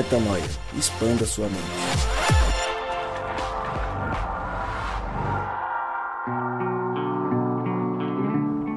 Metanoia. 0.00 0.42
Expanda 0.78 1.26
sua 1.26 1.44
mente. 1.44 1.60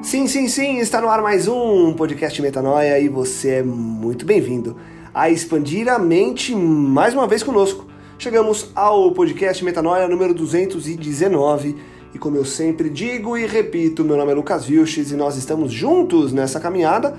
Sim, 0.02 0.26
sim, 0.26 0.48
sim, 0.48 0.78
está 0.80 1.00
no 1.00 1.08
ar 1.08 1.22
mais 1.22 1.48
um 1.48 1.94
podcast 1.94 2.42
Metanoia 2.42 3.00
e 3.00 3.08
você 3.08 3.52
é 3.52 3.62
muito 3.62 4.26
bem-vindo 4.26 4.76
a 5.14 5.30
expandir 5.30 5.88
a 5.88 5.98
mente 5.98 6.54
mais 6.54 7.14
uma 7.14 7.26
vez 7.26 7.42
conosco. 7.42 7.86
Chegamos 8.18 8.70
ao 8.74 9.10
podcast 9.12 9.64
Metanoia 9.64 10.06
número 10.06 10.34
219 10.34 11.74
e 12.12 12.18
como 12.18 12.36
eu 12.36 12.44
sempre 12.44 12.90
digo 12.90 13.38
e 13.38 13.46
repito, 13.46 14.04
meu 14.04 14.18
nome 14.18 14.32
é 14.32 14.34
Lucas 14.34 14.66
Vilches 14.66 15.10
e 15.10 15.16
nós 15.16 15.38
estamos 15.38 15.72
juntos 15.72 16.34
nessa 16.34 16.60
caminhada 16.60 17.16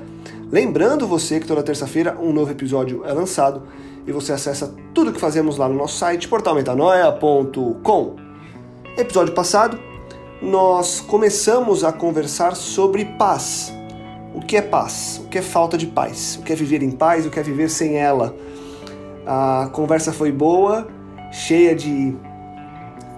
Lembrando 0.51 1.07
você 1.07 1.39
que 1.39 1.47
toda 1.47 1.63
terça-feira 1.63 2.17
um 2.19 2.31
novo 2.31 2.51
episódio 2.51 3.03
é 3.03 3.11
lançado 3.11 3.63
e 4.07 4.11
você 4.11 4.31
acessa 4.31 4.73
tudo 4.93 5.11
que 5.11 5.19
fazemos 5.19 5.57
lá 5.57 5.67
no 5.67 5.75
nosso 5.75 5.97
site 5.97 6.27
portalmetanoia.com. 6.27 8.15
Episódio 8.97 9.33
passado, 9.33 9.79
nós 10.41 11.01
começamos 11.01 11.83
a 11.83 11.91
conversar 11.91 12.55
sobre 12.55 13.05
paz. 13.05 13.73
O 14.33 14.41
que 14.41 14.57
é 14.57 14.61
paz? 14.61 15.21
O 15.25 15.27
que 15.27 15.37
é 15.37 15.41
falta 15.41 15.77
de 15.77 15.87
paz? 15.87 16.37
O 16.39 16.43
que 16.43 16.53
é 16.53 16.55
viver 16.55 16.83
em 16.83 16.91
paz? 16.91 17.25
O 17.25 17.29
que 17.29 17.39
é 17.39 17.43
viver 17.43 17.69
sem 17.69 17.97
ela? 17.97 18.35
A 19.25 19.69
conversa 19.73 20.13
foi 20.13 20.31
boa, 20.31 20.87
cheia 21.31 21.75
de, 21.75 22.15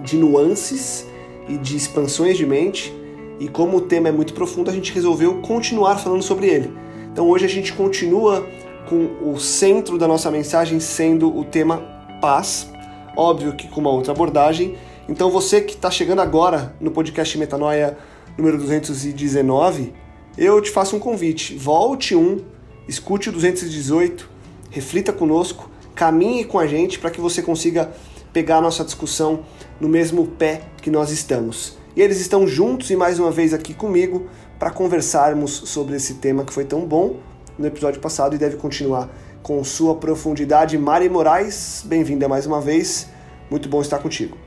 de 0.02 0.16
nuances 0.16 1.06
e 1.50 1.58
de 1.58 1.76
expansões 1.76 2.38
de 2.38 2.46
mente, 2.46 2.94
e 3.40 3.48
como 3.48 3.78
o 3.78 3.82
tema 3.82 4.08
é 4.08 4.12
muito 4.12 4.34
profundo, 4.34 4.70
a 4.70 4.74
gente 4.74 4.94
resolveu 4.94 5.42
continuar 5.42 5.98
falando 5.98 6.24
sobre 6.24 6.48
ele. 6.48 6.74
Então 7.12 7.28
hoje 7.28 7.46
a 7.46 7.50
gente 7.50 7.74
continua 7.74 8.48
com 8.88 9.32
o 9.32 9.40
centro 9.40 9.98
da 9.98 10.08
nossa 10.08 10.32
mensagem 10.32 10.80
sendo 10.80 11.36
o 11.36 11.44
tema 11.44 11.78
paz, 12.22 12.70
óbvio 13.16 13.56
que 13.56 13.68
com 13.68 13.82
uma 13.82 13.90
outra 13.90 14.14
abordagem. 14.14 14.78
Então 15.08 15.30
você 15.30 15.62
que 15.62 15.74
está 15.74 15.92
chegando 15.92 16.22
agora 16.22 16.76
no 16.80 16.92
podcast 16.92 17.38
Metanoia 17.38 17.98
número 18.38 18.58
219, 18.58 19.94
eu 20.38 20.62
te 20.62 20.72
faço 20.72 20.96
um 20.96 21.00
convite. 21.00 21.56
Volte 21.56 22.16
um, 22.16 22.40
escute 22.88 23.30
o 23.30 23.32
218, 23.32 24.30
reflita 24.70 25.12
conosco, 25.12 25.70
caminhe 25.94 26.46
com 26.46 26.60
a 26.60 26.68
gente 26.68 27.00
para 27.00 27.10
que 27.10 27.20
você 27.20 27.42
consiga 27.42 27.92
pegar 28.32 28.58
a 28.58 28.62
nossa 28.62 28.84
discussão 28.84 29.44
no 29.80 29.90
mesmo 29.90 30.28
pé 30.28 30.62
que 30.82 30.90
nós 30.90 31.12
estamos. 31.12 31.78
E 31.96 32.02
eles 32.02 32.20
estão 32.20 32.48
juntos 32.48 32.90
e 32.92 32.96
mais 32.96 33.20
uma 33.20 33.32
vez 33.32 33.54
aqui 33.54 33.74
comigo 33.74 34.28
para 34.60 34.70
conversarmos 34.70 35.52
sobre 35.52 35.96
esse 35.96 36.16
tema 36.16 36.46
que 36.46 36.54
foi 36.54 36.64
tão 36.64 36.82
bom 36.86 37.18
no 37.58 37.66
episódio 37.66 38.00
passado 38.00 38.36
e 38.36 38.38
deve 38.38 38.58
continuar 38.58 39.10
com 39.42 39.64
sua 39.64 39.96
profundidade. 39.96 40.78
Mari 40.78 41.10
Moraes, 41.10 41.84
bem-vinda 41.86 42.28
mais 42.28 42.46
uma 42.46 42.62
vez. 42.62 43.10
Muito 43.50 43.70
bom 43.70 43.82
estar 43.82 44.00
contigo. 44.00 44.38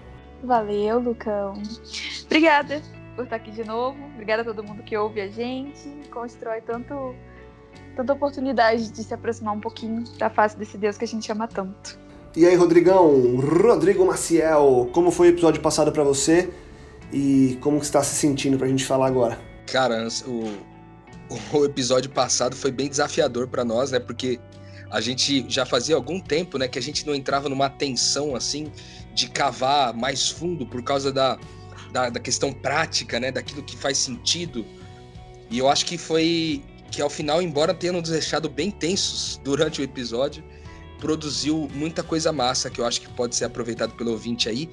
Valeu, 0.42 0.98
Lucão. 0.98 1.54
Obrigada 2.26 2.80
por 3.16 3.24
estar 3.24 3.36
aqui 3.36 3.50
de 3.50 3.64
novo. 3.64 3.98
Obrigada 4.14 4.42
a 4.42 4.44
todo 4.44 4.62
mundo 4.62 4.82
que 4.82 4.96
ouve 4.96 5.20
a 5.20 5.28
gente, 5.28 5.88
constrói 6.10 6.60
tanto 6.60 7.14
tanta 7.94 8.12
oportunidade 8.12 8.90
de 8.90 9.04
se 9.04 9.12
aproximar 9.12 9.54
um 9.54 9.60
pouquinho 9.60 10.04
da 10.16 10.30
face 10.30 10.56
desse 10.56 10.78
Deus 10.78 10.96
que 10.96 11.04
a 11.04 11.08
gente 11.08 11.30
ama 11.30 11.46
tanto. 11.46 11.98
E 12.36 12.46
aí, 12.46 12.54
Rodrigão, 12.54 13.36
Rodrigo 13.36 14.06
Maciel, 14.06 14.88
como 14.92 15.10
foi 15.10 15.28
o 15.28 15.30
episódio 15.30 15.60
passado 15.60 15.90
para 15.90 16.04
você 16.04 16.48
e 17.12 17.58
como 17.60 17.78
está 17.78 18.02
se 18.02 18.14
sentindo 18.14 18.56
para 18.56 18.66
a 18.66 18.70
gente 18.70 18.86
falar 18.86 19.08
agora? 19.08 19.38
Cara, 19.66 20.06
o, 20.26 20.69
o 21.52 21.64
episódio 21.64 22.10
passado 22.10 22.56
foi 22.56 22.72
bem 22.72 22.88
desafiador 22.88 23.46
para 23.48 23.64
nós, 23.64 23.90
né? 23.92 24.00
Porque 24.00 24.40
a 24.90 25.00
gente 25.00 25.46
já 25.48 25.64
fazia 25.64 25.94
algum 25.94 26.20
tempo, 26.20 26.58
né, 26.58 26.66
que 26.66 26.78
a 26.78 26.82
gente 26.82 27.06
não 27.06 27.14
entrava 27.14 27.48
numa 27.48 27.70
tensão 27.70 28.34
assim 28.34 28.72
de 29.14 29.28
cavar 29.28 29.94
mais 29.94 30.28
fundo 30.28 30.66
por 30.66 30.82
causa 30.82 31.12
da, 31.12 31.38
da, 31.92 32.10
da, 32.10 32.20
questão 32.20 32.52
prática, 32.52 33.20
né, 33.20 33.30
daquilo 33.30 33.62
que 33.62 33.76
faz 33.76 33.98
sentido. 33.98 34.66
E 35.48 35.58
eu 35.58 35.68
acho 35.68 35.86
que 35.86 35.96
foi 35.96 36.62
que 36.90 37.00
ao 37.00 37.08
final, 37.08 37.40
embora 37.40 37.72
tenha 37.72 37.92
nos 37.92 38.08
deixado 38.08 38.48
bem 38.48 38.70
tensos 38.70 39.40
durante 39.44 39.80
o 39.80 39.84
episódio, 39.84 40.42
produziu 40.98 41.68
muita 41.72 42.02
coisa 42.02 42.32
massa 42.32 42.68
que 42.68 42.80
eu 42.80 42.86
acho 42.86 43.00
que 43.00 43.08
pode 43.10 43.36
ser 43.36 43.44
aproveitado 43.44 43.94
pelo 43.94 44.10
ouvinte 44.10 44.48
aí. 44.48 44.68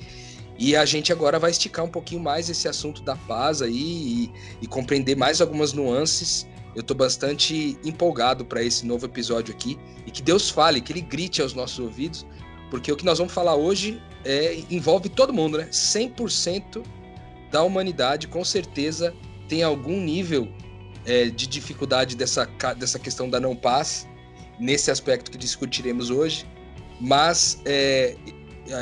E 0.58 0.76
a 0.76 0.86
gente 0.86 1.12
agora 1.12 1.38
vai 1.38 1.52
esticar 1.52 1.86
um 1.86 1.90
pouquinho 1.90 2.22
mais 2.22 2.50
esse 2.50 2.68
assunto 2.68 3.02
da 3.02 3.16
paz 3.16 3.62
aí 3.62 3.74
e, 3.76 4.32
e 4.62 4.68
compreender 4.68 5.16
mais 5.16 5.40
algumas 5.40 5.72
nuances. 5.74 6.48
Eu 6.76 6.82
estou 6.82 6.96
bastante 6.96 7.78
empolgado 7.84 8.44
para 8.46 8.64
esse 8.64 8.86
novo 8.86 9.06
episódio 9.06 9.54
aqui 9.54 9.78
e 10.06 10.12
que 10.12 10.22
Deus 10.22 10.50
fale, 10.50 10.82
que 10.82 10.92
Ele 10.92 11.02
grite 11.02 11.42
aos 11.42 11.54
nossos 11.54 11.80
ouvidos, 11.80 12.26
porque 12.70 12.92
o 12.92 12.96
que 12.96 13.06
nós 13.06 13.18
vamos 13.18 13.34
falar 13.34 13.56
hoje 13.56 14.02
é, 14.26 14.60
envolve 14.70 15.10
todo 15.10 15.34
mundo, 15.34 15.58
né? 15.58 15.68
100% 15.72 16.84
da 17.52 17.64
humanidade 17.64 18.28
com 18.28 18.44
certeza 18.44 19.14
tem 19.48 19.64
algum 19.64 20.02
nível 20.02 20.48
é, 21.06 21.26
de 21.26 21.48
dificuldade 21.48 22.16
dessa, 22.16 22.46
dessa 22.78 23.00
questão 23.00 23.30
da 23.30 23.40
não 23.40 23.56
paz, 23.56 24.08
nesse 24.60 24.92
aspecto 24.92 25.32
que 25.32 25.38
discutiremos 25.38 26.10
hoje. 26.10 26.46
Mas 27.00 27.62
é, 27.64 28.16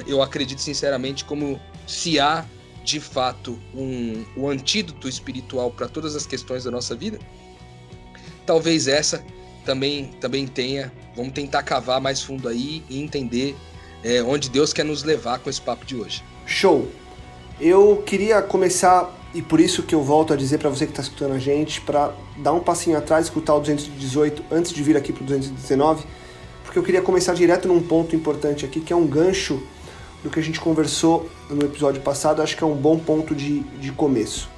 eu 0.08 0.22
acredito 0.22 0.62
sinceramente 0.62 1.26
como 1.26 1.60
se 1.88 2.20
há 2.20 2.46
de 2.84 3.00
fato 3.00 3.60
um, 3.74 4.24
um 4.38 4.50
antídoto 4.50 5.10
espiritual 5.10 5.72
para 5.72 5.88
todas 5.88 6.16
as 6.16 6.26
questões 6.26 6.64
da 6.64 6.72
nossa 6.72 6.96
vida, 6.96 7.20
talvez 8.46 8.88
essa 8.88 9.24
também 9.66 10.06
também 10.22 10.46
tenha. 10.46 10.94
Vamos 11.16 11.34
tentar 11.34 11.64
cavar 11.64 12.00
mais 12.00 12.22
fundo 12.22 12.48
aí 12.48 12.84
e 12.90 13.02
entender 13.02 13.56
é, 14.04 14.22
onde 14.22 14.50
Deus 14.50 14.72
quer 14.72 14.86
nos 14.86 15.04
levar 15.04 15.40
com 15.40 15.50
esse 15.50 15.60
papo 15.60 15.86
de 15.86 15.96
hoje. 15.96 16.24
Show! 16.46 16.88
Eu 17.60 18.04
queria 18.06 18.42
começar, 18.42 19.10
e 19.34 19.42
por 19.42 19.60
isso 19.60 19.82
que 19.82 19.96
eu 19.96 20.04
volto 20.04 20.34
a 20.34 20.36
dizer 20.36 20.60
para 20.60 20.70
você 20.70 20.86
que 20.86 20.92
está 20.92 21.02
escutando 21.02 21.34
a 21.34 21.40
gente, 21.40 21.82
para 21.82 22.14
dar 22.38 22.52
um 22.52 22.60
passinho 22.60 22.98
atrás, 22.98 23.26
escutar 23.26 23.56
o 23.56 23.60
218 23.60 24.44
antes 24.52 24.74
de 24.74 24.84
vir 24.84 24.98
aqui 24.98 25.14
para 25.14 25.24
o 25.24 25.26
219, 25.26 26.06
porque 26.64 26.78
eu 26.78 26.84
queria 26.84 27.02
começar 27.02 27.34
direto 27.34 27.68
num 27.68 27.82
ponto 27.82 28.14
importante 28.14 28.66
aqui, 28.66 28.82
que 28.82 28.92
é 28.92 28.96
um 28.96 29.08
gancho 29.08 29.66
do 30.26 30.32
que 30.32 30.40
a 30.40 30.44
gente 30.44 30.60
conversou 30.60 31.30
no 31.52 31.64
episódio 31.64 32.02
passado, 32.02 32.42
acho 32.42 32.58
que 32.58 32.64
é 32.64 32.68
um 32.68 32.74
bom 32.74 32.98
ponto 32.98 33.36
de, 33.36 33.60
de 33.60 33.92
começo. 33.92 34.50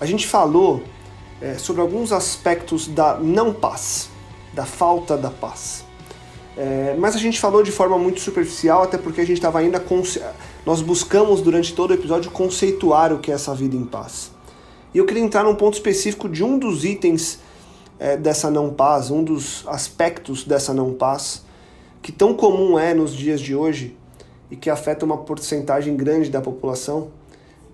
A 0.00 0.06
gente 0.06 0.26
falou 0.26 0.82
é, 1.38 1.58
sobre 1.58 1.82
alguns 1.82 2.12
aspectos 2.12 2.88
da 2.88 3.18
não 3.18 3.52
paz, 3.52 4.08
da 4.54 4.64
falta 4.64 5.14
da 5.14 5.28
paz. 5.28 5.84
É, 6.56 6.96
mas 6.98 7.14
a 7.14 7.18
gente 7.18 7.38
falou 7.38 7.62
de 7.62 7.70
forma 7.70 7.98
muito 7.98 8.20
superficial, 8.20 8.84
até 8.84 8.96
porque 8.96 9.20
a 9.20 9.26
gente 9.26 9.36
estava 9.36 9.58
ainda. 9.58 9.84
Nós 10.64 10.80
buscamos 10.80 11.42
durante 11.42 11.74
todo 11.74 11.90
o 11.90 11.94
episódio 11.94 12.30
conceituar 12.30 13.12
o 13.12 13.18
que 13.18 13.30
é 13.30 13.34
essa 13.34 13.54
vida 13.54 13.76
em 13.76 13.84
paz. 13.84 14.30
E 14.94 14.98
eu 14.98 15.04
queria 15.04 15.22
entrar 15.22 15.44
num 15.44 15.54
ponto 15.54 15.74
específico 15.74 16.26
de 16.26 16.42
um 16.42 16.58
dos 16.58 16.86
itens 16.86 17.38
é, 17.98 18.16
dessa 18.16 18.50
não 18.50 18.70
paz, 18.70 19.10
um 19.10 19.22
dos 19.22 19.62
aspectos 19.66 20.44
dessa 20.44 20.72
não 20.72 20.94
paz, 20.94 21.44
que 22.00 22.10
tão 22.10 22.32
comum 22.32 22.78
é 22.78 22.94
nos 22.94 23.14
dias 23.14 23.42
de 23.42 23.54
hoje, 23.54 23.94
e 24.52 24.56
que 24.56 24.68
afeta 24.68 25.02
uma 25.06 25.16
porcentagem 25.16 25.96
grande 25.96 26.28
da 26.28 26.42
população, 26.42 27.08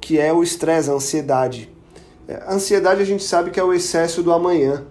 que 0.00 0.16
é 0.16 0.32
o 0.32 0.44
estresse, 0.44 0.88
a 0.88 0.92
ansiedade. 0.92 1.68
É, 2.28 2.36
a 2.46 2.54
ansiedade 2.54 3.02
a 3.02 3.04
gente 3.04 3.24
sabe 3.24 3.50
que 3.50 3.58
é 3.58 3.64
o 3.64 3.74
excesso 3.74 4.22
do 4.22 4.32
amanhã. 4.32 4.84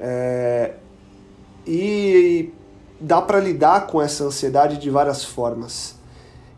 É, 0.00 0.72
e 1.64 2.52
dá 3.00 3.22
para 3.22 3.38
lidar 3.38 3.86
com 3.86 4.02
essa 4.02 4.24
ansiedade 4.24 4.76
de 4.76 4.90
várias 4.90 5.22
formas. 5.22 5.94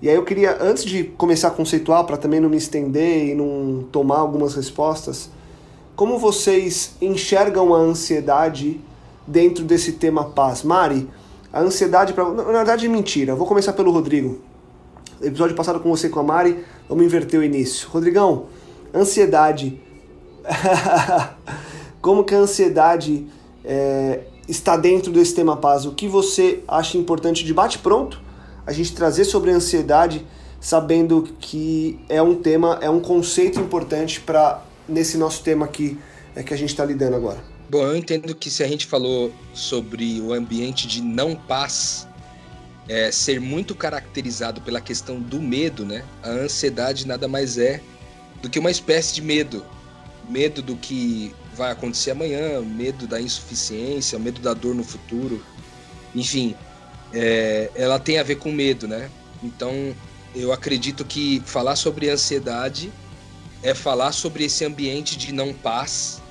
E 0.00 0.08
aí 0.08 0.14
eu 0.14 0.24
queria, 0.24 0.56
antes 0.58 0.86
de 0.86 1.04
começar 1.04 1.48
a 1.48 1.50
conceituar, 1.50 2.04
para 2.04 2.16
também 2.16 2.40
não 2.40 2.48
me 2.48 2.56
estender 2.56 3.28
e 3.28 3.34
não 3.34 3.86
tomar 3.92 4.20
algumas 4.20 4.54
respostas, 4.54 5.28
como 5.94 6.18
vocês 6.18 6.94
enxergam 6.98 7.74
a 7.74 7.78
ansiedade 7.78 8.80
dentro 9.26 9.64
desse 9.64 9.92
tema 9.92 10.30
paz? 10.30 10.62
Mari, 10.62 11.06
a 11.56 11.60
ansiedade 11.60 12.12
para. 12.12 12.30
Na 12.30 12.42
verdade, 12.42 12.86
mentira. 12.86 13.34
Vou 13.34 13.46
começar 13.46 13.72
pelo 13.72 13.90
Rodrigo. 13.90 14.40
Episódio 15.22 15.56
passado 15.56 15.80
com 15.80 15.88
você 15.88 16.10
com 16.10 16.20
a 16.20 16.22
Mari, 16.22 16.62
vamos 16.86 17.02
inverter 17.02 17.40
o 17.40 17.42
início. 17.42 17.88
Rodrigão, 17.88 18.44
ansiedade. 18.94 19.80
Como 22.02 22.24
que 22.24 22.34
a 22.34 22.38
ansiedade 22.38 23.26
é, 23.64 24.24
está 24.46 24.76
dentro 24.76 25.10
desse 25.10 25.34
tema 25.34 25.56
paz? 25.56 25.86
O 25.86 25.92
que 25.92 26.06
você 26.06 26.62
acha 26.68 26.98
importante 26.98 27.42
de 27.42 27.54
bate-pronto 27.54 28.20
a 28.66 28.72
gente 28.72 28.94
trazer 28.94 29.24
sobre 29.24 29.50
a 29.50 29.54
ansiedade, 29.54 30.26
sabendo 30.60 31.26
que 31.40 31.98
é 32.06 32.20
um 32.20 32.34
tema, 32.34 32.78
é 32.82 32.90
um 32.90 33.00
conceito 33.00 33.58
importante 33.58 34.20
para 34.20 34.62
nesse 34.86 35.16
nosso 35.16 35.42
tema 35.42 35.64
aqui 35.64 35.98
é, 36.34 36.42
que 36.42 36.52
a 36.52 36.56
gente 36.58 36.68
está 36.68 36.84
lidando 36.84 37.16
agora? 37.16 37.55
Bom, 37.68 37.82
eu 37.84 37.96
entendo 37.96 38.32
que 38.32 38.48
se 38.48 38.62
a 38.62 38.68
gente 38.68 38.86
falou 38.86 39.32
sobre 39.52 40.20
o 40.20 40.32
ambiente 40.32 40.86
de 40.86 41.02
não 41.02 41.34
paz 41.34 42.06
é, 42.88 43.10
ser 43.10 43.40
muito 43.40 43.74
caracterizado 43.74 44.60
pela 44.60 44.80
questão 44.80 45.20
do 45.20 45.40
medo, 45.42 45.84
né? 45.84 46.04
A 46.22 46.30
ansiedade 46.30 47.08
nada 47.08 47.26
mais 47.26 47.58
é 47.58 47.80
do 48.40 48.48
que 48.48 48.60
uma 48.60 48.70
espécie 48.70 49.12
de 49.14 49.20
medo. 49.20 49.66
Medo 50.28 50.62
do 50.62 50.76
que 50.76 51.34
vai 51.54 51.72
acontecer 51.72 52.12
amanhã, 52.12 52.60
medo 52.60 53.04
da 53.04 53.20
insuficiência, 53.20 54.16
medo 54.16 54.40
da 54.40 54.54
dor 54.54 54.72
no 54.72 54.84
futuro. 54.84 55.44
Enfim, 56.14 56.54
é, 57.12 57.68
ela 57.74 57.98
tem 57.98 58.20
a 58.20 58.22
ver 58.22 58.36
com 58.36 58.52
medo, 58.52 58.86
né? 58.86 59.10
Então, 59.42 59.92
eu 60.36 60.52
acredito 60.52 61.04
que 61.04 61.42
falar 61.44 61.74
sobre 61.74 62.10
ansiedade 62.10 62.92
é 63.60 63.74
falar 63.74 64.12
sobre 64.12 64.44
esse 64.44 64.64
ambiente 64.64 65.18
de 65.18 65.32
não 65.32 65.52
paz 65.52 66.22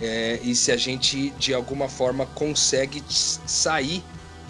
é, 0.00 0.40
e 0.42 0.54
se 0.54 0.72
a 0.72 0.76
gente 0.76 1.30
de 1.30 1.52
alguma 1.52 1.88
forma 1.88 2.26
consegue 2.26 3.02
sair 3.08 4.02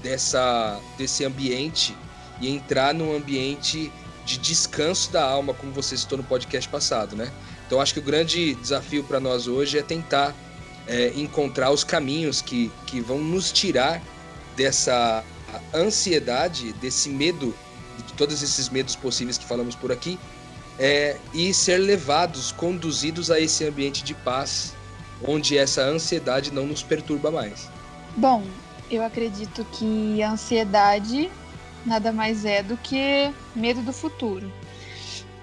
dessa 0.03 0.81
desse 0.97 1.25
ambiente 1.25 1.97
e 2.41 2.49
entrar 2.49 2.95
num 2.95 3.15
ambiente 3.15 3.93
de 4.25 4.39
descanso 4.39 5.11
da 5.11 5.25
alma, 5.25 5.53
como 5.53 5.73
você 5.73 5.97
citou 5.97 6.19
no 6.19 6.25
podcast 6.25 6.69
passado, 6.69 7.17
né? 7.17 7.31
Então 7.67 7.81
acho 7.81 7.95
que 7.95 8.01
o 8.01 8.03
grande 8.03 8.55
desafio 8.55 9.03
para 9.05 9.21
nós 9.21 9.47
hoje 9.47 9.79
é 9.79 9.83
tentar 9.83 10.35
é, 10.87 11.13
encontrar 11.17 11.71
os 11.71 11.85
caminhos 11.85 12.41
que, 12.41 12.71
que 12.87 13.01
vão 13.01 13.19
nos 13.19 13.53
tirar 13.53 14.03
dessa 14.57 15.25
ansiedade, 15.75 16.73
desse 16.75 17.09
medo, 17.09 17.55
de 18.07 18.13
todos 18.15 18.43
esses 18.43 18.69
medos 18.69 18.97
possíveis 18.97 19.39
que 19.39 19.45
falamos 19.45 19.75
por 19.75 19.93
aqui, 19.93 20.19
é, 20.79 21.17
e 21.35 21.53
ser 21.53 21.79
levados, 21.79 22.53
conduzidos 22.53 23.31
a 23.31 23.41
esse 23.41 23.65
ambiente 23.65 24.03
de 24.03 24.15
paz, 24.15 24.75
onde 25.27 25.57
essa 25.57 25.83
ansiedade 25.83 26.53
não 26.53 26.67
nos 26.67 26.83
perturba 26.83 27.31
mais. 27.31 27.71
Bom, 28.17 28.43
eu 28.91 29.05
acredito 29.05 29.65
que 29.73 30.23
a 30.23 30.33
ansiedade 30.33 31.31
nada 31.85 32.13
mais 32.13 32.45
é 32.45 32.63
do 32.63 32.77
que 32.77 33.33
medo 33.55 33.83
do 33.83 33.93
futuro. 33.93 34.53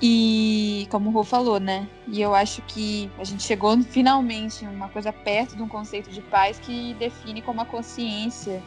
E 0.01 0.87
como 0.91 1.09
o 1.09 1.13
Rô 1.13 1.23
falou, 1.23 1.59
né? 1.59 1.87
E 2.07 2.21
eu 2.21 2.35
acho 2.35 2.61
que 2.63 3.09
a 3.17 3.23
gente 3.23 3.41
chegou 3.43 3.81
finalmente 3.81 4.63
uma 4.65 4.89
coisa 4.89 5.11
perto 5.11 5.55
de 5.55 5.63
um 5.63 5.67
conceito 5.67 6.11
de 6.11 6.21
paz 6.21 6.59
que 6.59 6.93
define 6.99 7.41
como 7.41 7.61
a 7.61 7.65
consciência 7.65 8.61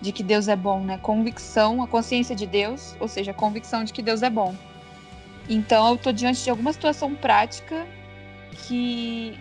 de 0.00 0.10
que 0.10 0.24
Deus 0.24 0.48
é 0.48 0.56
bom, 0.56 0.80
né? 0.80 0.98
Convicção, 0.98 1.82
a 1.82 1.86
consciência 1.86 2.34
de 2.34 2.46
Deus, 2.46 2.96
ou 2.98 3.06
seja, 3.06 3.30
a 3.30 3.34
convicção 3.34 3.84
de 3.84 3.92
que 3.92 4.02
Deus 4.02 4.22
é 4.22 4.30
bom. 4.30 4.56
Então 5.48 5.88
eu 5.90 5.96
tô 5.96 6.10
diante 6.10 6.42
de 6.42 6.50
alguma 6.50 6.72
situação 6.72 7.14
prática 7.14 7.86
que, 8.66 9.38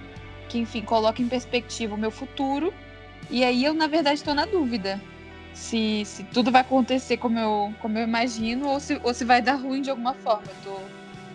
que 0.52 0.60
enfim, 0.60 0.82
coloca 0.82 1.22
em 1.22 1.28
perspectiva 1.30 1.96
o 1.96 1.98
meu 1.98 2.12
futuro. 2.12 2.74
E 3.30 3.44
aí 3.44 3.64
eu, 3.64 3.74
na 3.74 3.88
verdade, 3.88 4.16
estou 4.16 4.34
na 4.34 4.46
dúvida 4.46 5.02
se, 5.54 6.04
se 6.06 6.24
tudo 6.26 6.52
vai 6.52 6.62
acontecer 6.62 7.18
como 7.18 7.40
eu, 7.40 7.74
como 7.82 7.98
eu 7.98 8.04
imagino 8.04 8.68
ou 8.68 8.80
se, 8.80 9.00
ou 9.02 9.14
se 9.14 9.24
vai 9.24 9.42
dar 9.42 9.56
ruim 9.56 9.82
de 9.82 9.90
alguma 9.90 10.14
forma. 10.14 10.44
Eu 10.48 10.74
tô, 10.74 10.80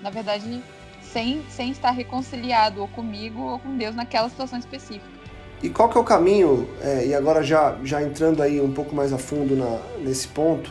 na 0.02 0.10
verdade, 0.10 0.62
sem, 1.00 1.42
sem 1.48 1.70
estar 1.70 1.92
reconciliado 1.92 2.82
ou 2.82 2.88
comigo 2.88 3.40
ou 3.40 3.58
com 3.58 3.74
Deus 3.76 3.96
naquela 3.96 4.28
situação 4.28 4.58
específica. 4.58 5.16
E 5.62 5.70
qual 5.70 5.88
que 5.88 5.96
é 5.96 6.00
o 6.00 6.04
caminho, 6.04 6.68
é, 6.82 7.06
e 7.06 7.14
agora 7.14 7.42
já, 7.42 7.78
já 7.82 8.02
entrando 8.02 8.42
aí 8.42 8.60
um 8.60 8.72
pouco 8.72 8.94
mais 8.94 9.10
a 9.14 9.16
fundo 9.18 9.56
na, 9.56 9.80
nesse 10.00 10.28
ponto, 10.28 10.70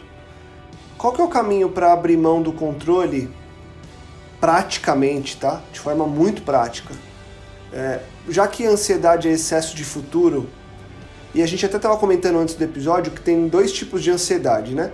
qual 0.95 1.11
que 1.11 1.19
é 1.19 1.23
o 1.23 1.27
caminho 1.27 1.69
para 1.69 1.91
abrir 1.91 2.15
mão 2.15 2.43
do 2.43 2.53
controle 2.53 3.27
praticamente, 4.39 5.37
tá? 5.37 5.63
De 5.73 5.79
forma 5.79 6.05
muito 6.05 6.43
prática. 6.43 6.93
É, 7.73 7.99
já 8.29 8.47
que 8.47 8.65
a 8.65 8.69
ansiedade 8.69 9.27
é 9.27 9.31
excesso 9.31 9.75
de 9.75 9.83
futuro, 9.83 10.49
e 11.33 11.41
a 11.41 11.45
gente 11.45 11.65
até 11.65 11.75
estava 11.75 11.97
comentando 11.97 12.37
antes 12.37 12.55
do 12.55 12.63
episódio 12.63 13.11
que 13.11 13.21
tem 13.21 13.47
dois 13.47 13.71
tipos 13.73 14.01
de 14.01 14.09
ansiedade, 14.09 14.73
né? 14.73 14.91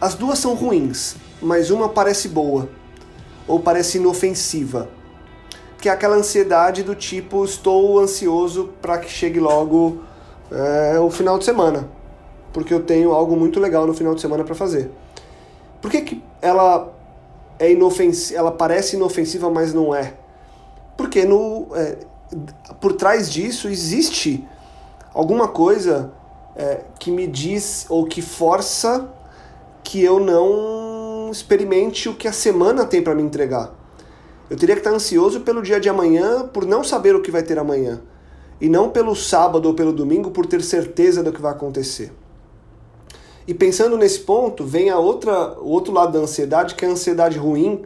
As 0.00 0.14
duas 0.14 0.38
são 0.38 0.54
ruins, 0.54 1.16
mas 1.40 1.70
uma 1.70 1.88
parece 1.88 2.28
boa, 2.28 2.68
ou 3.48 3.58
parece 3.58 3.98
inofensiva. 3.98 4.88
Que 5.80 5.88
é 5.88 5.92
aquela 5.92 6.16
ansiedade 6.16 6.82
do 6.82 6.94
tipo, 6.94 7.44
estou 7.44 7.98
ansioso 7.98 8.70
para 8.82 8.98
que 8.98 9.10
chegue 9.10 9.40
logo 9.40 10.02
é, 10.50 10.98
o 10.98 11.10
final 11.10 11.38
de 11.38 11.44
semana, 11.44 11.88
porque 12.52 12.74
eu 12.74 12.82
tenho 12.82 13.12
algo 13.12 13.34
muito 13.34 13.58
legal 13.58 13.86
no 13.86 13.94
final 13.94 14.14
de 14.14 14.20
semana 14.20 14.44
para 14.44 14.54
fazer. 14.54 14.90
Por 15.80 15.90
que, 15.90 16.02
que 16.02 16.22
ela 16.42 16.92
é 17.58 17.72
inofensiva, 17.72 18.38
ela 18.38 18.52
parece 18.52 18.96
inofensiva, 18.96 19.48
mas 19.48 19.72
não 19.72 19.94
é? 19.94 20.14
Porque 21.02 21.24
no, 21.24 21.66
é, 21.74 21.98
por 22.80 22.92
trás 22.92 23.28
disso 23.28 23.66
existe 23.68 24.46
alguma 25.12 25.48
coisa 25.48 26.12
é, 26.54 26.82
que 26.96 27.10
me 27.10 27.26
diz 27.26 27.86
ou 27.88 28.06
que 28.06 28.22
força 28.22 29.12
que 29.82 30.00
eu 30.00 30.20
não 30.20 31.28
experimente 31.28 32.08
o 32.08 32.14
que 32.14 32.28
a 32.28 32.32
semana 32.32 32.86
tem 32.86 33.02
para 33.02 33.16
me 33.16 33.22
entregar. 33.22 33.74
Eu 34.48 34.56
teria 34.56 34.76
que 34.76 34.80
estar 34.80 34.92
ansioso 34.92 35.40
pelo 35.40 35.60
dia 35.60 35.80
de 35.80 35.88
amanhã 35.88 36.46
por 36.46 36.64
não 36.64 36.84
saber 36.84 37.16
o 37.16 37.20
que 37.20 37.32
vai 37.32 37.42
ter 37.42 37.58
amanhã. 37.58 38.00
E 38.60 38.68
não 38.68 38.88
pelo 38.88 39.16
sábado 39.16 39.66
ou 39.66 39.74
pelo 39.74 39.92
domingo 39.92 40.30
por 40.30 40.46
ter 40.46 40.62
certeza 40.62 41.20
do 41.20 41.32
que 41.32 41.42
vai 41.42 41.50
acontecer. 41.50 42.12
E 43.44 43.52
pensando 43.52 43.98
nesse 43.98 44.20
ponto, 44.20 44.64
vem 44.64 44.88
a 44.88 45.00
outra, 45.00 45.58
o 45.58 45.68
outro 45.68 45.92
lado 45.92 46.12
da 46.12 46.20
ansiedade, 46.20 46.76
que 46.76 46.84
é 46.84 46.88
a 46.88 46.92
ansiedade 46.92 47.38
ruim, 47.38 47.82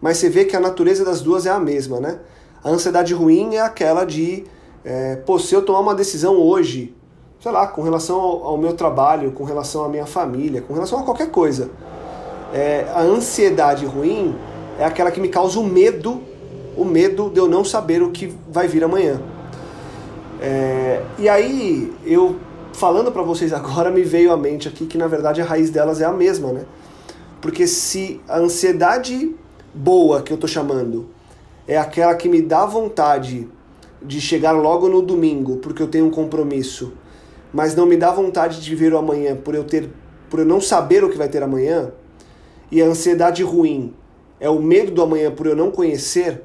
mas 0.00 0.16
você 0.16 0.30
vê 0.30 0.46
que 0.46 0.56
a 0.56 0.60
natureza 0.60 1.04
das 1.04 1.20
duas 1.20 1.44
é 1.44 1.50
a 1.50 1.60
mesma, 1.60 2.00
né? 2.00 2.20
A 2.64 2.70
ansiedade 2.70 3.12
ruim 3.12 3.56
é 3.56 3.60
aquela 3.60 4.04
de 4.04 4.44
é, 4.84 5.16
pô, 5.16 5.38
se 5.38 5.54
eu 5.54 5.62
tomar 5.62 5.80
uma 5.80 5.94
decisão 5.94 6.36
hoje, 6.36 6.94
sei 7.40 7.52
lá, 7.52 7.66
com 7.66 7.82
relação 7.82 8.18
ao, 8.18 8.44
ao 8.44 8.58
meu 8.58 8.72
trabalho, 8.72 9.32
com 9.32 9.44
relação 9.44 9.84
à 9.84 9.88
minha 9.88 10.06
família, 10.06 10.62
com 10.62 10.72
relação 10.74 10.98
a 10.98 11.02
qualquer 11.02 11.30
coisa, 11.30 11.70
é, 12.52 12.86
a 12.94 13.00
ansiedade 13.00 13.84
ruim 13.84 14.34
é 14.78 14.84
aquela 14.84 15.10
que 15.10 15.20
me 15.20 15.28
causa 15.28 15.58
o 15.60 15.64
medo, 15.64 16.22
o 16.76 16.84
medo 16.84 17.30
de 17.30 17.38
eu 17.38 17.48
não 17.48 17.64
saber 17.64 18.02
o 18.02 18.10
que 18.10 18.34
vai 18.50 18.66
vir 18.66 18.82
amanhã. 18.82 19.20
É, 20.40 21.02
e 21.18 21.28
aí, 21.28 21.92
eu 22.04 22.36
falando 22.72 23.10
para 23.12 23.22
vocês 23.22 23.52
agora, 23.52 23.90
me 23.90 24.02
veio 24.02 24.32
à 24.32 24.36
mente 24.36 24.68
aqui 24.68 24.84
que 24.86 24.98
na 24.98 25.06
verdade 25.06 25.40
a 25.40 25.44
raiz 25.44 25.70
delas 25.70 26.00
é 26.00 26.04
a 26.04 26.12
mesma, 26.12 26.52
né? 26.52 26.64
Porque 27.40 27.66
se 27.66 28.20
a 28.28 28.38
ansiedade 28.38 29.34
boa 29.72 30.22
que 30.22 30.32
eu 30.32 30.36
tô 30.36 30.46
chamando 30.46 31.08
é 31.66 31.76
aquela 31.76 32.14
que 32.14 32.28
me 32.28 32.42
dá 32.42 32.66
vontade 32.66 33.48
de 34.02 34.20
chegar 34.20 34.52
logo 34.52 34.88
no 34.88 35.00
domingo 35.00 35.56
porque 35.58 35.82
eu 35.82 35.88
tenho 35.88 36.06
um 36.06 36.10
compromisso, 36.10 36.92
mas 37.52 37.74
não 37.74 37.86
me 37.86 37.96
dá 37.96 38.12
vontade 38.12 38.60
de 38.60 38.70
viver 38.70 38.92
o 38.92 38.98
amanhã 38.98 39.34
por 39.36 39.54
eu 39.54 39.64
ter 39.64 39.90
por 40.28 40.40
eu 40.40 40.46
não 40.46 40.60
saber 40.60 41.04
o 41.04 41.10
que 41.10 41.16
vai 41.16 41.28
ter 41.28 41.42
amanhã, 41.44 41.92
e 42.68 42.82
a 42.82 42.86
ansiedade 42.86 43.44
ruim 43.44 43.94
é 44.40 44.50
o 44.50 44.60
medo 44.60 44.90
do 44.90 45.00
amanhã 45.00 45.30
por 45.30 45.46
eu 45.46 45.54
não 45.54 45.70
conhecer, 45.70 46.42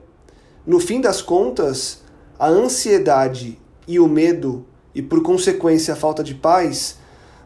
no 0.63 0.79
fim 0.79 1.01
das 1.01 1.23
contas, 1.23 2.03
a 2.37 2.47
ansiedade 2.47 3.59
e 3.87 3.99
o 3.99 4.07
medo 4.07 4.63
e 4.93 5.01
por 5.01 5.23
consequência 5.23 5.95
a 5.95 5.97
falta 5.97 6.23
de 6.23 6.35
paz, 6.35 6.99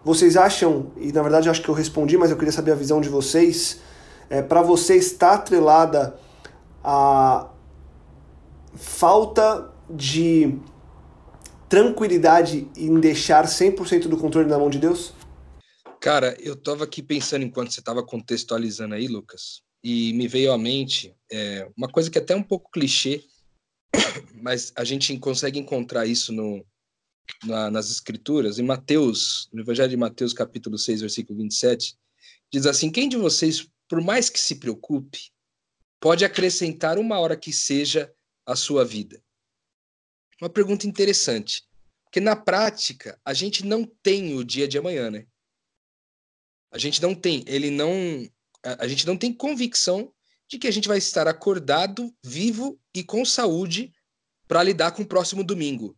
vocês 0.03 0.35
acham, 0.35 0.87
e 0.97 1.13
na 1.13 1.21
verdade 1.21 1.49
acho 1.49 1.61
que 1.61 1.69
eu 1.69 1.73
respondi, 1.73 2.17
mas 2.17 2.29
eu 2.29 2.35
queria 2.35 2.51
saber 2.51 2.73
a 2.73 2.75
visão 2.75 2.99
de 2.99 3.07
vocês, 3.07 3.79
é, 4.29 4.41
para 4.41 4.61
você 4.61 4.95
está 4.95 5.35
atrelada 5.35 6.15
a 6.83 7.47
falta 8.75 9.71
de 9.89 10.57
tranquilidade 11.69 12.67
em 12.77 12.99
deixar 12.99 13.45
100% 13.45 14.07
do 14.07 14.17
controle 14.17 14.47
na 14.47 14.57
mão 14.57 14.69
de 14.69 14.77
Deus? 14.77 15.13
Cara, 15.99 16.35
eu 16.39 16.53
estava 16.53 16.83
aqui 16.83 17.01
pensando 17.01 17.43
enquanto 17.43 17.71
você 17.71 17.79
estava 17.79 18.03
contextualizando 18.03 18.93
aí, 18.93 19.07
Lucas, 19.07 19.61
e 19.83 20.13
me 20.13 20.27
veio 20.27 20.51
à 20.51 20.57
mente 20.57 21.15
é, 21.31 21.69
uma 21.77 21.87
coisa 21.87 22.11
que 22.11 22.17
é 22.17 22.21
até 22.21 22.35
um 22.35 22.43
pouco 22.43 22.69
clichê, 22.71 23.23
mas 24.41 24.71
a 24.75 24.83
gente 24.83 25.17
consegue 25.17 25.59
encontrar 25.59 26.05
isso 26.05 26.31
no, 26.31 26.65
na, 27.45 27.71
nas 27.71 27.89
Escrituras. 27.89 28.59
Em 28.59 28.63
Mateus, 28.63 29.49
no 29.51 29.61
Evangelho 29.61 29.89
de 29.89 29.97
Mateus, 29.97 30.33
capítulo 30.33 30.77
6, 30.77 31.01
versículo 31.01 31.39
27, 31.39 31.95
diz 32.51 32.65
assim: 32.65 32.91
Quem 32.91 33.07
de 33.07 33.17
vocês, 33.17 33.67
por 33.87 34.01
mais 34.01 34.29
que 34.29 34.39
se 34.39 34.55
preocupe, 34.55 35.31
pode 35.99 36.25
acrescentar 36.25 36.97
uma 36.97 37.19
hora 37.19 37.35
que 37.35 37.51
seja 37.51 38.13
à 38.45 38.55
sua 38.55 38.85
vida? 38.85 39.23
uma 40.43 40.49
pergunta 40.49 40.85
interessante. 40.85 41.63
Porque 42.03 42.19
na 42.19 42.35
prática, 42.35 43.19
a 43.25 43.33
gente 43.33 43.65
não 43.65 43.85
tem 43.85 44.35
o 44.35 44.43
dia 44.43 44.67
de 44.67 44.77
amanhã, 44.77 45.09
né? 45.09 45.25
A 46.71 46.77
gente 46.77 47.01
não 47.01 47.15
tem, 47.15 47.43
ele 47.47 47.71
não. 47.71 47.91
A, 48.63 48.83
a 48.83 48.87
gente 48.87 49.05
não 49.07 49.17
tem 49.17 49.33
convicção 49.33 50.13
de 50.47 50.59
que 50.59 50.67
a 50.67 50.71
gente 50.71 50.87
vai 50.87 50.97
estar 50.97 51.27
acordado, 51.27 52.13
vivo 52.23 52.79
e 52.93 53.03
com 53.03 53.25
saúde 53.25 53.91
para 54.47 54.61
lidar 54.61 54.91
com 54.91 55.01
o 55.01 55.07
próximo 55.07 55.43
domingo, 55.43 55.97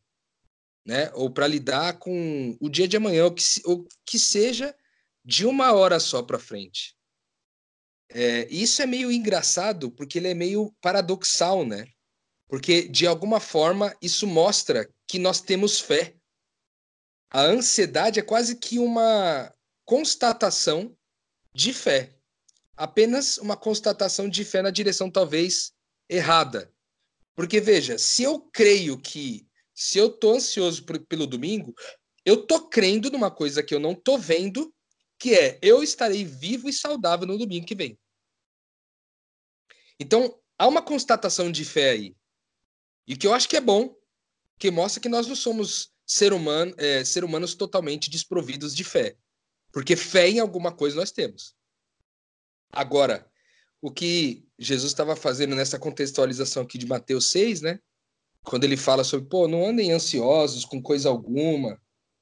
né? 0.85 1.11
Ou 1.13 1.29
para 1.29 1.47
lidar 1.47 1.97
com 1.99 2.57
o 2.61 2.69
dia 2.69 2.87
de 2.87 2.95
amanhã, 2.95 3.25
ou 3.25 3.33
que, 3.33 3.43
ou 3.65 3.87
que 4.05 4.19
seja 4.19 4.75
de 5.23 5.45
uma 5.45 5.73
hora 5.73 5.99
só 5.99 6.21
para 6.21 6.39
frente. 6.39 6.95
É, 8.09 8.47
isso 8.49 8.81
é 8.81 8.85
meio 8.85 9.11
engraçado 9.11 9.91
porque 9.91 10.19
ele 10.19 10.27
é 10.27 10.33
meio 10.33 10.71
paradoxal, 10.79 11.65
né? 11.65 11.87
Porque, 12.55 12.87
de 12.87 13.05
alguma 13.05 13.41
forma, 13.41 13.93
isso 14.01 14.25
mostra 14.25 14.89
que 15.05 15.19
nós 15.19 15.41
temos 15.41 15.77
fé. 15.77 16.15
A 17.29 17.41
ansiedade 17.41 18.17
é 18.17 18.23
quase 18.23 18.55
que 18.55 18.79
uma 18.79 19.53
constatação 19.83 20.97
de 21.53 21.73
fé. 21.73 22.15
Apenas 22.73 23.37
uma 23.39 23.57
constatação 23.57 24.29
de 24.29 24.45
fé 24.45 24.61
na 24.61 24.69
direção 24.69 25.11
talvez 25.11 25.73
errada. 26.07 26.73
Porque, 27.35 27.59
veja, 27.59 27.97
se 27.97 28.23
eu 28.23 28.39
creio 28.39 28.97
que, 28.97 29.45
se 29.73 29.97
eu 29.97 30.09
tô 30.09 30.33
ansioso 30.33 30.85
por, 30.85 30.97
pelo 31.07 31.27
domingo, 31.27 31.75
eu 32.23 32.47
tô 32.47 32.69
crendo 32.69 33.11
numa 33.11 33.29
coisa 33.29 33.61
que 33.61 33.75
eu 33.75 33.81
não 33.81 33.93
tô 33.93 34.17
vendo 34.17 34.73
que 35.19 35.33
é 35.33 35.59
eu 35.61 35.83
estarei 35.83 36.23
vivo 36.23 36.69
e 36.69 36.73
saudável 36.73 37.27
no 37.27 37.37
domingo 37.37 37.65
que 37.65 37.75
vem. 37.75 37.99
Então, 39.99 40.39
há 40.57 40.65
uma 40.69 40.81
constatação 40.81 41.51
de 41.51 41.65
fé 41.65 41.89
aí. 41.89 42.15
E 43.07 43.15
que 43.15 43.27
eu 43.27 43.33
acho 43.33 43.47
que 43.47 43.57
é 43.57 43.61
bom, 43.61 43.95
que 44.57 44.71
mostra 44.71 45.01
que 45.01 45.09
nós 45.09 45.27
não 45.27 45.35
somos 45.35 45.91
ser, 46.05 46.33
humano, 46.33 46.73
é, 46.77 47.03
ser 47.03 47.23
humanos 47.23 47.53
totalmente 47.55 48.09
desprovidos 48.09 48.75
de 48.75 48.83
fé. 48.83 49.15
Porque 49.71 49.95
fé 49.95 50.29
em 50.29 50.39
alguma 50.39 50.71
coisa 50.71 50.95
nós 50.95 51.11
temos. 51.11 51.55
Agora, 52.71 53.29
o 53.81 53.91
que 53.91 54.47
Jesus 54.57 54.91
estava 54.91 55.15
fazendo 55.15 55.55
nessa 55.55 55.77
contextualização 55.77 56.63
aqui 56.63 56.77
de 56.77 56.87
Mateus 56.87 57.31
6, 57.31 57.61
né? 57.61 57.79
Quando 58.43 58.63
ele 58.63 58.77
fala 58.77 59.03
sobre, 59.03 59.27
pô, 59.27 59.47
não 59.47 59.67
andem 59.67 59.91
ansiosos 59.91 60.65
com 60.65 60.81
coisa 60.81 61.09
alguma, 61.09 61.79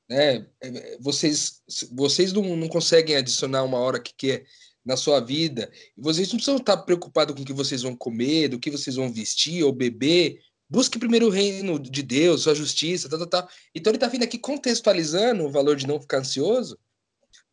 né? 0.09 0.47
É, 0.61 0.97
vocês, 0.99 1.61
vocês 1.91 2.33
não, 2.33 2.55
não 2.55 2.67
conseguem 2.67 3.15
adicionar 3.15 3.63
uma 3.63 3.77
hora 3.77 3.99
que 3.99 4.13
quer 4.15 4.45
na 4.85 4.97
sua 4.97 5.19
vida. 5.19 5.71
Vocês 5.97 6.27
não 6.29 6.35
precisam 6.35 6.57
estar 6.57 6.77
preocupados 6.77 7.35
com 7.35 7.41
o 7.41 7.45
que 7.45 7.53
vocês 7.53 7.81
vão 7.81 7.95
comer, 7.95 8.49
do 8.49 8.59
que 8.59 8.71
vocês 8.71 8.95
vão 8.95 9.11
vestir 9.11 9.63
ou 9.63 9.71
beber. 9.71 10.39
Busque 10.73 10.97
primeiro 10.97 11.27
o 11.27 11.29
reino 11.29 11.77
de 11.77 12.01
Deus, 12.01 12.41
sua 12.41 12.55
justiça, 12.55 13.07
tal, 13.07 13.19
tal, 13.19 13.27
tal. 13.27 13.49
Então 13.75 13.91
ele 13.91 13.97
está 13.97 14.07
vindo 14.07 14.23
aqui 14.23 14.39
contextualizando 14.39 15.43
o 15.43 15.51
valor 15.51 15.75
de 15.75 15.85
não 15.85 16.01
ficar 16.01 16.17
ansioso, 16.17 16.79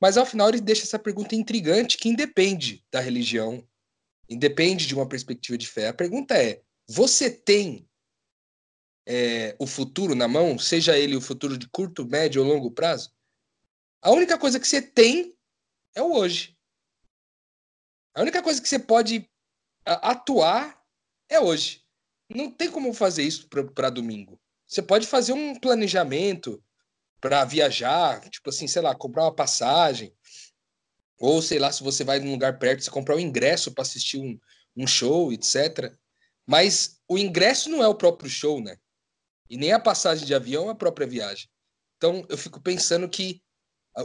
mas 0.01 0.17
ao 0.17 0.25
final 0.25 0.49
ele 0.49 0.59
deixa 0.59 0.85
essa 0.85 0.99
pergunta 0.99 1.35
intrigante 1.35 1.99
que 1.99 2.09
independe 2.09 2.83
da 2.91 2.99
religião, 2.99 3.63
independe 4.27 4.87
de 4.87 4.95
uma 4.95 5.07
perspectiva 5.07 5.59
de 5.59 5.67
fé. 5.67 5.89
A 5.89 5.93
pergunta 5.93 6.35
é: 6.35 6.63
você 6.89 7.31
tem 7.31 7.87
é, 9.07 9.55
o 9.59 9.67
futuro 9.67 10.15
na 10.15 10.27
mão, 10.27 10.59
seja 10.59 10.97
ele 10.97 11.15
o 11.15 11.21
futuro 11.21 11.59
de 11.59 11.69
curto, 11.69 12.07
médio 12.07 12.43
ou 12.43 12.49
longo 12.49 12.71
prazo? 12.71 13.13
A 14.01 14.11
única 14.13 14.39
coisa 14.39 14.59
que 14.59 14.67
você 14.67 14.81
tem 14.81 15.37
é 15.95 16.01
o 16.01 16.11
hoje. 16.11 16.57
A 18.15 18.23
única 18.23 18.43
coisa 18.43 18.63
que 18.63 18.69
você 18.69 18.79
pode 18.79 19.31
atuar 19.85 20.83
é 21.29 21.39
hoje. 21.39 21.80
Não 22.31 22.51
tem 22.51 22.71
como 22.71 22.95
fazer 22.95 23.25
isso 23.25 23.49
para 23.75 23.91
domingo. 23.91 24.41
Você 24.67 24.81
pode 24.81 25.07
fazer 25.07 25.33
um 25.33 25.59
planejamento 25.59 26.63
para 27.21 27.45
viajar, 27.45 28.21
tipo 28.31 28.49
assim, 28.51 28.69
sei 28.69 28.81
lá, 28.81 28.95
comprar 28.95 29.25
uma 29.25 29.35
passagem, 29.35 30.15
ou 31.19 31.43
sei 31.43 31.59
lá, 31.59 31.71
se 31.71 31.83
você 31.83 32.05
vai 32.05 32.21
num 32.21 32.31
lugar 32.31 32.59
perto, 32.59 32.83
você 32.83 32.91
comprar 32.91 33.17
um 33.17 33.21
ingresso 33.21 33.73
para 33.73 33.83
assistir 33.83 34.19
um, 34.19 34.39
um 34.77 34.87
show, 34.87 35.33
etc. 35.33 35.93
Mas 36.47 37.01
o 37.09 37.19
ingresso 37.19 37.69
não 37.69 37.83
é 37.83 37.89
o 37.89 37.95
próprio 37.95 38.31
show, 38.31 38.61
né? 38.61 38.77
E 39.51 39.57
nem 39.57 39.73
a 39.73 39.81
passagem 39.81 40.25
de 40.25 40.35
avião 40.35 40.69
é 40.69 40.73
a 40.73 40.77
própria 40.77 41.07
viagem. 41.07 41.49
Então, 41.97 42.25
eu 42.29 42.39
fico 42.39 42.61
pensando 42.61 43.09
que 43.09 43.43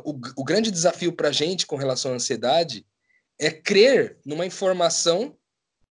o, 0.04 0.20
o 0.36 0.44
grande 0.44 0.72
desafio 0.72 1.16
para 1.16 1.30
a 1.30 1.32
gente 1.32 1.68
com 1.68 1.76
relação 1.76 2.12
à 2.12 2.16
ansiedade 2.16 2.86
é 3.40 3.52
crer 3.52 4.20
numa 4.26 4.46
informação 4.46 5.38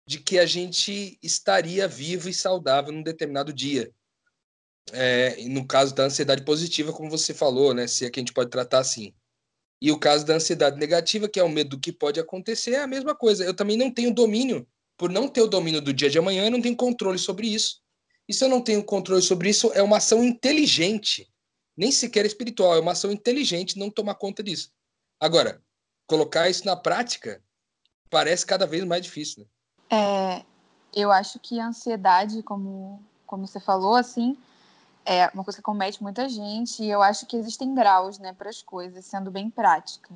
de 0.08 0.20
que 0.20 0.40
a 0.40 0.46
gente 0.46 1.20
estaria 1.22 1.86
vivo 1.86 2.30
e 2.30 2.34
saudável 2.34 2.94
num 2.94 3.04
determinado 3.04 3.52
dia. 3.52 3.92
É, 4.94 5.44
no 5.50 5.68
caso 5.68 5.94
da 5.94 6.04
ansiedade 6.04 6.46
positiva, 6.46 6.94
como 6.94 7.10
você 7.10 7.34
falou, 7.34 7.74
né? 7.74 7.88
Se 7.88 8.06
é 8.06 8.10
que 8.10 8.18
a 8.18 8.22
gente 8.22 8.32
pode 8.32 8.50
tratar 8.50 8.80
assim. 8.80 9.14
E 9.82 9.92
o 9.92 10.00
caso 10.00 10.26
da 10.26 10.36
ansiedade 10.36 10.80
negativa, 10.80 11.28
que 11.28 11.40
é 11.40 11.44
o 11.44 11.50
medo 11.50 11.72
do 11.72 11.80
que 11.80 11.92
pode 11.92 12.22
acontecer, 12.22 12.72
é 12.72 12.80
a 12.80 12.88
mesma 12.88 13.14
coisa. 13.14 13.44
Eu 13.44 13.54
também 13.54 13.76
não 13.76 13.92
tenho 13.92 14.14
domínio, 14.14 14.66
por 14.98 15.10
não 15.10 15.28
ter 15.28 15.42
o 15.42 15.48
domínio 15.48 15.82
do 15.82 15.94
dia 15.94 16.10
de 16.10 16.18
amanhã, 16.18 16.46
eu 16.46 16.52
não 16.52 16.62
tenho 16.62 16.76
controle 16.76 17.20
sobre 17.20 17.48
isso. 17.48 17.82
E 18.30 18.34
se 18.34 18.44
eu 18.44 18.50
não 18.50 18.62
tenho 18.62 18.84
controle 18.84 19.22
sobre 19.22 19.50
isso, 19.50 19.72
é 19.74 19.84
uma 19.84 19.98
ação 19.98 20.24
inteligente, 20.24 21.30
nem 21.76 21.92
sequer 21.92 22.26
espiritual, 22.26 22.76
é 22.76 22.80
uma 22.80 22.94
ação 22.94 23.12
inteligente 23.12 23.78
não 23.78 23.92
tomar 23.92 24.16
conta 24.16 24.42
disso. 24.42 24.72
Agora, 25.20 25.62
colocar 26.08 26.50
isso 26.50 26.66
na 26.66 26.78
prática 26.78 27.44
parece 28.10 28.46
cada 28.46 28.66
vez 28.66 28.86
mais 28.86 29.04
difícil. 29.04 29.44
Né? 29.44 29.50
É, 29.89 30.44
eu 30.94 31.12
acho 31.12 31.39
que 31.39 31.60
a 31.60 31.67
ansiedade, 31.67 32.44
como, 32.44 33.01
como 33.25 33.48
você 33.48 33.60
falou, 33.60 33.96
assim, 33.96 34.38
é 35.06 35.29
uma 35.34 35.44
coisa 35.44 35.58
que 35.58 35.63
comete 35.63 36.03
muita 36.03 36.27
gente 36.27 36.84
e 36.84 36.89
eu 36.89 37.01
acho 37.01 37.25
que 37.25 37.38
existem 37.38 37.74
graus, 37.74 38.20
né, 38.20 38.34
para 38.34 38.50
as 38.50 38.62
coisas, 38.62 39.06
sendo 39.06 39.32
bem 39.32 39.50
prática. 39.50 40.13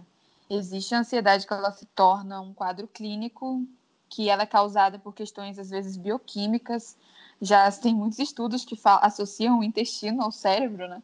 Existe 0.49 0.93
a 0.93 0.99
ansiedade 0.99 1.47
que 1.47 1.53
ela 1.53 1.71
se 1.71 1.85
torna 1.85 2.41
um 2.41 2.53
quadro 2.53 2.87
clínico, 2.87 3.65
que 4.09 4.29
ela 4.29 4.43
é 4.43 4.45
causada 4.45 4.99
por 4.99 5.13
questões 5.13 5.57
às 5.57 5.69
vezes 5.69 5.95
bioquímicas. 5.95 6.97
Já 7.41 7.71
tem 7.71 7.95
muitos 7.95 8.19
estudos 8.19 8.65
que 8.65 8.77
associam 8.83 9.59
o 9.59 9.63
intestino 9.63 10.21
ao 10.21 10.31
cérebro, 10.31 10.89
né, 10.89 11.01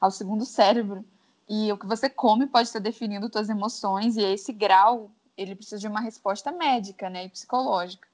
ao 0.00 0.10
segundo 0.10 0.44
cérebro. 0.44 1.04
E 1.48 1.72
o 1.72 1.78
que 1.78 1.86
você 1.86 2.10
come 2.10 2.46
pode 2.46 2.66
estar 2.66 2.80
definindo 2.80 3.30
suas 3.32 3.48
emoções 3.48 4.16
e 4.16 4.22
esse 4.22 4.52
grau 4.52 5.10
ele 5.36 5.54
precisa 5.54 5.78
de 5.78 5.86
uma 5.86 6.00
resposta 6.00 6.50
médica, 6.50 7.08
né, 7.08 7.26
e 7.26 7.28
psicológica. 7.28 8.07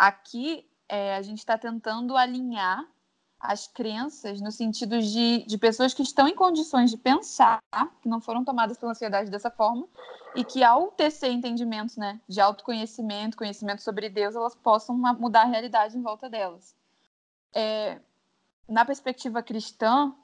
Aqui 0.00 0.66
é, 0.88 1.14
a 1.14 1.20
gente 1.20 1.40
está 1.40 1.58
tentando 1.58 2.16
alinhar 2.16 2.88
as 3.38 3.66
crenças 3.66 4.40
no 4.40 4.50
sentido 4.50 4.98
de, 4.98 5.44
de 5.44 5.58
pessoas 5.58 5.92
que 5.92 6.02
estão 6.02 6.26
em 6.26 6.34
condições 6.34 6.90
de 6.90 6.96
pensar, 6.96 7.62
que 8.00 8.08
não 8.08 8.18
foram 8.18 8.42
tomadas 8.42 8.78
pela 8.78 8.92
ansiedade 8.92 9.30
dessa 9.30 9.50
forma, 9.50 9.86
e 10.34 10.42
que 10.42 10.64
ao 10.64 10.90
tecer 10.90 11.30
entendimentos 11.30 11.98
né, 11.98 12.18
de 12.26 12.40
autoconhecimento, 12.40 13.36
conhecimento 13.36 13.82
sobre 13.82 14.08
Deus, 14.08 14.34
elas 14.34 14.54
possam 14.54 14.96
mudar 14.96 15.42
a 15.42 15.48
realidade 15.48 15.98
em 15.98 16.00
volta 16.00 16.30
delas. 16.30 16.74
É, 17.54 18.00
na 18.66 18.86
perspectiva 18.86 19.42
cristã, 19.42 20.14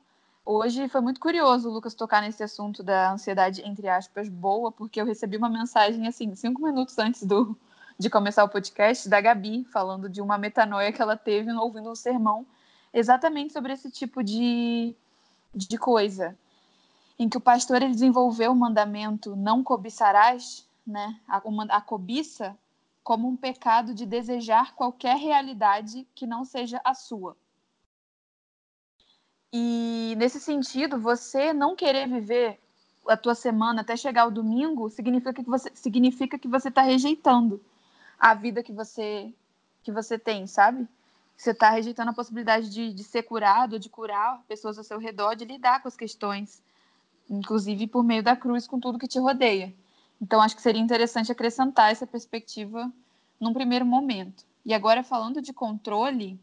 Hoje 0.49 0.89
foi 0.89 1.01
muito 1.01 1.19
curioso 1.19 1.69
o 1.69 1.73
Lucas 1.73 1.93
tocar 1.93 2.23
nesse 2.23 2.41
assunto 2.41 2.81
da 2.81 3.11
ansiedade, 3.11 3.63
entre 3.63 3.89
aspas, 3.89 4.29
boa, 4.29 4.71
porque 4.71 5.01
eu 5.01 5.05
recebi 5.05 5.37
uma 5.37 5.49
mensagem, 5.49 6.07
assim, 6.07 6.33
cinco 6.37 6.63
minutos 6.63 6.97
antes 7.01 7.25
do, 7.25 7.59
de 7.99 8.11
começar 8.11 8.45
o 8.45 8.49
podcast, 8.49 9.09
da 9.09 9.21
Gabi, 9.21 9.65
falando 9.65 10.09
de 10.09 10.21
uma 10.21 10.37
metanoia 10.37 10.93
que 10.93 11.01
ela 11.01 11.17
teve 11.17 11.51
ouvindo 11.53 11.91
um 11.91 11.95
sermão 11.95 12.47
exatamente 12.93 13.53
sobre 13.53 13.73
esse 13.73 13.91
tipo 13.91 14.23
de, 14.23 14.95
de 15.55 15.79
coisa. 15.79 16.37
Em 17.19 17.29
que 17.29 17.39
o 17.39 17.41
pastor 17.41 17.83
ele 17.83 17.93
desenvolveu 17.93 18.53
o 18.53 18.57
mandamento 18.57 19.35
não 19.35 19.63
cobiçarás, 19.63 20.67
né, 20.87 21.19
a, 21.27 21.43
a 21.71 21.81
cobiça, 21.81 22.57
como 23.03 23.29
um 23.29 23.37
pecado 23.37 23.95
de 23.95 24.05
desejar 24.05 24.75
qualquer 24.75 25.17
realidade 25.17 26.07
que 26.15 26.27
não 26.27 26.45
seja 26.45 26.81
a 26.85 26.93
sua. 26.93 27.37
E 29.53 30.15
nesse 30.19 30.39
sentido, 30.39 31.01
você 31.01 31.53
não 31.53 31.75
querer 31.75 32.07
viver 32.07 32.61
a 33.09 33.17
tua 33.17 33.35
semana 33.35 33.81
até 33.81 33.97
chegar 33.97 34.27
o 34.27 34.31
domingo 34.31 34.91
significa 34.91 35.33
que 35.33 35.49
você 35.49 35.71
significa 35.75 36.39
que 36.39 36.49
você 36.49 36.69
está 36.69 36.83
rejeitando 36.83 37.61
a 38.19 38.35
vida 38.35 38.63
que 38.63 38.73
você 38.73 39.33
que 39.83 39.93
você 39.93 40.19
tem, 40.19 40.49
sabe? 40.49 40.87
Você 41.37 41.51
está 41.51 41.71
rejeitando 41.71 42.11
a 42.11 42.15
possibilidade 42.15 42.69
de, 42.71 42.93
de 42.93 43.05
ser 43.05 43.23
curado, 43.23 43.79
de 43.79 43.89
curar 43.89 44.43
pessoas 44.49 44.77
ao 44.79 44.83
seu 44.83 44.99
redor, 44.99 45.37
de 45.37 45.45
lidar 45.45 45.81
com 45.81 45.87
as 45.87 45.97
questões, 45.97 46.61
inclusive 47.31 47.87
por 47.87 48.03
meio 48.03 48.23
da 48.23 48.35
cruz, 48.35 48.67
com 48.67 48.81
tudo 48.81 48.99
que 48.99 49.07
te 49.07 49.21
rodeia. 49.21 49.73
Então, 50.21 50.41
acho 50.41 50.57
que 50.57 50.63
seria 50.63 50.81
interessante 50.81 51.31
acrescentar 51.31 51.93
essa 51.93 52.07
perspectiva 52.07 52.91
num 53.39 53.53
primeiro 53.53 53.85
momento. 53.85 54.45
E 54.65 54.75
agora, 54.75 55.05
falando 55.05 55.41
de 55.41 55.53
controle, 55.53 56.41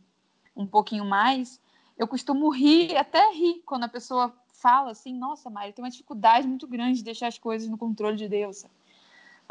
um 0.56 0.66
pouquinho 0.66 1.04
mais, 1.04 1.60
eu 1.98 2.08
costumo 2.08 2.50
rir, 2.50 2.96
até 2.96 3.32
rir, 3.34 3.62
quando 3.66 3.84
a 3.84 3.90
pessoa 3.90 4.34
fala 4.54 4.92
assim: 4.92 5.14
Nossa, 5.14 5.50
Mari, 5.50 5.74
tem 5.74 5.84
uma 5.84 5.92
dificuldade 5.92 6.48
muito 6.48 6.68
grande 6.68 7.00
de 7.00 7.04
deixar 7.04 7.28
as 7.28 7.38
coisas 7.38 7.68
no 7.68 7.78
controle 7.78 8.16
de 8.16 8.30
Deus. 8.30 8.66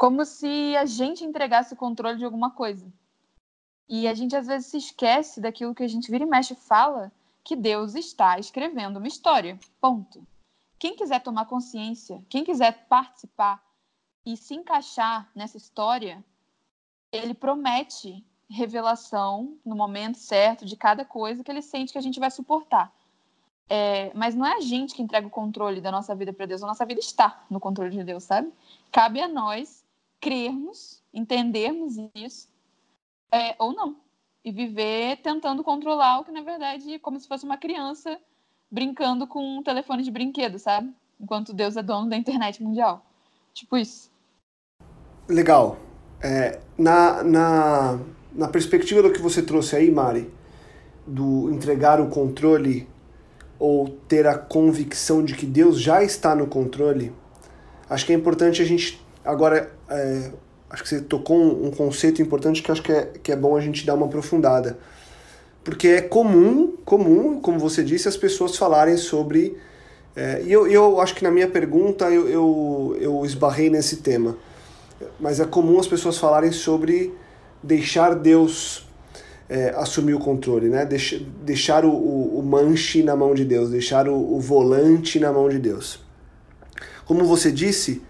Como 0.03 0.25
se 0.25 0.75
a 0.75 0.83
gente 0.83 1.23
entregasse 1.23 1.73
o 1.73 1.77
controle 1.77 2.17
de 2.17 2.25
alguma 2.25 2.51
coisa. 2.51 2.91
E 3.87 4.05
a 4.05 4.13
gente 4.13 4.35
às 4.35 4.47
vezes 4.47 4.67
se 4.67 4.75
esquece 4.75 5.39
daquilo 5.39 5.73
que 5.73 5.81
a 5.81 5.87
gente 5.87 6.11
vira 6.11 6.25
e 6.25 6.27
mexe 6.27 6.55
fala, 6.55 7.09
que 7.41 7.55
Deus 7.55 7.95
está 7.95 8.37
escrevendo 8.37 8.97
uma 8.97 9.07
história. 9.07 9.57
Ponto. 9.79 10.27
Quem 10.77 10.93
quiser 10.97 11.21
tomar 11.21 11.45
consciência, 11.45 12.21
quem 12.27 12.43
quiser 12.43 12.85
participar 12.89 13.63
e 14.25 14.35
se 14.35 14.53
encaixar 14.53 15.31
nessa 15.33 15.55
história, 15.55 16.21
ele 17.09 17.33
promete 17.33 18.25
revelação 18.49 19.57
no 19.65 19.73
momento 19.73 20.17
certo 20.17 20.65
de 20.65 20.75
cada 20.75 21.05
coisa 21.05 21.45
que 21.45 21.49
ele 21.49 21.61
sente 21.61 21.93
que 21.93 21.97
a 21.97 22.01
gente 22.01 22.19
vai 22.19 22.29
suportar. 22.29 22.93
É, 23.69 24.11
mas 24.13 24.35
não 24.35 24.45
é 24.45 24.57
a 24.57 24.59
gente 24.59 24.95
que 24.95 25.01
entrega 25.01 25.27
o 25.27 25.29
controle 25.29 25.79
da 25.79 25.93
nossa 25.93 26.13
vida 26.13 26.33
para 26.33 26.45
Deus, 26.45 26.61
a 26.61 26.67
nossa 26.67 26.85
vida 26.85 26.99
está 26.99 27.45
no 27.49 27.57
controle 27.57 27.91
de 27.91 28.03
Deus, 28.03 28.25
sabe? 28.25 28.51
Cabe 28.91 29.21
a 29.21 29.29
nós 29.29 29.82
crermos, 30.23 31.03
entendermos 31.13 31.95
isso, 32.15 32.47
é, 33.29 33.55
ou 33.59 33.73
não, 33.73 33.97
e 34.45 34.51
viver 34.51 35.17
tentando 35.17 35.63
controlar 35.63 36.19
o 36.19 36.23
que, 36.23 36.31
na 36.31 36.41
verdade, 36.41 36.93
é 36.93 36.99
como 36.99 37.19
se 37.19 37.27
fosse 37.27 37.43
uma 37.43 37.57
criança 37.57 38.17
brincando 38.71 39.27
com 39.27 39.57
um 39.57 39.61
telefone 39.61 40.01
de 40.01 40.11
brinquedo, 40.11 40.57
sabe? 40.57 40.93
Enquanto 41.19 41.53
Deus 41.53 41.75
é 41.75 41.83
dono 41.83 42.09
da 42.09 42.15
internet 42.15 42.63
mundial. 42.63 43.05
Tipo 43.53 43.77
isso. 43.77 44.09
Legal. 45.27 45.77
É, 46.21 46.61
na, 46.77 47.21
na 47.21 47.99
na 48.35 48.47
perspectiva 48.47 49.01
do 49.01 49.11
que 49.11 49.21
você 49.21 49.41
trouxe 49.41 49.75
aí, 49.75 49.91
Mari, 49.91 50.29
do 51.05 51.51
entregar 51.51 52.01
o 52.01 52.07
controle 52.07 52.87
ou 53.59 53.89
ter 54.07 54.25
a 54.25 54.37
convicção 54.37 55.23
de 55.23 55.35
que 55.35 55.45
Deus 55.45 55.79
já 55.79 56.03
está 56.03 56.35
no 56.35 56.47
controle, 56.47 57.13
acho 57.89 58.05
que 58.05 58.11
é 58.11 58.15
importante 58.15 58.61
a 58.61 58.65
gente 58.65 59.01
agora 59.23 59.71
é, 59.89 60.31
acho 60.69 60.83
que 60.83 60.89
você 60.89 61.01
tocou 61.01 61.37
um, 61.37 61.67
um, 61.67 61.71
conceito 61.71 62.21
importante 62.21 62.61
que 62.61 62.71
acho 62.71 62.81
que 62.83 62.91
é, 62.91 63.11
que 63.21 63.31
é 63.31 63.35
bom 63.35 63.55
a 63.55 63.61
gente 63.61 63.85
dar 63.85 63.95
uma 63.95 64.05
aprofundada 64.05 64.77
porque 65.63 65.87
é 65.87 66.01
comum 66.01 66.75
comum 66.83 67.39
como 67.39 67.59
você 67.59 67.83
disse 67.83 68.07
as 68.07 68.17
pessoas 68.17 68.57
falarem 68.57 68.97
sobre 68.97 69.57
é, 70.15 70.43
e 70.45 70.51
eu, 70.51 70.67
eu 70.67 70.99
acho 70.99 71.15
que 71.15 71.23
na 71.23 71.31
minha 71.31 71.47
pergunta 71.47 72.05
eu, 72.09 72.27
eu, 72.27 72.97
eu 72.99 73.25
esbarrei 73.25 73.69
nesse 73.69 73.97
tema 73.97 74.37
mas 75.19 75.39
é 75.39 75.45
comum 75.45 75.79
as 75.79 75.87
pessoas 75.87 76.17
falarem 76.17 76.51
sobre 76.51 77.13
deixar 77.61 78.15
Deus 78.15 78.87
é, 79.49 79.69
assumir 79.75 80.13
o 80.13 80.19
controle, 80.19 80.69
né? 80.69 80.85
Deix, 80.85 81.21
deixar 81.43 81.85
o, 81.85 81.91
o, 81.91 82.39
o, 82.39 82.43
manche 82.43 83.03
na 83.03 83.15
mão 83.15 83.33
de 83.33 83.45
Deus, 83.45 83.69
deixar 83.69 84.07
o, 84.07 84.35
o 84.35 84.39
volante 84.39 85.19
na 85.19 85.31
mão 85.31 85.49
de 85.49 85.59
Deus. 85.59 85.99
Como 87.05 87.23
você 87.25 87.51
disse, 87.51 88.01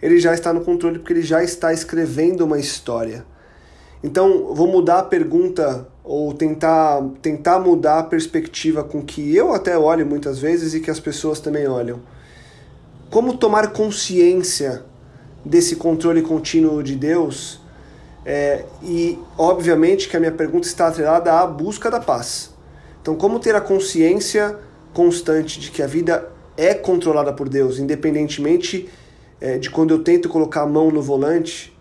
ele 0.00 0.18
já 0.18 0.32
está 0.34 0.52
no 0.52 0.60
controle 0.60 0.98
porque 0.98 1.12
ele 1.12 1.22
já 1.22 1.42
está 1.42 1.72
escrevendo 1.72 2.44
uma 2.44 2.58
história. 2.58 3.24
Então, 4.02 4.54
vou 4.54 4.68
mudar 4.68 5.00
a 5.00 5.02
pergunta 5.02 5.88
ou 6.04 6.32
tentar, 6.32 7.02
tentar 7.20 7.58
mudar 7.58 7.98
a 7.98 8.02
perspectiva 8.04 8.84
com 8.84 9.02
que 9.02 9.34
eu 9.34 9.52
até 9.52 9.76
olho 9.76 10.06
muitas 10.06 10.38
vezes 10.38 10.72
e 10.72 10.80
que 10.80 10.90
as 10.90 11.00
pessoas 11.00 11.40
também 11.40 11.66
olham. 11.66 12.00
Como 13.10 13.36
tomar 13.36 13.72
consciência 13.72 14.84
desse 15.44 15.76
controle 15.76 16.22
contínuo 16.22 16.82
de 16.82 16.94
Deus? 16.94 17.60
É, 18.24 18.64
e, 18.82 19.18
obviamente, 19.36 20.08
que 20.08 20.16
a 20.16 20.20
minha 20.20 20.32
pergunta 20.32 20.66
está 20.66 20.88
atrelada 20.88 21.32
à 21.32 21.46
busca 21.46 21.90
da 21.90 21.98
paz. 21.98 22.54
Então, 23.02 23.16
como 23.16 23.40
ter 23.40 23.56
a 23.56 23.60
consciência 23.60 24.56
constante 24.92 25.58
de 25.58 25.70
que 25.70 25.82
a 25.82 25.86
vida 25.86 26.28
é 26.56 26.74
controlada 26.74 27.32
por 27.32 27.48
Deus, 27.48 27.78
independentemente 27.78 28.88
é, 29.40 29.58
de 29.58 29.70
quando 29.70 29.92
eu 29.92 30.02
tento 30.02 30.28
colocar 30.28 30.62
a 30.62 30.66
mão 30.66 30.90
no 30.90 31.02
volante, 31.02 31.76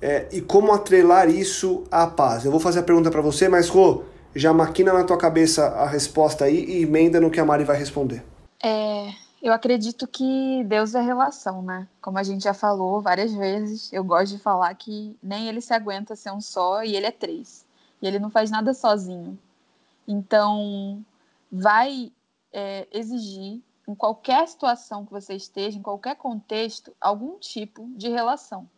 é, 0.00 0.28
e 0.32 0.40
como 0.40 0.72
atrelar 0.72 1.28
isso 1.28 1.84
à 1.90 2.06
paz. 2.06 2.44
Eu 2.44 2.50
vou 2.50 2.60
fazer 2.60 2.80
a 2.80 2.82
pergunta 2.82 3.10
para 3.10 3.20
você, 3.20 3.48
mas 3.48 3.68
Rô, 3.68 4.04
já 4.34 4.52
maquina 4.52 4.92
na 4.92 5.04
tua 5.04 5.16
cabeça 5.16 5.66
a 5.66 5.86
resposta 5.86 6.44
aí 6.44 6.64
e 6.64 6.82
emenda 6.82 7.20
no 7.20 7.30
que 7.30 7.40
a 7.40 7.44
Mari 7.44 7.64
vai 7.64 7.76
responder. 7.76 8.22
É, 8.62 9.10
eu 9.42 9.52
acredito 9.52 10.06
que 10.06 10.64
Deus 10.64 10.94
é 10.94 11.00
relação, 11.00 11.62
né? 11.62 11.86
Como 12.00 12.18
a 12.18 12.22
gente 12.22 12.44
já 12.44 12.54
falou 12.54 13.00
várias 13.00 13.32
vezes, 13.32 13.92
eu 13.92 14.02
gosto 14.02 14.36
de 14.36 14.42
falar 14.42 14.74
que 14.74 15.16
nem 15.22 15.48
ele 15.48 15.60
se 15.60 15.72
aguenta 15.72 16.16
ser 16.16 16.32
um 16.32 16.40
só 16.40 16.82
e 16.82 16.96
ele 16.96 17.06
é 17.06 17.10
três. 17.10 17.64
E 18.02 18.06
ele 18.06 18.18
não 18.18 18.30
faz 18.30 18.50
nada 18.50 18.74
sozinho. 18.74 19.38
Então, 20.06 21.02
vai 21.50 22.10
é, 22.52 22.86
exigir 22.92 23.62
em 23.86 23.94
qualquer 23.94 24.46
situação 24.48 25.04
que 25.04 25.12
você 25.12 25.34
esteja, 25.34 25.78
em 25.78 25.82
qualquer 25.82 26.16
contexto, 26.16 26.94
algum 27.00 27.38
tipo 27.38 27.88
de 27.96 28.08
relação. 28.08 28.68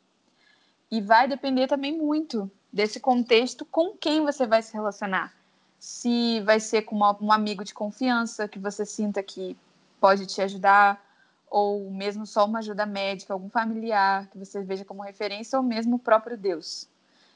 E 0.91 1.01
vai 1.01 1.29
depender 1.29 1.67
também 1.67 1.97
muito 1.97 2.51
desse 2.73 3.01
contexto 3.01 3.65
com 3.65 3.97
quem 3.97 4.25
você 4.25 4.47
vai 4.47 4.63
se 4.63 4.73
relacionar. 4.73 5.33
Se 5.79 6.41
vai 6.41 6.59
ser 6.61 6.83
com 6.83 6.97
uma, 6.97 7.17
um 7.21 7.33
amigo 7.33 7.65
de 7.65 7.75
confiança 7.75 8.49
que 8.49 8.59
você 8.59 8.85
sinta 8.85 9.23
que 9.23 9.57
pode 10.01 10.27
te 10.27 10.43
ajudar, 10.43 11.05
ou 11.49 11.91
mesmo 11.91 12.27
só 12.27 12.45
uma 12.45 12.59
ajuda 12.59 12.85
médica, 12.85 13.33
algum 13.33 13.49
familiar 13.49 14.27
que 14.29 14.39
você 14.39 14.63
veja 14.63 14.85
como 14.85 15.03
referência, 15.03 15.59
ou 15.59 15.63
mesmo 15.63 15.97
o 15.97 15.99
próprio 15.99 16.37
Deus. 16.37 16.89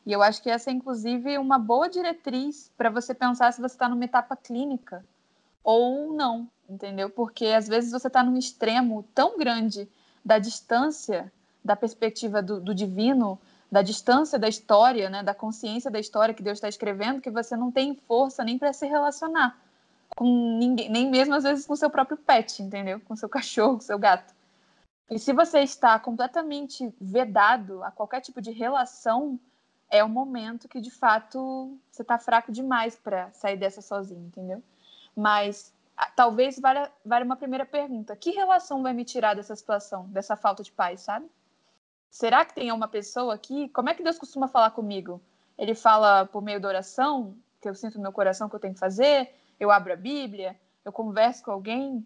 E 0.04 0.12
eu 0.12 0.22
acho 0.22 0.42
que 0.42 0.50
essa 0.50 0.70
é, 0.70 0.72
inclusive, 0.72 1.38
uma 1.38 1.58
boa 1.58 1.88
diretriz 1.88 2.70
para 2.76 2.90
você 2.90 3.14
pensar 3.14 3.52
se 3.52 3.60
você 3.60 3.74
está 3.74 3.88
numa 3.88 4.04
etapa 4.04 4.34
clínica 4.34 5.04
ou 5.62 6.12
não, 6.12 6.48
entendeu? 6.70 7.10
Porque 7.10 7.46
às 7.46 7.68
vezes 7.68 7.90
você 7.90 8.06
está 8.06 8.22
num 8.22 8.36
extremo 8.36 9.04
tão 9.14 9.38
grande 9.38 9.88
da 10.24 10.38
distância 10.38 11.32
da 11.64 11.76
perspectiva 11.76 12.40
do, 12.40 12.60
do 12.60 12.74
divino, 12.74 13.38
da 13.70 13.82
distância 13.82 14.38
da 14.38 14.48
história, 14.48 15.10
né, 15.10 15.22
da 15.22 15.34
consciência 15.34 15.90
da 15.90 16.00
história 16.00 16.34
que 16.34 16.42
Deus 16.42 16.58
está 16.58 16.68
escrevendo, 16.68 17.20
que 17.20 17.30
você 17.30 17.56
não 17.56 17.70
tem 17.70 17.94
força 17.94 18.42
nem 18.42 18.58
para 18.58 18.72
se 18.72 18.86
relacionar 18.86 19.58
com 20.16 20.58
ninguém, 20.58 20.88
nem 20.88 21.10
mesmo 21.10 21.34
às 21.34 21.44
vezes 21.44 21.66
com 21.66 21.76
seu 21.76 21.90
próprio 21.90 22.16
pet, 22.16 22.62
entendeu? 22.62 23.00
Com 23.00 23.16
seu 23.16 23.28
cachorro, 23.28 23.74
com 23.74 23.80
seu 23.80 23.98
gato. 23.98 24.34
E 25.10 25.18
se 25.18 25.32
você 25.32 25.60
está 25.60 25.98
completamente 25.98 26.92
vedado 27.00 27.82
a 27.82 27.90
qualquer 27.90 28.20
tipo 28.20 28.40
de 28.40 28.50
relação, 28.50 29.38
é 29.90 30.04
o 30.04 30.08
momento 30.08 30.68
que 30.68 30.80
de 30.80 30.90
fato 30.90 31.76
você 31.90 32.02
está 32.02 32.18
fraco 32.18 32.52
demais 32.52 32.96
para 32.96 33.30
sair 33.32 33.56
dessa 33.56 33.82
sozinho, 33.82 34.26
entendeu? 34.26 34.62
Mas 35.16 35.72
talvez 36.06 36.58
valha, 36.58 36.90
valha 37.04 37.24
uma 37.24 37.36
primeira 37.36 37.66
pergunta: 37.66 38.16
que 38.16 38.30
relação 38.30 38.82
vai 38.82 38.92
me 38.92 39.04
tirar 39.04 39.34
dessa 39.34 39.54
situação, 39.54 40.06
dessa 40.08 40.36
falta 40.36 40.62
de 40.62 40.72
paz, 40.72 41.00
sabe? 41.00 41.26
Será 42.10 42.44
que 42.44 42.54
tem 42.54 42.72
uma 42.72 42.88
pessoa 42.88 43.34
aqui? 43.34 43.68
Como 43.68 43.88
é 43.88 43.94
que 43.94 44.02
Deus 44.02 44.18
costuma 44.18 44.48
falar 44.48 44.70
comigo? 44.70 45.20
Ele 45.56 45.74
fala 45.74 46.26
por 46.26 46.42
meio 46.42 46.60
da 46.60 46.68
oração, 46.68 47.36
que 47.60 47.68
eu 47.68 47.74
sinto 47.74 47.96
no 47.96 48.02
meu 48.02 48.12
coração 48.12 48.48
que 48.48 48.56
eu 48.56 48.60
tenho 48.60 48.74
que 48.74 48.80
fazer? 48.80 49.32
Eu 49.58 49.70
abro 49.70 49.92
a 49.92 49.96
Bíblia? 49.96 50.58
Eu 50.84 50.90
converso 50.90 51.44
com 51.44 51.52
alguém? 51.52 52.04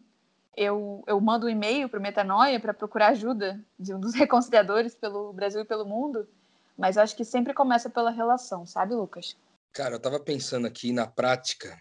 Eu, 0.57 1.03
eu 1.07 1.21
mando 1.21 1.47
um 1.47 1.49
e-mail 1.49 1.89
para 1.89 1.99
o 1.99 2.03
Metanoia 2.03 2.61
para 2.61 2.75
procurar 2.75 3.09
ajuda 3.09 3.59
de 3.79 3.95
um 3.95 4.01
dos 4.01 4.13
reconciliadores 4.15 4.95
pelo 4.95 5.33
Brasil 5.33 5.63
e 5.63 5.65
pelo 5.65 5.87
mundo? 5.87 6.29
Mas 6.77 6.99
acho 6.99 7.17
que 7.17 7.25
sempre 7.25 7.55
começa 7.55 7.89
pela 7.89 8.11
relação, 8.11 8.67
sabe, 8.67 8.95
Lucas? 8.95 9.37
Cara, 9.73 9.95
eu 9.95 9.99
estava 9.99 10.21
pensando 10.21 10.67
aqui 10.67 10.93
na 10.93 11.07
prática 11.07 11.79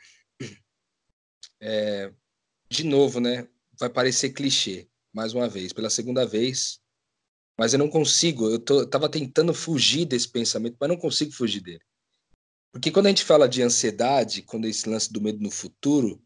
é, 1.64 2.12
de 2.70 2.84
novo, 2.84 3.20
né? 3.20 3.48
Vai 3.80 3.90
parecer 3.90 4.32
clichê, 4.32 4.88
mais 5.14 5.34
uma 5.34 5.48
vez, 5.48 5.72
pela 5.72 5.90
segunda 5.90 6.26
vez, 6.26 6.80
mas 7.58 7.74
eu 7.74 7.80
não 7.80 7.90
consigo. 7.90 8.50
Eu, 8.50 8.60
tô, 8.60 8.86
tava 8.86 9.10
tentando 9.10 9.54
fugir 9.54 10.06
desse 10.06 10.28
pensamento, 10.28 10.76
mas 10.80 10.90
não 10.90 10.98
consigo 10.98 11.32
fugir 11.32 11.62
dele. 11.62 11.82
Porque 12.72 12.92
quando 12.92 13.06
a 13.06 13.10
gente 13.10 13.24
fala 13.24 13.48
de 13.48 13.62
ansiedade, 13.62 14.42
quando 14.42 14.66
é 14.66 14.70
esse 14.70 14.90
lance 14.90 15.12
do 15.12 15.22
medo 15.22 15.40
no 15.40 15.52
futuro, 15.52 16.22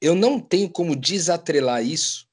eu 0.00 0.14
não 0.14 0.40
tenho 0.40 0.68
como 0.68 0.96
desatrelar 0.96 1.84
isso 1.84 2.26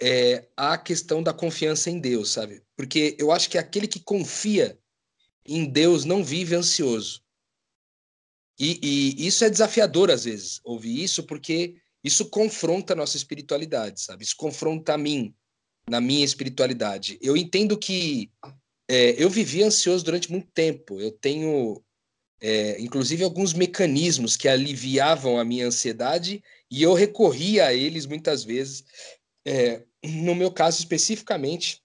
é, 0.00 0.48
à 0.56 0.78
questão 0.78 1.22
da 1.22 1.32
confiança 1.32 1.90
em 1.90 1.98
Deus, 1.98 2.30
sabe? 2.30 2.62
Porque 2.76 3.16
eu 3.18 3.32
acho 3.32 3.50
que 3.50 3.58
aquele 3.58 3.88
que 3.88 4.00
confia 4.00 4.78
em 5.44 5.64
Deus 5.64 6.04
não 6.04 6.24
vive 6.24 6.54
ansioso. 6.54 7.23
E, 8.58 8.78
e, 8.82 9.26
isso 9.26 9.44
é 9.44 9.50
desafiador 9.50 10.10
às 10.10 10.24
vezes, 10.24 10.60
ouvir 10.64 11.02
isso, 11.02 11.24
porque 11.24 11.76
isso 12.02 12.26
confronta 12.26 12.92
a 12.92 12.96
nossa 12.96 13.16
espiritualidade, 13.16 14.00
sabe? 14.00 14.24
Isso 14.24 14.36
confronta 14.36 14.94
a 14.94 14.98
mim, 14.98 15.34
na 15.88 16.00
minha 16.00 16.24
espiritualidade. 16.24 17.18
Eu 17.20 17.36
entendo 17.36 17.76
que 17.76 18.30
é, 18.88 19.22
eu 19.22 19.30
vivi 19.30 19.62
ansioso 19.62 20.04
durante 20.04 20.30
muito 20.30 20.48
tempo. 20.52 21.00
Eu 21.00 21.10
tenho, 21.10 21.82
é, 22.40 22.80
inclusive, 22.80 23.24
alguns 23.24 23.52
mecanismos 23.52 24.36
que 24.36 24.48
aliviavam 24.48 25.38
a 25.38 25.44
minha 25.44 25.66
ansiedade 25.66 26.42
e 26.70 26.82
eu 26.82 26.92
recorria 26.92 27.66
a 27.66 27.74
eles 27.74 28.06
muitas 28.06 28.44
vezes. 28.44 28.84
É, 29.46 29.82
no 30.04 30.34
meu 30.34 30.52
caso 30.52 30.78
especificamente, 30.78 31.82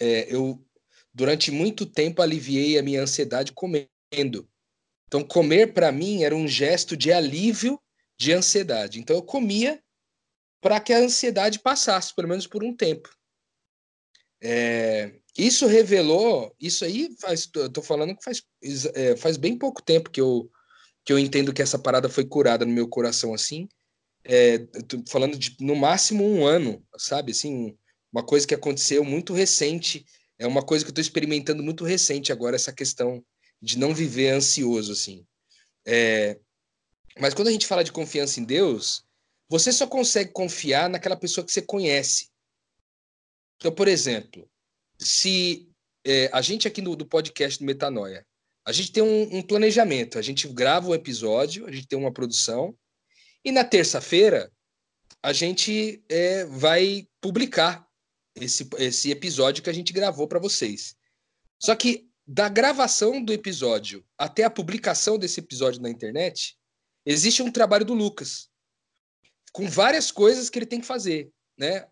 é, 0.00 0.34
eu 0.34 0.64
durante 1.12 1.50
muito 1.50 1.84
tempo 1.84 2.22
aliviei 2.22 2.78
a 2.78 2.82
minha 2.82 3.02
ansiedade 3.02 3.52
comendo. 3.52 4.48
Então, 5.10 5.24
comer 5.24 5.74
para 5.74 5.90
mim 5.90 6.22
era 6.22 6.36
um 6.36 6.46
gesto 6.46 6.96
de 6.96 7.12
alívio 7.12 7.80
de 8.16 8.32
ansiedade. 8.32 9.00
Então, 9.00 9.16
eu 9.16 9.22
comia 9.22 9.82
para 10.60 10.78
que 10.78 10.92
a 10.92 10.98
ansiedade 10.98 11.58
passasse, 11.58 12.14
pelo 12.14 12.28
menos 12.28 12.46
por 12.46 12.62
um 12.62 12.72
tempo. 12.72 13.10
É, 14.40 15.12
isso 15.36 15.66
revelou, 15.66 16.54
isso 16.60 16.84
aí 16.84 17.12
faz, 17.20 17.50
eu 17.56 17.68
tô 17.68 17.82
falando 17.82 18.16
que 18.16 18.22
faz, 18.22 18.44
é, 18.94 19.16
faz 19.16 19.36
bem 19.36 19.58
pouco 19.58 19.82
tempo 19.82 20.10
que 20.10 20.20
eu, 20.20 20.48
que 21.04 21.12
eu 21.12 21.18
entendo 21.18 21.52
que 21.52 21.60
essa 21.60 21.76
parada 21.78 22.08
foi 22.08 22.24
curada 22.24 22.64
no 22.64 22.72
meu 22.72 22.86
coração 22.86 23.34
assim. 23.34 23.68
É, 24.22 24.58
tô 24.58 25.02
falando 25.08 25.36
de 25.36 25.56
no 25.58 25.74
máximo 25.74 26.24
um 26.24 26.46
ano, 26.46 26.86
sabe? 26.96 27.32
Assim, 27.32 27.76
uma 28.12 28.24
coisa 28.24 28.46
que 28.46 28.54
aconteceu 28.54 29.02
muito 29.02 29.34
recente, 29.34 30.06
é 30.38 30.46
uma 30.46 30.62
coisa 30.62 30.84
que 30.84 30.90
eu 30.90 30.92
estou 30.92 31.02
experimentando 31.02 31.64
muito 31.64 31.84
recente 31.84 32.30
agora, 32.30 32.54
essa 32.54 32.72
questão 32.72 33.24
de 33.60 33.78
não 33.78 33.94
viver 33.94 34.30
ansioso, 34.30 34.92
assim. 34.92 35.26
É, 35.86 36.38
mas 37.18 37.34
quando 37.34 37.48
a 37.48 37.52
gente 37.52 37.66
fala 37.66 37.84
de 37.84 37.92
confiança 37.92 38.40
em 38.40 38.44
Deus, 38.44 39.04
você 39.48 39.72
só 39.72 39.86
consegue 39.86 40.32
confiar 40.32 40.88
naquela 40.88 41.16
pessoa 41.16 41.44
que 41.44 41.52
você 41.52 41.62
conhece. 41.62 42.30
Então, 43.56 43.72
por 43.72 43.88
exemplo, 43.88 44.48
se 44.98 45.68
é, 46.04 46.30
a 46.32 46.40
gente 46.40 46.66
aqui 46.66 46.80
no, 46.80 46.96
do 46.96 47.06
podcast 47.06 47.58
do 47.58 47.64
Metanoia, 47.64 48.26
a 48.64 48.72
gente 48.72 48.92
tem 48.92 49.02
um, 49.02 49.38
um 49.38 49.42
planejamento, 49.42 50.18
a 50.18 50.22
gente 50.22 50.46
grava 50.48 50.88
um 50.88 50.94
episódio, 50.94 51.66
a 51.66 51.72
gente 51.72 51.86
tem 51.86 51.98
uma 51.98 52.12
produção, 52.12 52.76
e 53.44 53.50
na 53.50 53.64
terça-feira 53.64 54.50
a 55.22 55.32
gente 55.32 56.02
é, 56.08 56.44
vai 56.46 57.06
publicar 57.20 57.86
esse, 58.34 58.68
esse 58.78 59.10
episódio 59.10 59.62
que 59.62 59.70
a 59.70 59.72
gente 59.72 59.92
gravou 59.92 60.26
para 60.26 60.38
vocês. 60.38 60.94
Só 61.58 61.74
que 61.74 62.09
da 62.32 62.48
gravação 62.48 63.20
do 63.20 63.32
episódio 63.32 64.04
até 64.16 64.44
a 64.44 64.50
publicação 64.50 65.18
desse 65.18 65.40
episódio 65.40 65.82
na 65.82 65.90
internet, 65.90 66.56
existe 67.04 67.42
um 67.42 67.50
trabalho 67.50 67.84
do 67.84 67.92
Lucas 67.92 68.48
com 69.52 69.68
várias 69.68 70.12
coisas 70.12 70.48
que 70.48 70.56
ele 70.56 70.66
tem 70.66 70.80
que 70.80 70.86
fazer, 70.86 71.28
né? 71.58 71.88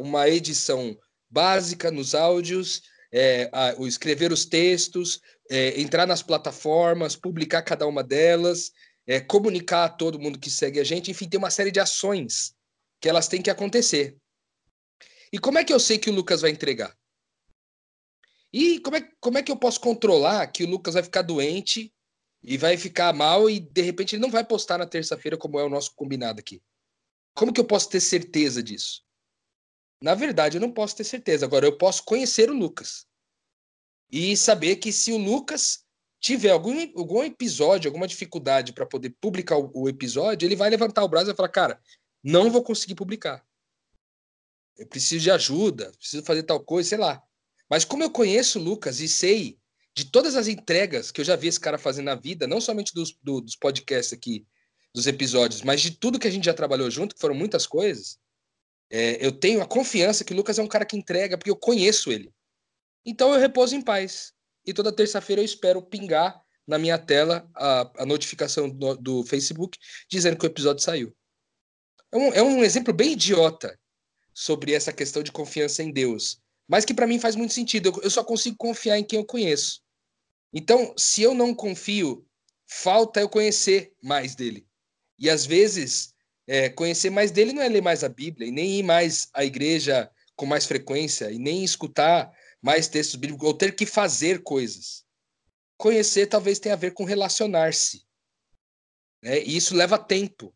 Uma 0.00 0.28
edição 0.28 0.96
básica 1.28 1.90
nos 1.90 2.14
áudios, 2.14 2.82
é, 3.12 3.50
a, 3.52 3.74
o 3.78 3.86
escrever 3.88 4.30
os 4.30 4.44
textos, 4.44 5.20
é, 5.50 5.80
entrar 5.80 6.06
nas 6.06 6.22
plataformas, 6.22 7.16
publicar 7.16 7.62
cada 7.62 7.84
uma 7.84 8.04
delas, 8.04 8.70
é, 9.08 9.18
comunicar 9.18 9.86
a 9.86 9.88
todo 9.88 10.20
mundo 10.20 10.38
que 10.38 10.52
segue 10.52 10.78
a 10.78 10.84
gente, 10.84 11.10
enfim, 11.10 11.28
tem 11.28 11.38
uma 11.38 11.50
série 11.50 11.72
de 11.72 11.80
ações 11.80 12.54
que 13.00 13.08
elas 13.08 13.26
têm 13.26 13.42
que 13.42 13.50
acontecer. 13.50 14.16
E 15.32 15.38
como 15.40 15.58
é 15.58 15.64
que 15.64 15.72
eu 15.72 15.80
sei 15.80 15.98
que 15.98 16.10
o 16.10 16.14
Lucas 16.14 16.42
vai 16.42 16.52
entregar? 16.52 16.96
E 18.52 18.80
como 18.80 18.96
é, 18.96 19.08
como 19.20 19.38
é 19.38 19.42
que 19.42 19.52
eu 19.52 19.56
posso 19.56 19.80
controlar 19.80 20.46
que 20.48 20.64
o 20.64 20.68
Lucas 20.68 20.94
vai 20.94 21.02
ficar 21.02 21.22
doente 21.22 21.94
e 22.42 22.56
vai 22.56 22.76
ficar 22.76 23.12
mal 23.12 23.48
e 23.48 23.60
de 23.60 23.82
repente 23.82 24.16
ele 24.16 24.22
não 24.22 24.30
vai 24.30 24.44
postar 24.44 24.78
na 24.78 24.86
terça-feira 24.86 25.36
como 25.36 25.58
é 25.58 25.64
o 25.64 25.68
nosso 25.68 25.94
combinado 25.94 26.40
aqui? 26.40 26.62
Como 27.34 27.52
que 27.52 27.60
eu 27.60 27.66
posso 27.66 27.88
ter 27.88 28.00
certeza 28.00 28.62
disso? 28.62 29.04
Na 30.02 30.14
verdade, 30.14 30.56
eu 30.56 30.60
não 30.60 30.72
posso 30.72 30.96
ter 30.96 31.04
certeza. 31.04 31.44
Agora, 31.44 31.66
eu 31.66 31.76
posso 31.76 32.04
conhecer 32.04 32.50
o 32.50 32.54
Lucas 32.54 33.06
e 34.10 34.36
saber 34.36 34.76
que 34.76 34.92
se 34.92 35.12
o 35.12 35.18
Lucas 35.18 35.84
tiver 36.18 36.50
algum, 36.50 36.80
algum 36.98 37.22
episódio, 37.22 37.88
alguma 37.88 38.08
dificuldade 38.08 38.72
para 38.72 38.86
poder 38.86 39.10
publicar 39.20 39.56
o, 39.56 39.70
o, 39.74 39.88
episódio, 39.88 40.46
ele 40.46 40.56
vai 40.56 40.68
levantar 40.68 41.04
o 41.04 41.08
braço 41.08 41.30
e 41.30 41.34
falar: 41.34 41.48
Cara, 41.48 41.80
não 42.22 42.50
vou 42.50 42.62
conseguir 42.62 42.94
publicar. 42.94 43.46
Eu 44.76 44.86
preciso 44.86 45.22
de 45.22 45.30
ajuda, 45.30 45.92
preciso 45.92 46.24
fazer 46.24 46.42
tal 46.42 46.60
coisa, 46.60 46.88
sei 46.88 46.98
lá. 46.98 47.22
Mas 47.70 47.84
como 47.84 48.02
eu 48.02 48.10
conheço 48.10 48.58
o 48.58 48.62
Lucas 48.62 48.98
e 49.00 49.08
sei 49.08 49.56
de 49.94 50.04
todas 50.04 50.34
as 50.34 50.48
entregas 50.48 51.12
que 51.12 51.20
eu 51.20 51.24
já 51.24 51.36
vi 51.36 51.46
esse 51.46 51.60
cara 51.60 51.78
fazer 51.78 52.02
na 52.02 52.16
vida, 52.16 52.46
não 52.46 52.60
somente 52.60 52.92
dos, 52.92 53.16
do, 53.22 53.40
dos 53.40 53.54
podcasts 53.54 54.12
aqui, 54.12 54.44
dos 54.92 55.06
episódios, 55.06 55.62
mas 55.62 55.80
de 55.80 55.92
tudo 55.92 56.18
que 56.18 56.26
a 56.26 56.30
gente 56.30 56.44
já 56.44 56.54
trabalhou 56.54 56.90
junto, 56.90 57.14
que 57.14 57.20
foram 57.20 57.34
muitas 57.34 57.66
coisas, 57.66 58.18
é, 58.90 59.24
eu 59.24 59.30
tenho 59.30 59.62
a 59.62 59.66
confiança 59.66 60.24
que 60.24 60.32
o 60.32 60.36
Lucas 60.36 60.58
é 60.58 60.62
um 60.62 60.68
cara 60.68 60.84
que 60.84 60.96
entrega, 60.96 61.38
porque 61.38 61.50
eu 61.50 61.56
conheço 61.56 62.10
ele. 62.10 62.32
Então 63.06 63.32
eu 63.32 63.38
repouso 63.38 63.74
em 63.76 63.82
paz. 63.82 64.32
E 64.66 64.74
toda 64.74 64.92
terça-feira 64.92 65.40
eu 65.40 65.44
espero 65.44 65.80
pingar 65.80 66.42
na 66.66 66.76
minha 66.76 66.98
tela 66.98 67.48
a, 67.54 68.02
a 68.02 68.06
notificação 68.06 68.68
do, 68.68 68.96
do, 68.96 69.24
Facebook 69.24 69.78
dizendo 70.08 70.36
que 70.36 70.44
o 70.44 70.48
episódio 70.48 70.82
saiu. 70.82 71.16
É 72.12 72.16
um, 72.16 72.32
é 72.32 72.42
um 72.42 72.64
exemplo 72.64 72.92
bem 72.92 73.12
idiota 73.12 73.78
sobre 74.34 74.72
essa 74.72 74.92
questão 74.92 75.22
de 75.22 75.32
confiança 75.32 75.82
em 75.82 75.92
Deus 75.92 76.39
mas 76.70 76.84
que 76.84 76.94
para 76.94 77.06
mim 77.06 77.18
faz 77.18 77.34
muito 77.34 77.52
sentido. 77.52 78.00
Eu, 78.00 78.08
só 78.08 78.22
consigo 78.22 78.56
confiar 78.56 78.96
em 78.96 79.02
quem 79.02 79.18
eu 79.18 79.24
conheço. 79.24 79.82
Então, 80.54 80.94
se 80.96 81.20
eu 81.20 81.34
não 81.34 81.52
confio, 81.52 82.24
falta 82.64 83.18
eu 83.18 83.28
conhecer 83.28 83.92
mais 84.00 84.36
dele. 84.36 84.64
E 85.18 85.28
às 85.28 85.44
vezes, 85.44 86.14
é, 86.46 86.68
conhecer 86.68 87.10
mais 87.10 87.32
dele 87.32 87.52
não 87.52 87.60
é 87.60 87.68
ler 87.68 87.82
mais 87.82 88.04
a 88.04 88.08
Bíblia, 88.08 88.46
e 88.46 88.52
nem 88.52 88.78
ir 88.78 88.82
mais 88.84 89.28
à 89.34 89.44
igreja 89.44 90.08
com 90.36 90.46
mais 90.46 90.64
frequência, 90.64 91.32
e 91.32 91.40
nem 91.40 91.64
escutar 91.64 92.32
mais 92.62 92.86
textos 92.86 93.16
bíblicos, 93.16 93.48
ou 93.48 93.52
ter 93.52 93.74
que 93.74 93.84
fazer 93.84 94.44
coisas. 94.44 95.04
Conhecer 95.76 96.28
talvez 96.28 96.60
tenha 96.60 96.76
a 96.76 96.78
ver 96.78 96.94
com 96.94 97.02
relacionar-se. 97.02 98.06
Né? 99.20 99.42
E 99.42 99.56
isso 99.56 99.74
leva 99.74 99.98
tempo. 99.98 100.54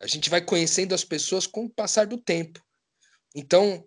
A 0.00 0.06
gente 0.06 0.30
vai 0.30 0.40
conhecendo 0.40 0.94
as 0.94 1.04
pessoas 1.04 1.46
com 1.46 1.66
o 1.66 1.70
passar 1.70 2.06
do 2.06 2.16
tempo. 2.16 2.64
Então, 3.34 3.86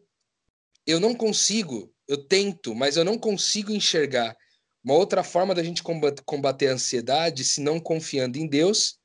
eu 0.85 0.99
não 0.99 1.15
consigo, 1.15 1.93
eu 2.07 2.17
tento, 2.17 2.73
mas 2.75 2.97
eu 2.97 3.05
não 3.05 3.17
consigo 3.17 3.71
enxergar 3.71 4.35
uma 4.83 4.95
outra 4.95 5.23
forma 5.23 5.53
da 5.53 5.63
gente 5.63 5.83
combater 6.25 6.67
a 6.67 6.73
ansiedade 6.73 7.43
se 7.43 7.61
não 7.61 7.79
confiando 7.79 8.37
em 8.37 8.47
Deus 8.47 8.99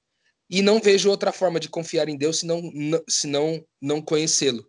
e 0.49 0.63
não 0.63 0.81
vejo 0.81 1.11
outra 1.11 1.33
forma 1.33 1.61
de 1.61 1.69
confiar 1.69 2.09
em 2.09 2.17
Deus 2.17 2.41
se 2.41 2.47
não, 2.47 2.63
se 3.09 3.27
não, 3.27 3.65
não 3.81 4.01
conhecê-lo. 4.01 4.67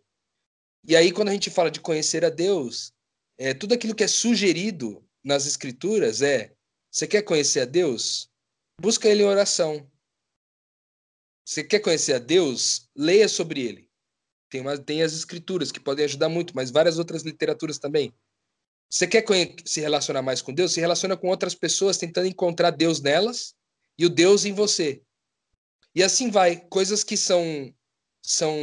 E 0.86 0.96
aí, 0.96 1.12
quando 1.12 1.30
a 1.30 1.34
gente 1.34 1.50
fala 1.50 1.70
de 1.70 1.80
conhecer 1.80 2.26
a 2.26 2.30
Deus, 2.30 2.92
é, 3.38 3.54
tudo 3.54 3.74
aquilo 3.74 3.96
que 3.96 4.04
é 4.04 4.08
sugerido 4.08 5.06
nas 5.24 5.46
Escrituras 5.46 6.22
é: 6.22 6.54
você 6.90 7.06
quer 7.08 7.22
conhecer 7.22 7.62
a 7.62 7.66
Deus? 7.66 8.30
Busca 8.80 9.08
Ele 9.08 9.24
em 9.24 9.26
oração. 9.26 9.90
Você 11.46 11.64
quer 11.64 11.80
conhecer 11.80 12.14
a 12.14 12.20
Deus? 12.20 12.90
Leia 12.96 13.28
sobre 13.28 13.62
Ele. 13.62 13.87
Tem, 14.50 14.62
uma, 14.62 14.78
tem 14.78 15.02
as 15.02 15.14
escrituras 15.14 15.72
que 15.72 15.80
podem 15.80 16.06
ajudar 16.06 16.30
muito, 16.30 16.56
mas 16.56 16.72
várias 16.72 16.98
outras 16.98 17.24
literaturas 17.24 17.78
também. 17.78 18.14
Você 18.90 19.06
quer 19.06 19.26
se 19.66 19.82
relacionar 19.82 20.22
mais 20.22 20.42
com 20.42 20.54
Deus? 20.54 20.74
Se 20.74 20.80
relaciona 20.80 21.18
com 21.18 21.28
outras 21.28 21.54
pessoas, 21.54 21.98
tentando 21.98 22.28
encontrar 22.28 22.72
Deus 22.72 23.02
nelas 23.02 23.54
e 23.98 24.06
o 24.06 24.10
Deus 24.10 24.46
em 24.46 24.54
você. 24.54 25.02
E 25.94 26.02
assim 26.02 26.30
vai. 26.30 26.58
Coisas 26.70 27.04
que 27.04 27.18
são. 27.18 27.74
são 28.22 28.56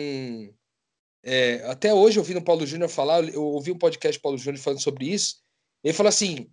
é, 1.23 1.65
até 1.67 1.93
hoje, 1.93 2.19
ouvindo 2.19 2.39
o 2.39 2.45
Paulo 2.45 2.67
Júnior 2.67 2.89
falar, 2.89 3.25
eu 3.29 3.43
ouvi 3.43 3.71
um 3.71 3.79
podcast 3.79 4.19
do 4.19 4.23
Paulo 4.23 4.39
Júnior 4.39 4.63
falando 4.63 4.83
sobre 4.83 5.07
isso. 5.13 5.43
Ele 5.83 5.93
fala 5.93 6.09
assim: 6.09 6.51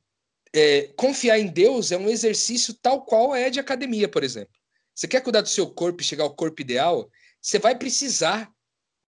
é, 0.53 0.87
confiar 0.97 1.39
em 1.39 1.47
Deus 1.47 1.91
é 1.91 1.97
um 1.97 2.09
exercício 2.09 2.73
tal 2.73 3.05
qual 3.05 3.33
é 3.33 3.49
de 3.49 3.59
academia, 3.59 4.09
por 4.09 4.23
exemplo. 4.23 4.53
Você 4.93 5.07
quer 5.07 5.21
cuidar 5.21 5.41
do 5.41 5.49
seu 5.49 5.69
corpo 5.69 6.01
e 6.01 6.05
chegar 6.05 6.25
ao 6.25 6.35
corpo 6.35 6.61
ideal? 6.61 7.09
Você 7.41 7.57
vai 7.57 7.77
precisar 7.77 8.51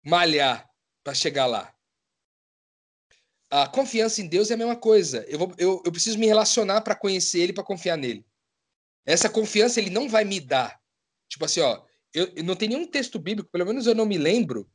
malhar 0.04 0.70
para 1.04 1.14
chegar 1.14 1.46
lá. 1.46 1.74
A 3.50 3.68
confiança 3.68 4.22
em 4.22 4.28
Deus 4.28 4.50
é 4.50 4.54
a 4.54 4.58
mesma 4.58 4.76
coisa. 4.76 5.26
Eu, 5.28 5.40
vou, 5.40 5.54
eu, 5.58 5.82
eu 5.86 5.92
preciso 5.92 6.18
me 6.18 6.26
relacionar 6.26 6.82
para 6.82 6.96
conhecer 6.96 7.40
Ele, 7.40 7.54
para 7.54 7.64
confiar 7.64 7.98
nele. 7.98 8.26
Essa 9.06 9.30
confiança 9.30 9.80
Ele 9.80 9.90
não 9.90 10.08
vai 10.08 10.24
me 10.24 10.40
dar. 10.40 10.82
Tipo 11.28 11.46
assim, 11.46 11.60
ó, 11.60 11.84
eu, 12.14 12.32
eu, 12.36 12.44
não 12.44 12.56
tem 12.56 12.70
nenhum 12.70 12.88
texto 12.88 13.20
bíblico, 13.20 13.50
pelo 13.50 13.66
menos 13.66 13.88
eu 13.88 13.96
não 13.96 14.06
me 14.06 14.18
lembro, 14.18 14.70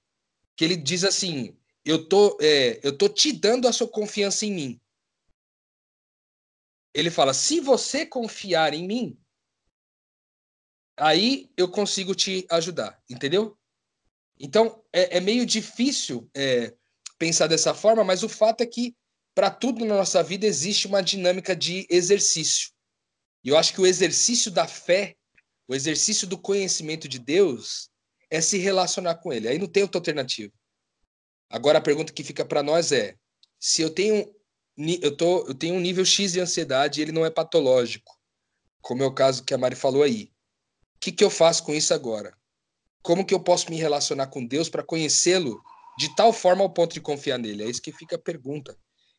que 0.56 0.64
ele 0.64 0.76
diz 0.76 1.04
assim: 1.04 1.56
eu 1.84 2.08
tô, 2.08 2.36
é, 2.40 2.80
eu 2.82 2.96
tô 2.96 3.08
te 3.08 3.32
dando 3.32 3.68
a 3.68 3.72
sua 3.72 3.88
confiança 3.88 4.46
em 4.46 4.52
mim. 4.52 4.80
Ele 6.94 7.10
fala: 7.10 7.34
se 7.34 7.60
você 7.60 8.06
confiar 8.06 8.72
em 8.72 8.86
mim, 8.86 9.20
aí 10.96 11.50
eu 11.56 11.70
consigo 11.70 12.14
te 12.14 12.46
ajudar, 12.50 13.02
entendeu? 13.08 13.58
Então, 14.38 14.82
é, 14.92 15.18
é 15.18 15.20
meio 15.20 15.46
difícil 15.46 16.28
é, 16.34 16.74
pensar 17.18 17.46
dessa 17.46 17.74
forma, 17.74 18.04
mas 18.04 18.22
o 18.22 18.28
fato 18.28 18.62
é 18.62 18.66
que 18.66 18.94
para 19.34 19.50
tudo 19.50 19.84
na 19.84 19.96
nossa 19.96 20.22
vida 20.22 20.46
existe 20.46 20.86
uma 20.86 21.02
dinâmica 21.02 21.54
de 21.54 21.86
exercício. 21.90 22.70
E 23.44 23.48
eu 23.48 23.56
acho 23.56 23.72
que 23.72 23.80
o 23.80 23.86
exercício 23.86 24.50
da 24.50 24.66
fé, 24.66 25.14
o 25.68 25.74
exercício 25.74 26.26
do 26.26 26.38
conhecimento 26.38 27.08
de 27.08 27.18
Deus, 27.18 27.90
é 28.30 28.40
se 28.40 28.58
relacionar 28.58 29.16
com 29.16 29.32
Ele. 29.32 29.48
Aí 29.48 29.58
não 29.58 29.68
tem 29.68 29.82
outra 29.82 29.98
alternativa. 29.98 30.52
Agora 31.48 31.78
a 31.78 31.82
pergunta 31.82 32.12
que 32.12 32.24
fica 32.24 32.44
para 32.44 32.62
nós 32.62 32.92
é: 32.92 33.14
se 33.60 33.82
eu 33.82 33.90
tenho 33.90 34.34
eu, 35.00 35.16
tô, 35.16 35.46
eu 35.46 35.54
tenho 35.54 35.74
um 35.74 35.80
nível 35.80 36.04
X 36.04 36.32
de 36.32 36.40
ansiedade 36.40 37.00
e 37.00 37.02
ele 37.02 37.12
não 37.12 37.24
é 37.24 37.30
patológico, 37.30 38.18
como 38.82 39.02
é 39.02 39.06
o 39.06 39.14
caso 39.14 39.42
que 39.42 39.54
a 39.54 39.58
Mari 39.58 39.74
falou 39.74 40.02
aí, 40.02 40.30
o 40.96 40.98
que, 41.00 41.12
que 41.12 41.24
eu 41.24 41.30
faço 41.30 41.64
com 41.64 41.74
isso 41.74 41.94
agora? 41.94 42.36
Como 43.06 43.24
que 43.24 43.32
eu 43.32 43.38
posso 43.38 43.70
me 43.70 43.76
relacionar 43.76 44.26
com 44.26 44.44
Deus 44.44 44.68
para 44.68 44.82
conhecê-lo 44.82 45.62
de 45.96 46.12
tal 46.16 46.32
forma 46.32 46.64
ao 46.64 46.68
ponto 46.68 46.92
de 46.92 47.00
confiar 47.00 47.38
nele? 47.38 47.62
É 47.62 47.70
isso 47.70 47.80
que 47.80 47.92
fica 47.92 48.16
a 48.16 48.18
pergunta. 48.18 48.76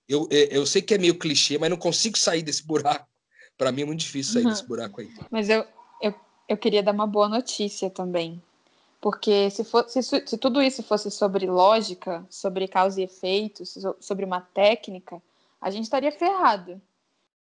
Eu, 0.10 0.28
é, 0.30 0.50
eu 0.52 0.66
sei 0.66 0.82
que 0.82 0.94
é 0.94 0.98
meio 0.98 1.18
clichê, 1.18 1.58
mas 1.58 1.70
não 1.70 1.78
consigo 1.78 2.18
sair 2.18 2.42
desse 2.42 2.68
buraco. 2.68 3.08
Para 3.58 3.72
mim 3.72 3.84
é 3.84 3.86
muito 3.86 4.02
difícil 4.02 4.34
sair 4.34 4.44
uhum. 4.44 4.50
desse 4.50 4.68
buraco 4.68 5.00
aí. 5.00 5.10
Mas 5.32 5.48
eu, 5.48 5.66
eu, 6.02 6.14
eu 6.50 6.58
queria 6.58 6.84
dar 6.84 6.92
uma 6.92 7.08
boa 7.08 7.30
notícia 7.30 7.90
também. 7.90 8.44
Porque 9.00 9.50
se, 9.52 9.64
for, 9.64 9.88
se, 9.88 10.02
se 10.04 10.38
tudo 10.38 10.62
isso 10.62 10.84
fosse 10.84 11.10
sobre 11.10 11.46
lógica, 11.46 12.26
sobre 12.30 12.68
causa 12.68 13.00
e 13.00 13.06
efeito, 13.06 13.64
sobre 14.02 14.26
uma 14.26 14.42
técnica, 14.42 15.22
a 15.62 15.70
gente 15.70 15.86
estaria 15.86 16.12
ferrado. 16.12 16.82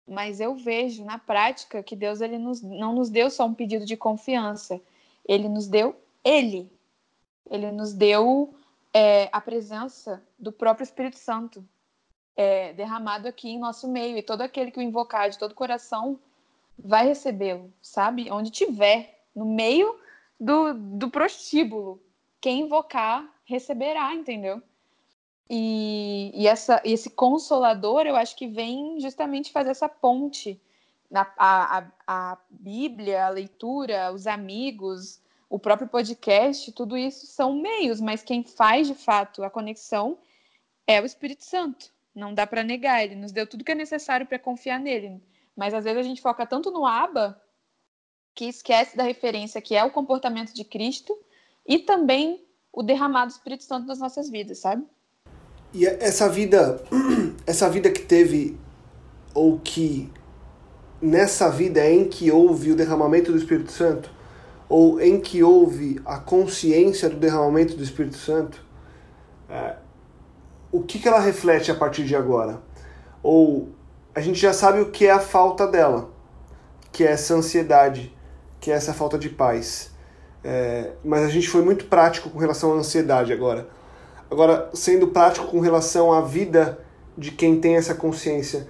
Mas 0.08 0.40
eu 0.40 0.56
vejo 0.56 1.06
na 1.06 1.20
prática 1.20 1.84
que 1.84 1.96
Deus 1.96 2.20
ele 2.20 2.40
nos, 2.40 2.64
não 2.64 2.96
nos 2.96 3.12
deu 3.12 3.30
só 3.30 3.46
um 3.46 3.54
pedido 3.54 3.86
de 3.86 3.96
confiança, 3.96 4.82
ele 5.24 5.48
nos 5.48 5.68
deu 5.68 6.01
ele. 6.24 6.72
Ele 7.50 7.72
nos 7.72 7.94
deu 7.94 8.54
é, 8.94 9.30
a 9.32 9.42
presença 9.42 10.24
do 10.38 10.52
próprio 10.52 10.84
Espírito 10.84 11.18
Santo 11.18 11.66
é, 12.36 12.74
derramado 12.74 13.28
aqui 13.28 13.50
em 13.50 13.60
nosso 13.60 13.88
meio. 13.88 14.18
E 14.18 14.24
todo 14.24 14.42
aquele 14.42 14.72
que 14.72 14.80
o 14.80 14.84
invocar 14.84 15.30
de 15.30 15.38
todo 15.38 15.56
coração 15.56 16.20
vai 16.78 17.06
recebê-lo, 17.06 17.72
sabe? 17.82 18.32
Onde 18.32 18.50
tiver, 18.50 19.26
no 19.36 19.46
meio 19.46 20.00
do, 20.40 20.74
do 20.74 21.10
prostíbulo. 21.10 22.02
Quem 22.40 22.62
invocar 22.62 23.28
receberá, 23.46 24.14
entendeu? 24.16 24.62
E, 25.50 26.32
e 26.34 26.48
essa, 26.48 26.82
esse 26.84 27.10
consolador, 27.10 28.08
eu 28.08 28.16
acho 28.16 28.36
que 28.36 28.48
vem 28.48 29.00
justamente 29.00 29.52
fazer 29.52 29.72
essa 29.72 29.90
ponte. 29.90 30.60
A, 31.14 31.28
a, 31.38 31.86
a 32.08 32.38
Bíblia, 32.50 33.26
a 33.26 33.30
leitura, 33.30 34.14
os 34.14 34.26
amigos, 34.26 35.20
o 35.52 35.60
próprio 35.60 35.90
podcast, 35.90 36.72
tudo 36.72 36.98
isso 36.98 37.28
são 37.28 37.54
meios, 37.54 38.00
mas 38.00 38.24
quem 38.24 38.42
faz 38.42 38.88
de 38.88 38.96
fato 38.96 39.44
a 39.44 39.50
conexão 39.50 40.18
é 40.88 41.02
o 41.02 41.06
Espírito 41.06 41.44
Santo. 41.44 41.92
Não 42.16 42.34
dá 42.34 42.48
para 42.48 42.64
negar, 42.64 43.04
ele 43.04 43.16
nos 43.16 43.34
deu 43.34 43.46
tudo 43.46 43.66
que 43.66 43.74
é 43.74 43.76
necessário 43.76 44.26
para 44.26 44.40
confiar 44.40 44.80
nele. 44.80 45.22
Mas 45.54 45.74
às 45.74 45.84
vezes 45.84 46.00
a 46.00 46.04
gente 46.04 46.22
foca 46.22 46.46
tanto 46.46 46.72
no 46.72 46.86
aba 46.86 47.40
que 48.34 48.46
esquece 48.46 48.96
da 48.96 49.04
referência 49.04 49.62
que 49.62 49.76
é 49.76 49.84
o 49.84 49.92
comportamento 49.92 50.54
de 50.54 50.64
Cristo 50.64 51.14
e 51.68 51.80
também 51.80 52.46
o 52.72 52.82
derramado 52.82 53.28
do 53.28 53.36
Espírito 53.36 53.66
Santo 53.66 53.86
nas 53.86 54.00
nossas 54.00 54.30
vidas, 54.30 54.60
sabe? 54.60 54.86
E 55.74 55.86
essa 55.86 56.30
vida, 56.30 56.82
essa 57.46 57.70
vida 57.70 57.92
que 57.92 58.04
teve, 58.04 58.58
ou 59.36 59.60
que 59.60 60.10
nessa 61.02 61.50
vida 61.50 61.86
em 61.90 62.08
que 62.08 62.32
houve 62.32 62.72
o 62.72 62.76
derramamento 62.76 63.34
do 63.34 63.38
Espírito 63.38 63.74
Santo, 63.74 64.21
ou 64.72 65.02
em 65.02 65.20
que 65.20 65.44
houve 65.44 66.00
a 66.06 66.18
consciência 66.18 67.10
do 67.10 67.18
derramamento 67.18 67.76
do 67.76 67.84
Espírito 67.84 68.16
Santo, 68.16 68.64
é, 69.50 69.76
o 70.72 70.82
que, 70.82 70.98
que 70.98 71.10
ela 71.10 71.20
reflete 71.20 71.70
a 71.70 71.76
partir 71.76 72.06
de 72.06 72.16
agora? 72.16 72.62
Ou 73.22 73.68
a 74.16 74.22
gente 74.22 74.40
já 74.40 74.54
sabe 74.54 74.80
o 74.80 74.90
que 74.90 75.08
é 75.08 75.12
a 75.12 75.20
falta 75.20 75.68
dela, 75.68 76.10
que 76.90 77.04
é 77.04 77.12
essa 77.12 77.34
ansiedade, 77.34 78.16
que 78.62 78.72
é 78.72 78.74
essa 78.74 78.94
falta 78.94 79.20
de 79.20 79.28
paz. 79.28 79.92
É, 80.42 80.92
mas 81.04 81.24
a 81.26 81.30
gente 81.30 81.50
foi 81.50 81.66
muito 81.66 81.88
prático 81.88 82.30
com 82.30 82.40
relação 82.40 82.72
à 82.72 82.76
ansiedade 82.76 83.34
agora. 83.34 83.68
Agora, 84.32 84.70
sendo 84.74 85.10
prático 85.10 85.48
com 85.48 85.60
relação 85.60 86.14
à 86.14 86.22
vida 86.22 86.80
de 87.18 87.32
quem 87.32 87.60
tem 87.60 87.76
essa 87.76 87.94
consciência, 87.94 88.70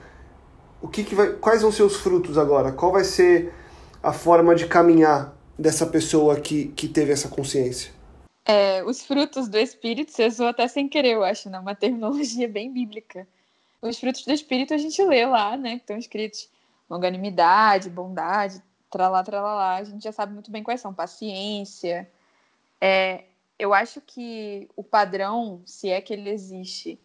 o 0.82 0.88
que, 0.88 1.04
que 1.04 1.14
vai, 1.14 1.34
quais 1.34 1.62
vão 1.62 1.72
ser 1.72 1.84
os 1.84 1.98
frutos 1.98 2.40
agora? 2.40 2.72
Qual 2.72 2.92
vai 2.92 3.04
ser 3.04 3.54
a 4.02 4.12
forma 4.12 4.56
de 4.56 4.66
caminhar 4.66 5.40
dessa 5.58 5.86
pessoa 5.86 6.40
que, 6.40 6.68
que 6.70 6.88
teve 6.88 7.12
essa 7.12 7.28
consciência? 7.30 7.92
É, 8.46 8.84
os 8.84 9.04
frutos 9.04 9.48
do 9.48 9.58
Espírito, 9.58 10.12
você 10.12 10.26
usou 10.26 10.48
até 10.48 10.68
sem 10.68 10.90
querer, 10.90 11.14
eu 11.14 11.24
acho, 11.24 11.50
né? 11.50 11.60
uma 11.60 11.76
terminologia 11.76 12.48
bem 12.48 12.72
bíblica. 12.72 13.28
Os 13.82 14.00
frutos 14.00 14.26
do 14.26 14.32
Espírito 14.32 14.74
a 14.74 14.78
gente 14.78 15.04
lê 15.04 15.26
lá, 15.26 15.58
né? 15.58 15.72
Que 15.72 15.84
estão 15.84 15.98
escritos 15.98 16.50
longanimidade, 16.90 17.90
bondade, 17.90 18.62
tralá, 18.92 19.24
tralalá. 19.24 19.78
A 19.78 19.84
gente 19.84 20.04
já 20.04 20.12
sabe 20.12 20.34
muito 20.34 20.52
bem 20.52 20.62
quais 20.62 20.82
são. 20.82 20.94
Paciência, 20.94 22.08
é, 22.80 23.24
eu 23.58 23.74
acho 23.74 24.02
que 24.02 24.70
o 24.76 24.84
padrão, 24.84 25.62
se 25.66 25.90
é 25.90 26.02
que 26.02 26.14
ele 26.14 26.30
existe, 26.30 27.00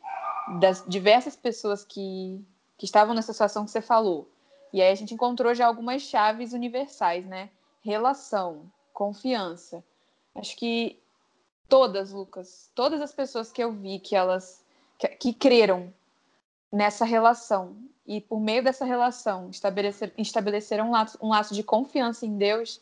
das 0.58 0.84
diversas 0.86 1.36
pessoas 1.36 1.84
que, 1.84 2.44
que 2.76 2.84
estavam 2.84 3.14
nessa 3.14 3.32
situação 3.32 3.64
que 3.64 3.70
você 3.70 3.80
falou, 3.80 4.30
e 4.72 4.82
aí 4.82 4.90
a 4.90 4.94
gente 4.94 5.14
encontrou 5.14 5.54
já 5.54 5.66
algumas 5.66 6.02
chaves 6.02 6.52
universais, 6.52 7.24
né? 7.26 7.50
Relação, 7.86 8.68
confiança. 8.92 9.80
Acho 10.34 10.56
que 10.56 11.00
todas, 11.68 12.10
Lucas, 12.10 12.68
todas 12.74 13.00
as 13.00 13.12
pessoas 13.12 13.52
que 13.52 13.62
eu 13.62 13.70
vi 13.70 14.00
que 14.00 14.16
elas 14.16 14.64
que, 14.98 15.06
que 15.06 15.32
creram 15.32 15.94
nessa 16.72 17.04
relação 17.04 17.76
e 18.04 18.20
por 18.20 18.40
meio 18.40 18.60
dessa 18.64 18.84
relação 18.84 19.50
estabelecer, 19.50 20.12
estabeleceram 20.18 20.88
um 20.88 20.90
laço, 20.90 21.16
um 21.22 21.28
laço 21.28 21.54
de 21.54 21.62
confiança 21.62 22.26
em 22.26 22.36
Deus, 22.36 22.80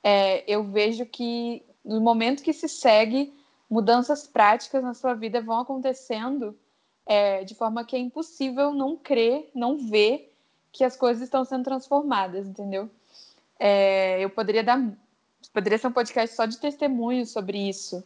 é, 0.00 0.44
eu 0.46 0.62
vejo 0.62 1.04
que 1.04 1.64
no 1.84 2.00
momento 2.00 2.40
que 2.44 2.52
se 2.52 2.68
segue, 2.68 3.34
mudanças 3.68 4.28
práticas 4.28 4.80
na 4.80 4.94
sua 4.94 5.14
vida 5.14 5.40
vão 5.40 5.58
acontecendo 5.58 6.56
é, 7.04 7.42
de 7.42 7.56
forma 7.56 7.84
que 7.84 7.96
é 7.96 7.98
impossível 7.98 8.72
não 8.72 8.96
crer, 8.96 9.50
não 9.52 9.76
ver 9.76 10.32
que 10.70 10.84
as 10.84 10.96
coisas 10.96 11.24
estão 11.24 11.44
sendo 11.44 11.64
transformadas, 11.64 12.46
entendeu? 12.46 12.88
É, 13.58 14.22
eu 14.22 14.30
poderia 14.30 14.62
dar, 14.62 14.80
poderia 15.52 15.78
ser 15.78 15.86
um 15.86 15.92
podcast 15.92 16.34
só 16.34 16.46
de 16.46 16.58
testemunho 16.58 17.24
sobre 17.26 17.68
isso, 17.68 18.04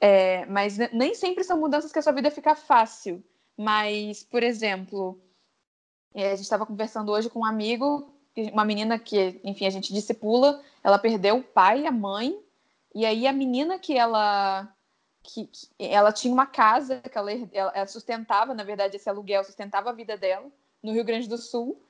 é, 0.00 0.46
mas 0.46 0.78
nem 0.92 1.14
sempre 1.14 1.44
são 1.44 1.58
mudanças 1.58 1.92
que 1.92 1.98
a 1.98 2.02
sua 2.02 2.12
vida 2.12 2.30
fica 2.30 2.54
fácil. 2.54 3.22
Mas, 3.56 4.22
por 4.22 4.42
exemplo, 4.42 5.20
é, 6.14 6.28
a 6.28 6.30
gente 6.30 6.44
estava 6.44 6.64
conversando 6.64 7.12
hoje 7.12 7.28
com 7.28 7.40
um 7.40 7.44
amigo, 7.44 8.12
uma 8.52 8.64
menina 8.64 8.98
que, 8.98 9.40
enfim, 9.44 9.66
a 9.66 9.70
gente 9.70 9.92
discipula, 9.92 10.62
ela 10.82 10.98
perdeu 10.98 11.36
o 11.36 11.42
pai 11.42 11.86
a 11.86 11.92
mãe 11.92 12.38
e 12.94 13.04
aí 13.04 13.26
a 13.26 13.32
menina 13.32 13.78
que 13.78 13.96
ela 13.96 14.68
que, 15.22 15.46
que 15.46 15.68
ela 15.78 16.12
tinha 16.12 16.32
uma 16.32 16.46
casa 16.46 17.00
que 17.00 17.16
ela, 17.16 17.30
ela, 17.52 17.86
sustentava, 17.86 18.54
na 18.54 18.64
verdade 18.64 18.96
esse 18.96 19.08
aluguel 19.08 19.44
sustentava 19.44 19.90
a 19.90 19.92
vida 19.92 20.16
dela 20.16 20.50
no 20.82 20.92
Rio 20.92 21.04
Grande 21.04 21.28
do 21.28 21.36
Sul. 21.36 21.80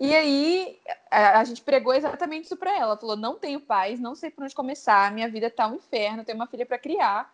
E 0.00 0.14
aí 0.14 0.80
a, 1.10 1.40
a 1.40 1.44
gente 1.44 1.60
pregou 1.60 1.92
exatamente 1.94 2.46
isso 2.46 2.56
para 2.56 2.76
ela. 2.76 2.96
Falou: 2.96 3.16
"Não 3.16 3.38
tenho 3.38 3.60
pais, 3.60 4.00
não 4.00 4.14
sei 4.14 4.30
por 4.30 4.42
onde 4.44 4.54
começar, 4.54 5.12
minha 5.12 5.28
vida 5.28 5.50
tá 5.50 5.68
um 5.68 5.76
inferno, 5.76 6.24
tenho 6.24 6.36
uma 6.36 6.46
filha 6.46 6.64
para 6.64 6.78
criar, 6.78 7.32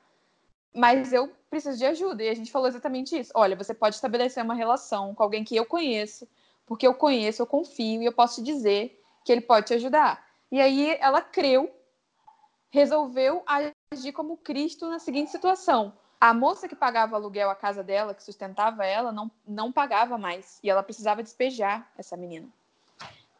mas 0.74 1.12
eu 1.12 1.32
preciso 1.48 1.78
de 1.78 1.86
ajuda". 1.86 2.24
E 2.24 2.28
a 2.28 2.34
gente 2.34 2.50
falou 2.50 2.68
exatamente 2.68 3.16
isso. 3.18 3.30
Olha, 3.34 3.54
você 3.56 3.72
pode 3.72 3.94
estabelecer 3.94 4.42
uma 4.42 4.54
relação 4.54 5.14
com 5.14 5.22
alguém 5.22 5.44
que 5.44 5.56
eu 5.56 5.64
conheço, 5.64 6.28
porque 6.66 6.86
eu 6.86 6.94
conheço, 6.94 7.40
eu 7.42 7.46
confio 7.46 8.02
e 8.02 8.06
eu 8.06 8.12
posso 8.12 8.36
te 8.36 8.42
dizer 8.42 9.00
que 9.24 9.32
ele 9.32 9.40
pode 9.42 9.66
te 9.66 9.74
ajudar. 9.74 10.26
E 10.50 10.60
aí 10.60 10.96
ela 11.00 11.20
creu 11.22 11.70
resolveu 12.70 13.42
agir 13.90 14.12
como 14.12 14.36
Cristo 14.36 14.88
na 14.88 14.98
seguinte 14.98 15.30
situação. 15.30 15.92
A 16.20 16.32
moça 16.32 16.68
que 16.68 16.74
pagava 16.74 17.16
aluguel 17.16 17.50
à 17.50 17.54
casa 17.54 17.82
dela, 17.82 18.14
que 18.14 18.22
sustentava 18.22 18.84
ela, 18.86 19.12
não, 19.12 19.30
não 19.46 19.70
pagava 19.70 20.16
mais. 20.16 20.58
E 20.62 20.70
ela 20.70 20.82
precisava 20.82 21.22
despejar 21.22 21.90
essa 21.96 22.16
menina. 22.16 22.48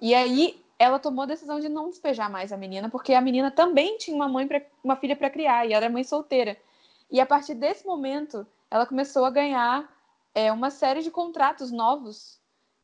E 0.01 0.15
aí 0.15 0.63
ela 0.79 0.99
tomou 0.99 1.23
a 1.23 1.27
decisão 1.27 1.59
de 1.59 1.69
não 1.69 1.89
despejar 1.89 2.31
mais 2.31 2.53
a 2.53 2.57
menina, 2.57 2.91
porque 2.91 3.15
a 3.15 3.21
menina 3.21 3.51
também 3.51 3.97
tinha 3.97 4.15
uma 4.15 4.29
mãe, 4.29 4.47
pra, 4.47 4.61
uma 4.85 4.97
filha 4.97 5.17
para 5.17 5.31
criar, 5.31 5.67
e 5.67 5.73
era 5.73 5.89
mãe 5.89 6.05
solteira. 6.05 6.57
E 7.11 7.19
a 7.21 7.25
partir 7.25 7.55
desse 7.55 7.87
momento, 7.87 8.47
ela 8.71 8.85
começou 8.85 9.25
a 9.25 9.31
ganhar 9.31 9.91
é, 10.35 10.53
uma 10.53 10.71
série 10.71 11.03
de 11.03 11.11
contratos 11.11 11.71
novos. 11.73 12.39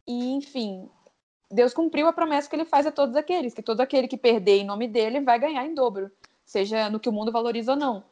E, 0.06 0.32
enfim, 0.32 0.88
Deus 1.50 1.74
cumpriu 1.74 2.08
a 2.08 2.12
promessa 2.12 2.48
que 2.48 2.56
ele 2.56 2.64
faz 2.64 2.86
a 2.86 2.92
todos 2.92 3.14
aqueles, 3.14 3.52
que 3.52 3.62
todo 3.62 3.82
aquele 3.82 4.08
que 4.08 4.16
perder 4.16 4.58
em 4.58 4.64
nome 4.64 4.88
dele 4.88 5.20
vai 5.20 5.38
ganhar 5.38 5.66
em 5.66 5.74
dobro 5.74 6.10
seja 6.44 6.90
no 6.90 6.98
que 6.98 7.08
o 7.08 7.12
mundo 7.12 7.30
valoriza 7.30 7.72
ou 7.72 7.78
não. 7.78 8.04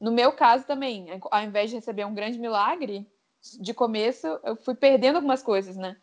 No 0.00 0.12
meu 0.12 0.32
caso 0.32 0.64
também, 0.64 1.06
ao 1.30 1.42
invés 1.42 1.70
de 1.70 1.76
receber 1.76 2.04
um 2.04 2.14
grande 2.14 2.38
milagre, 2.38 3.06
de 3.60 3.72
começo 3.72 4.26
eu 4.44 4.56
fui 4.56 4.74
perdendo 4.74 5.16
algumas 5.16 5.42
coisas, 5.42 5.76
né? 5.76 5.96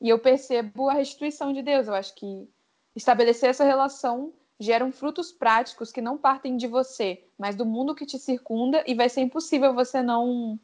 E 0.00 0.08
eu 0.08 0.18
percebo 0.18 0.88
a 0.88 0.94
restituição 0.94 1.52
de 1.52 1.62
Deus. 1.62 1.86
Eu 1.86 1.94
acho 1.94 2.14
que 2.14 2.48
estabelecer 2.94 3.50
essa 3.50 3.64
relação 3.64 4.32
gera 4.58 4.90
frutos 4.92 5.32
práticos 5.32 5.90
que 5.90 6.02
não 6.02 6.18
partem 6.18 6.56
de 6.56 6.66
você, 6.66 7.22
mas 7.38 7.56
do 7.56 7.64
mundo 7.64 7.94
que 7.94 8.04
te 8.04 8.18
circunda 8.18 8.84
e 8.86 8.94
vai 8.94 9.08
ser 9.08 9.22
impossível 9.22 9.74
você 9.74 10.02
não 10.02 10.58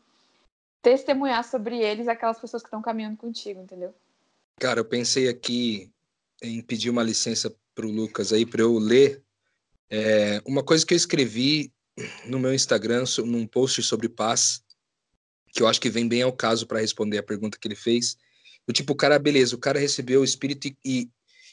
testemunhar 0.82 1.42
sobre 1.42 1.78
eles 1.78 2.06
aquelas 2.06 2.38
pessoas 2.38 2.62
que 2.62 2.68
estão 2.68 2.82
caminhando 2.82 3.16
contigo, 3.16 3.60
entendeu? 3.60 3.94
Cara, 4.60 4.80
eu 4.80 4.84
pensei 4.84 5.28
aqui 5.28 5.90
em 6.42 6.62
pedir 6.62 6.90
uma 6.90 7.02
licença 7.02 7.54
para 7.74 7.86
o 7.86 7.90
Lucas 7.90 8.32
aí 8.32 8.44
para 8.44 8.62
eu 8.62 8.78
ler 8.78 9.22
é, 9.90 10.42
uma 10.46 10.62
coisa 10.62 10.84
que 10.84 10.94
eu 10.94 10.96
escrevi 10.96 11.72
no 12.26 12.38
meu 12.38 12.54
Instagram, 12.54 13.04
num 13.24 13.46
post 13.46 13.82
sobre 13.82 14.08
paz, 14.08 14.62
que 15.52 15.62
eu 15.62 15.66
acho 15.66 15.80
que 15.80 15.88
vem 15.88 16.06
bem 16.06 16.22
ao 16.22 16.32
caso 16.32 16.66
para 16.66 16.80
responder 16.80 17.18
a 17.18 17.22
pergunta 17.22 17.58
que 17.58 17.66
ele 17.66 17.74
fez. 17.74 18.16
O 18.66 18.72
tipo, 18.72 18.92
o 18.92 18.96
cara, 18.96 19.18
beleza, 19.18 19.54
o 19.54 19.58
cara 19.58 19.78
recebeu 19.78 20.20
o 20.20 20.24
Espírito 20.24 20.68
e, 20.84 21.08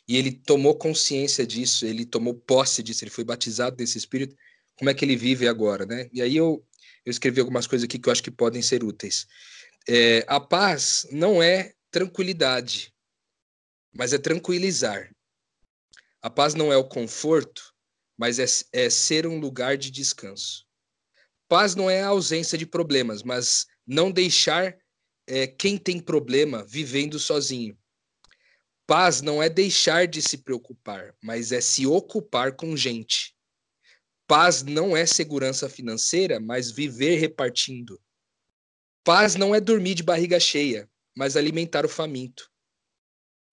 e 0.08 0.18
ele 0.18 0.32
tomou 0.32 0.76
consciência 0.76 1.46
disso, 1.46 1.86
ele 1.86 2.06
tomou 2.06 2.34
posse 2.34 2.84
disso, 2.84 3.04
ele 3.04 3.12
foi 3.12 3.24
batizado 3.24 3.76
desse 3.76 3.98
Espírito. 3.98 4.36
Como 4.76 4.90
é 4.90 4.94
que 4.94 5.06
ele 5.06 5.16
vive 5.16 5.48
agora, 5.48 5.86
né? 5.86 6.10
E 6.12 6.22
aí 6.22 6.36
eu, 6.36 6.66
eu 7.06 7.12
escrevi 7.12 7.40
algumas 7.40 7.68
coisas 7.68 7.86
aqui 7.86 8.00
que 8.00 8.10
eu 8.10 8.12
acho 8.12 8.24
que 8.24 8.32
podem 8.32 8.62
ser 8.62 8.84
úteis. 8.84 9.28
É, 9.88 10.26
a 10.28 10.40
paz 10.40 11.08
não 11.12 11.42
é 11.42 11.74
tranquilidade, 11.92 12.94
mas 13.94 14.12
é 14.14 14.18
tranquilizar. 14.18 15.14
A 16.22 16.30
paz 16.30 16.56
não 16.56 16.74
é 16.74 16.78
o 16.78 16.88
conforto, 16.88 17.73
mas 18.18 18.40
é, 18.40 18.46
é 18.72 18.90
ser 18.90 19.26
um 19.28 19.40
lugar 19.40 19.78
de 19.78 19.92
descanso. 19.92 20.66
Paz 21.48 21.76
não 21.76 21.90
é 21.90 22.02
a 22.02 22.08
ausência 22.08 22.58
de 22.58 22.66
problemas, 22.66 23.24
mas 23.24 23.66
não 23.86 24.12
deixar 24.12 24.78
é, 25.28 25.48
quem 25.48 25.78
tem 25.78 26.00
problema 26.00 26.66
vivendo 26.66 27.20
sozinho. 27.20 27.78
Paz 28.86 29.22
não 29.22 29.42
é 29.42 29.50
deixar 29.50 30.08
de 30.08 30.22
se 30.22 30.40
preocupar, 30.40 31.16
mas 31.24 31.52
é 31.52 31.62
se 31.62 31.86
ocupar 31.86 32.56
com 32.56 32.76
gente. 32.76 33.34
Paz 34.28 34.64
não 34.64 34.96
é 34.96 35.06
segurança 35.06 35.70
financeira, 35.70 36.40
mas 36.40 36.72
viver 36.72 37.16
repartindo. 37.16 38.02
Paz 39.04 39.36
não 39.36 39.54
é 39.54 39.60
dormir 39.60 39.96
de 39.96 40.04
barriga 40.04 40.40
cheia, 40.40 40.90
mas 41.16 41.36
alimentar 41.38 41.86
o 41.86 41.90
faminto. 41.90 42.50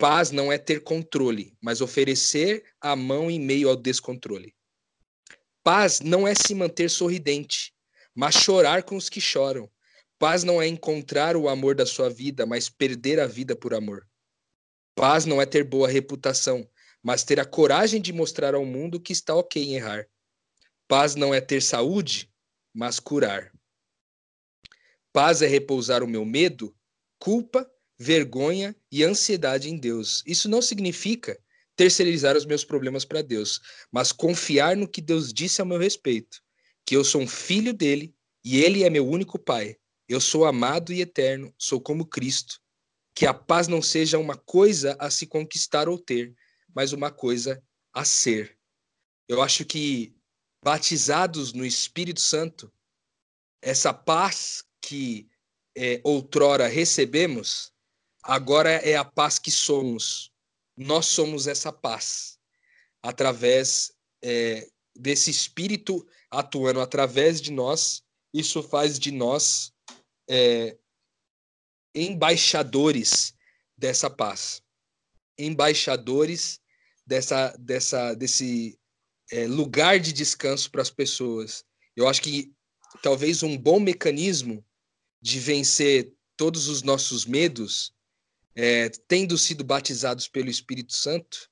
Paz 0.00 0.30
não 0.30 0.50
é 0.50 0.56
ter 0.56 0.82
controle, 0.82 1.54
mas 1.60 1.82
oferecer 1.82 2.64
a 2.80 2.96
mão 2.96 3.30
em 3.30 3.38
meio 3.38 3.68
ao 3.68 3.76
descontrole. 3.76 4.56
Paz 5.62 6.00
não 6.00 6.26
é 6.26 6.34
se 6.34 6.54
manter 6.54 6.88
sorridente, 6.88 7.74
mas 8.14 8.34
chorar 8.34 8.82
com 8.82 8.96
os 8.96 9.10
que 9.10 9.20
choram. 9.20 9.70
Paz 10.18 10.42
não 10.42 10.60
é 10.60 10.66
encontrar 10.66 11.36
o 11.36 11.50
amor 11.50 11.74
da 11.74 11.84
sua 11.84 12.08
vida, 12.08 12.46
mas 12.46 12.70
perder 12.70 13.20
a 13.20 13.26
vida 13.26 13.54
por 13.54 13.74
amor. 13.74 14.08
Paz 14.94 15.26
não 15.26 15.38
é 15.38 15.44
ter 15.44 15.64
boa 15.64 15.86
reputação, 15.86 16.66
mas 17.02 17.22
ter 17.22 17.38
a 17.38 17.44
coragem 17.44 18.00
de 18.00 18.10
mostrar 18.10 18.54
ao 18.54 18.64
mundo 18.64 18.98
que 18.98 19.12
está 19.12 19.34
ok 19.34 19.62
em 19.62 19.74
errar. 19.74 20.08
Paz 20.88 21.14
não 21.14 21.34
é 21.34 21.42
ter 21.42 21.60
saúde, 21.60 22.32
mas 22.72 22.98
curar. 22.98 23.52
Paz 25.12 25.42
é 25.42 25.46
repousar 25.46 26.02
o 26.02 26.08
meu 26.08 26.24
medo, 26.24 26.74
culpa 27.18 27.70
vergonha 28.00 28.74
e 28.90 29.04
ansiedade 29.04 29.68
em 29.68 29.76
Deus. 29.76 30.22
Isso 30.26 30.48
não 30.48 30.62
significa 30.62 31.38
terceirizar 31.76 32.34
os 32.34 32.46
meus 32.46 32.64
problemas 32.64 33.04
para 33.04 33.20
Deus, 33.20 33.60
mas 33.92 34.10
confiar 34.10 34.74
no 34.74 34.88
que 34.88 35.02
Deus 35.02 35.30
disse 35.30 35.60
a 35.60 35.66
meu 35.66 35.78
respeito, 35.78 36.40
que 36.86 36.96
eu 36.96 37.04
sou 37.04 37.20
um 37.20 37.28
filho 37.28 37.74
dele 37.74 38.14
e 38.42 38.58
ele 38.58 38.84
é 38.84 38.88
meu 38.88 39.06
único 39.06 39.38
pai. 39.38 39.76
Eu 40.08 40.18
sou 40.18 40.46
amado 40.46 40.94
e 40.94 41.02
eterno, 41.02 41.54
sou 41.58 41.78
como 41.78 42.06
Cristo. 42.06 42.58
Que 43.14 43.26
a 43.26 43.34
paz 43.34 43.68
não 43.68 43.82
seja 43.82 44.18
uma 44.18 44.36
coisa 44.36 44.96
a 44.98 45.10
se 45.10 45.26
conquistar 45.26 45.86
ou 45.86 45.98
ter, 45.98 46.34
mas 46.74 46.94
uma 46.94 47.10
coisa 47.10 47.62
a 47.92 48.02
ser. 48.02 48.58
Eu 49.28 49.42
acho 49.42 49.64
que 49.66 50.16
batizados 50.64 51.52
no 51.52 51.66
Espírito 51.66 52.20
Santo, 52.20 52.72
essa 53.62 53.92
paz 53.92 54.64
que 54.80 55.28
é, 55.76 56.00
outrora 56.02 56.66
recebemos, 56.66 57.69
agora 58.22 58.70
é 58.70 58.96
a 58.96 59.04
paz 59.04 59.38
que 59.38 59.50
somos. 59.50 60.30
Nós 60.76 61.06
somos 61.06 61.46
essa 61.46 61.72
paz 61.72 62.38
através 63.02 63.92
é, 64.22 64.68
desse 64.94 65.30
Espírito 65.30 66.06
atuando 66.30 66.80
através 66.80 67.40
de 67.40 67.50
nós. 67.50 68.02
Isso 68.32 68.62
faz 68.62 68.98
de 68.98 69.10
nós 69.10 69.72
é, 70.28 70.76
embaixadores 71.94 73.34
dessa 73.76 74.08
paz, 74.08 74.62
embaixadores 75.38 76.60
dessa, 77.06 77.56
dessa, 77.58 78.14
desse 78.14 78.78
é, 79.32 79.46
lugar 79.46 79.98
de 79.98 80.12
descanso 80.12 80.70
para 80.70 80.82
as 80.82 80.90
pessoas. 80.90 81.64
Eu 81.96 82.06
acho 82.06 82.22
que 82.22 82.52
talvez 83.02 83.42
um 83.42 83.56
bom 83.56 83.80
mecanismo 83.80 84.64
de 85.20 85.38
vencer 85.38 86.12
todos 86.36 86.68
os 86.68 86.82
nossos 86.82 87.26
medos, 87.26 87.92
é, 88.54 88.88
tendo 89.08 89.36
sido 89.38 89.64
batizados 89.64 90.28
pelo 90.28 90.50
Espírito 90.50 90.92
Santo, 90.92 91.48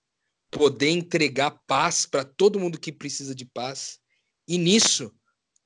poder 0.50 0.90
entregar 0.90 1.50
paz 1.66 2.06
para 2.06 2.24
todo 2.24 2.58
mundo 2.58 2.80
que 2.80 2.92
precisa 2.92 3.34
de 3.34 3.44
paz. 3.44 3.98
E 4.46 4.56
nisso, 4.56 5.12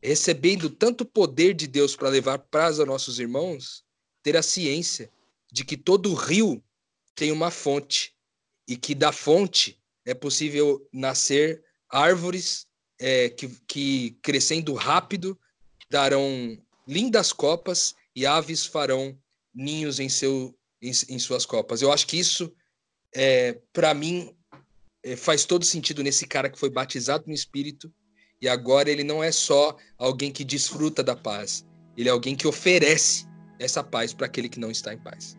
recebendo 0.02 0.68
tanto 0.68 1.04
poder 1.04 1.54
de 1.54 1.66
Deus 1.66 1.94
para 1.94 2.08
levar 2.08 2.38
paz 2.38 2.78
aos 2.78 2.88
nossos 2.88 3.18
irmãos, 3.18 3.84
ter 4.22 4.36
a 4.36 4.42
ciência 4.42 5.10
de 5.50 5.64
que 5.64 5.76
todo 5.76 6.14
rio 6.14 6.62
tem 7.14 7.30
uma 7.30 7.50
fonte 7.50 8.14
e 8.66 8.76
que 8.76 8.94
da 8.94 9.12
fonte 9.12 9.80
é 10.04 10.14
possível 10.14 10.88
nascer 10.92 11.62
árvores 11.88 12.66
é, 12.98 13.28
que, 13.28 13.48
que, 13.66 14.18
crescendo 14.22 14.74
rápido, 14.74 15.38
darão 15.90 16.58
lindas 16.86 17.32
copas 17.32 17.94
e 18.14 18.24
aves 18.26 18.64
farão 18.64 19.18
ninhos 19.54 20.00
em, 20.00 20.08
seu, 20.08 20.56
em, 20.82 20.90
em 20.90 21.18
suas 21.18 21.46
copas. 21.46 21.80
Eu 21.80 21.92
acho 21.92 22.06
que 22.06 22.18
isso, 22.18 22.52
é, 23.14 23.58
para 23.72 23.94
mim, 23.94 24.34
é, 25.02 25.16
faz 25.16 25.44
todo 25.44 25.64
sentido 25.64 26.02
nesse 26.02 26.26
cara 26.26 26.50
que 26.50 26.58
foi 26.58 26.70
batizado 26.70 27.24
no 27.26 27.32
Espírito 27.32 27.92
e 28.40 28.48
agora 28.48 28.90
ele 28.90 29.04
não 29.04 29.22
é 29.22 29.30
só 29.30 29.76
alguém 29.96 30.32
que 30.32 30.44
desfruta 30.44 31.02
da 31.02 31.14
paz, 31.14 31.64
ele 31.96 32.08
é 32.08 32.12
alguém 32.12 32.34
que 32.34 32.46
oferece 32.48 33.26
essa 33.58 33.84
paz 33.84 34.12
para 34.12 34.26
aquele 34.26 34.48
que 34.48 34.58
não 34.58 34.70
está 34.70 34.92
em 34.92 34.98
paz. 34.98 35.38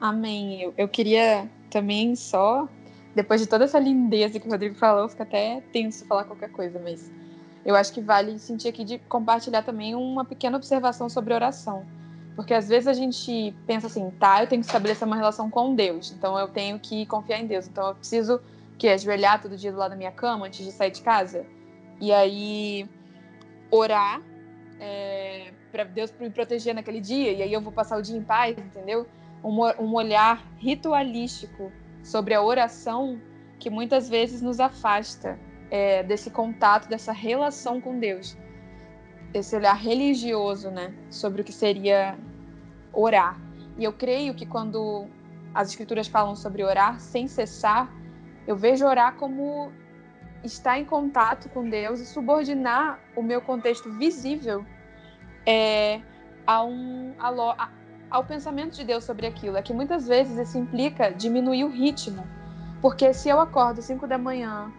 Amém. 0.00 0.62
Eu, 0.62 0.74
eu 0.78 0.88
queria 0.88 1.50
também 1.70 2.16
só 2.16 2.68
depois 3.14 3.40
de 3.40 3.46
toda 3.46 3.64
essa 3.64 3.78
lindeza 3.78 4.38
que 4.38 4.46
o 4.46 4.50
Rodrigo 4.50 4.74
falou, 4.74 5.08
fica 5.08 5.22
até 5.22 5.62
tenso 5.72 6.04
falar 6.04 6.24
qualquer 6.24 6.50
coisa, 6.52 6.78
mas 6.78 7.10
eu 7.64 7.74
acho 7.74 7.90
que 7.92 8.00
vale 8.02 8.38
sentir 8.38 8.68
aqui 8.68 8.84
de 8.84 8.98
compartilhar 8.98 9.62
também 9.62 9.94
uma 9.94 10.22
pequena 10.22 10.58
observação 10.58 11.08
sobre 11.08 11.32
oração. 11.32 11.86
Porque 12.36 12.52
às 12.52 12.68
vezes 12.68 12.86
a 12.86 12.92
gente 12.92 13.56
pensa 13.66 13.86
assim, 13.86 14.10
tá, 14.20 14.42
eu 14.42 14.46
tenho 14.46 14.60
que 14.60 14.66
estabelecer 14.66 15.06
uma 15.06 15.16
relação 15.16 15.50
com 15.50 15.74
Deus, 15.74 16.12
então 16.12 16.38
eu 16.38 16.46
tenho 16.46 16.78
que 16.78 17.06
confiar 17.06 17.40
em 17.40 17.46
Deus, 17.46 17.66
então 17.66 17.88
eu 17.88 17.94
preciso 17.94 18.40
que 18.76 18.86
ajoelhar 18.88 19.40
todo 19.40 19.56
dia 19.56 19.72
do 19.72 19.78
lado 19.78 19.92
da 19.92 19.96
minha 19.96 20.12
cama 20.12 20.46
antes 20.46 20.62
de 20.62 20.70
sair 20.70 20.90
de 20.90 21.00
casa. 21.00 21.46
E 21.98 22.12
aí 22.12 22.86
orar 23.70 24.20
é, 24.78 25.50
para 25.72 25.84
Deus 25.84 26.12
me 26.20 26.28
proteger 26.28 26.74
naquele 26.74 27.00
dia, 27.00 27.32
e 27.32 27.42
aí 27.42 27.52
eu 27.52 27.60
vou 27.62 27.72
passar 27.72 27.96
o 27.96 28.02
dia 28.02 28.16
em 28.16 28.22
paz, 28.22 28.54
entendeu? 28.58 29.06
Um, 29.42 29.62
um 29.82 29.94
olhar 29.94 30.44
ritualístico 30.58 31.72
sobre 32.02 32.34
a 32.34 32.42
oração 32.42 33.18
que 33.58 33.70
muitas 33.70 34.10
vezes 34.10 34.42
nos 34.42 34.60
afasta 34.60 35.38
é, 35.70 36.02
desse 36.02 36.30
contato, 36.30 36.86
dessa 36.86 37.12
relação 37.12 37.80
com 37.80 37.98
Deus. 37.98 38.36
Esse 39.34 39.54
olhar 39.56 39.74
religioso, 39.74 40.70
né, 40.70 40.94
sobre 41.10 41.42
o 41.42 41.44
que 41.44 41.52
seria 41.52 42.18
orar. 42.92 43.38
E 43.78 43.84
eu 43.84 43.92
creio 43.92 44.34
que 44.34 44.46
quando 44.46 45.06
as 45.54 45.68
escrituras 45.68 46.06
falam 46.06 46.34
sobre 46.34 46.62
orar 46.62 46.98
sem 47.00 47.28
cessar, 47.28 47.92
eu 48.46 48.56
vejo 48.56 48.86
orar 48.86 49.16
como 49.16 49.70
estar 50.44 50.78
em 50.78 50.84
contato 50.84 51.48
com 51.48 51.68
Deus 51.68 52.00
e 52.00 52.06
subordinar 52.06 53.00
o 53.16 53.22
meu 53.22 53.40
contexto 53.40 53.90
visível 53.98 54.64
é, 55.44 56.00
a 56.46 56.62
um, 56.64 57.14
a, 57.18 57.68
ao 58.10 58.24
pensamento 58.24 58.74
de 58.74 58.84
Deus 58.84 59.04
sobre 59.04 59.26
aquilo. 59.26 59.56
É 59.56 59.62
que 59.62 59.72
muitas 59.72 60.06
vezes 60.06 60.38
isso 60.38 60.56
implica 60.56 61.10
diminuir 61.10 61.64
o 61.64 61.68
ritmo. 61.68 62.26
Porque 62.80 63.12
se 63.12 63.28
eu 63.28 63.40
acordo 63.40 63.82
5 63.82 64.06
da 64.06 64.18
manhã, 64.18 64.70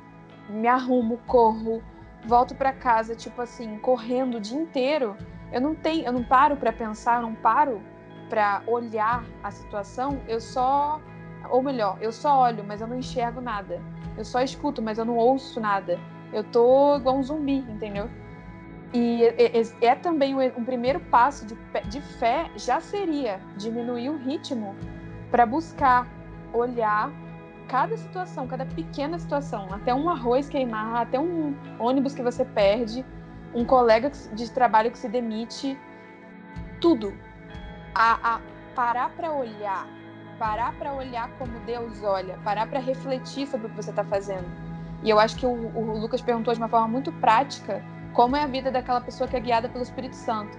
me 0.49 0.67
arrumo, 0.67 1.17
corro, 1.27 1.83
volto 2.27 2.53
para 2.53 2.73
casa, 2.73 3.15
tipo 3.15 3.41
assim, 3.41 3.79
correndo 3.79 4.37
o 4.37 4.41
dia 4.41 4.59
inteiro, 4.59 5.15
eu 5.51 5.61
não 5.61 5.73
tenho, 5.73 6.05
eu 6.05 6.11
não 6.11 6.23
paro 6.23 6.57
para 6.57 6.71
pensar, 6.73 7.17
eu 7.17 7.21
não 7.23 7.35
paro 7.35 7.81
para 8.29 8.61
olhar 8.67 9.23
a 9.41 9.49
situação, 9.49 10.21
eu 10.27 10.39
só 10.39 11.01
ou 11.49 11.61
melhor, 11.61 11.97
eu 12.01 12.11
só 12.11 12.41
olho, 12.41 12.63
mas 12.67 12.81
eu 12.81 12.87
não 12.87 12.97
enxergo 12.97 13.39
nada. 13.41 13.81
Eu 14.17 14.25
só 14.25 14.41
escuto, 14.41 14.81
mas 14.81 14.97
eu 14.97 15.05
não 15.05 15.15
ouço 15.15 15.59
nada. 15.59 15.99
Eu 16.33 16.43
tô 16.43 16.97
igual 16.97 17.17
um 17.17 17.23
zumbi, 17.23 17.59
entendeu? 17.59 18.09
E 18.93 19.23
é, 19.23 19.61
é 19.81 19.95
também 19.95 20.35
um 20.35 20.63
primeiro 20.63 20.99
passo 20.99 21.45
de, 21.45 21.55
de 21.89 22.01
fé 22.01 22.49
já 22.55 22.79
seria 22.79 23.39
diminuir 23.55 24.09
o 24.09 24.17
ritmo 24.17 24.75
para 25.29 25.45
buscar 25.45 26.07
olhar 26.53 27.11
cada 27.67 27.97
situação, 27.97 28.47
cada 28.47 28.65
pequena 28.65 29.19
situação, 29.19 29.67
até 29.71 29.93
um 29.93 30.09
arroz 30.09 30.49
queimar, 30.49 31.01
até 31.01 31.19
um 31.19 31.55
ônibus 31.79 32.15
que 32.15 32.21
você 32.21 32.45
perde, 32.45 33.05
um 33.53 33.65
colega 33.65 34.09
de 34.33 34.51
trabalho 34.51 34.91
que 34.91 34.97
se 34.97 35.09
demite, 35.09 35.77
tudo. 36.79 37.13
A, 37.93 38.35
a 38.35 38.41
parar 38.75 39.09
para 39.09 39.31
olhar, 39.31 39.87
parar 40.37 40.73
para 40.77 40.93
olhar 40.93 41.29
como 41.37 41.59
Deus 41.61 42.03
olha, 42.03 42.37
parar 42.43 42.67
para 42.67 42.79
refletir 42.79 43.47
sobre 43.47 43.67
o 43.67 43.69
que 43.69 43.75
você 43.75 43.89
está 43.89 44.03
fazendo. 44.03 44.45
E 45.03 45.09
eu 45.09 45.19
acho 45.19 45.35
que 45.35 45.45
o, 45.45 45.49
o 45.49 45.99
Lucas 45.99 46.21
perguntou 46.21 46.53
de 46.53 46.59
uma 46.59 46.67
forma 46.67 46.87
muito 46.87 47.11
prática 47.13 47.83
como 48.13 48.35
é 48.35 48.43
a 48.43 48.47
vida 48.47 48.71
daquela 48.71 49.01
pessoa 49.01 49.27
que 49.27 49.35
é 49.35 49.39
guiada 49.39 49.69
pelo 49.69 49.83
Espírito 49.83 50.15
Santo. 50.15 50.57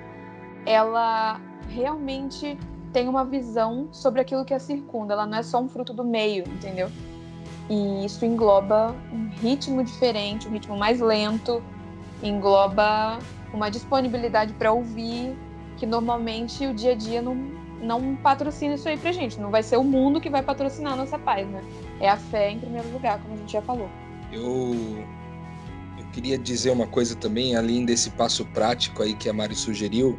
Ela 0.67 1.41
realmente 1.69 2.59
tem 2.99 3.07
uma 3.07 3.25
visão 3.25 3.87
sobre 3.93 4.21
aquilo 4.21 4.45
que 4.45 4.53
a 4.53 4.59
circunda, 4.59 5.13
ela 5.15 5.25
não 5.25 5.39
é 5.39 5.43
só 5.45 5.63
um 5.63 5.69
fruto 5.69 5.93
do 5.93 6.03
meio, 6.03 6.43
entendeu? 6.49 6.91
E 7.71 8.05
isso 8.05 8.25
engloba 8.25 8.93
um 9.13 9.29
ritmo 9.41 9.85
diferente, 9.85 10.49
um 10.49 10.51
ritmo 10.51 10.77
mais 10.77 10.99
lento, 10.99 11.63
engloba 12.25 13.21
uma 13.55 13.71
disponibilidade 13.71 14.53
para 14.55 14.73
ouvir, 14.73 15.33
que 15.77 15.87
normalmente 15.87 16.67
o 16.67 16.75
dia 16.75 16.91
a 16.91 16.95
dia 16.97 17.23
não, 17.23 17.37
não 17.81 18.17
patrocina 18.17 18.75
isso 18.75 18.89
aí 18.89 18.99
pra 18.99 19.13
gente. 19.13 19.39
Não 19.39 19.53
vai 19.53 19.63
ser 19.63 19.77
o 19.77 19.85
mundo 19.85 20.21
que 20.21 20.29
vai 20.29 20.43
patrocinar 20.43 20.95
a 20.95 20.97
nossa 20.97 21.21
paz, 21.21 21.47
né? 21.47 21.63
É 22.01 22.09
a 22.09 22.17
fé 22.17 22.51
em 22.51 22.59
primeiro 22.59 22.91
lugar, 22.91 23.23
como 23.23 23.35
a 23.35 23.37
gente 23.37 23.53
já 23.53 23.63
falou. 23.63 23.89
Eu 24.33 25.05
queria 26.13 26.37
dizer 26.37 26.73
uma 26.73 26.89
coisa 26.89 27.15
também, 27.15 27.55
além 27.55 27.85
desse 27.85 28.11
passo 28.11 28.45
prático 28.47 29.05
aí 29.05 29.15
que 29.15 29.29
a 29.29 29.33
Mari 29.33 29.55
sugeriu, 29.55 30.19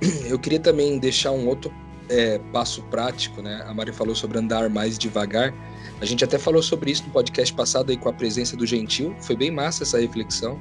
eu 0.28 0.38
queria 0.38 0.60
também 0.60 0.98
deixar 0.98 1.32
um 1.32 1.46
outro 1.46 1.72
é, 2.08 2.38
passo 2.52 2.82
prático, 2.84 3.42
né? 3.42 3.64
A 3.66 3.74
Mari 3.74 3.92
falou 3.92 4.14
sobre 4.14 4.38
andar 4.38 4.68
mais 4.70 4.98
devagar. 4.98 5.54
A 6.00 6.04
gente 6.04 6.24
até 6.24 6.38
falou 6.38 6.62
sobre 6.62 6.90
isso 6.90 7.04
no 7.04 7.10
podcast 7.10 7.52
passado 7.54 7.90
aí 7.90 7.96
com 7.96 8.08
a 8.08 8.12
presença 8.12 8.56
do 8.56 8.66
Gentil. 8.66 9.14
Foi 9.20 9.36
bem 9.36 9.50
massa 9.50 9.82
essa 9.82 9.98
reflexão. 9.98 10.60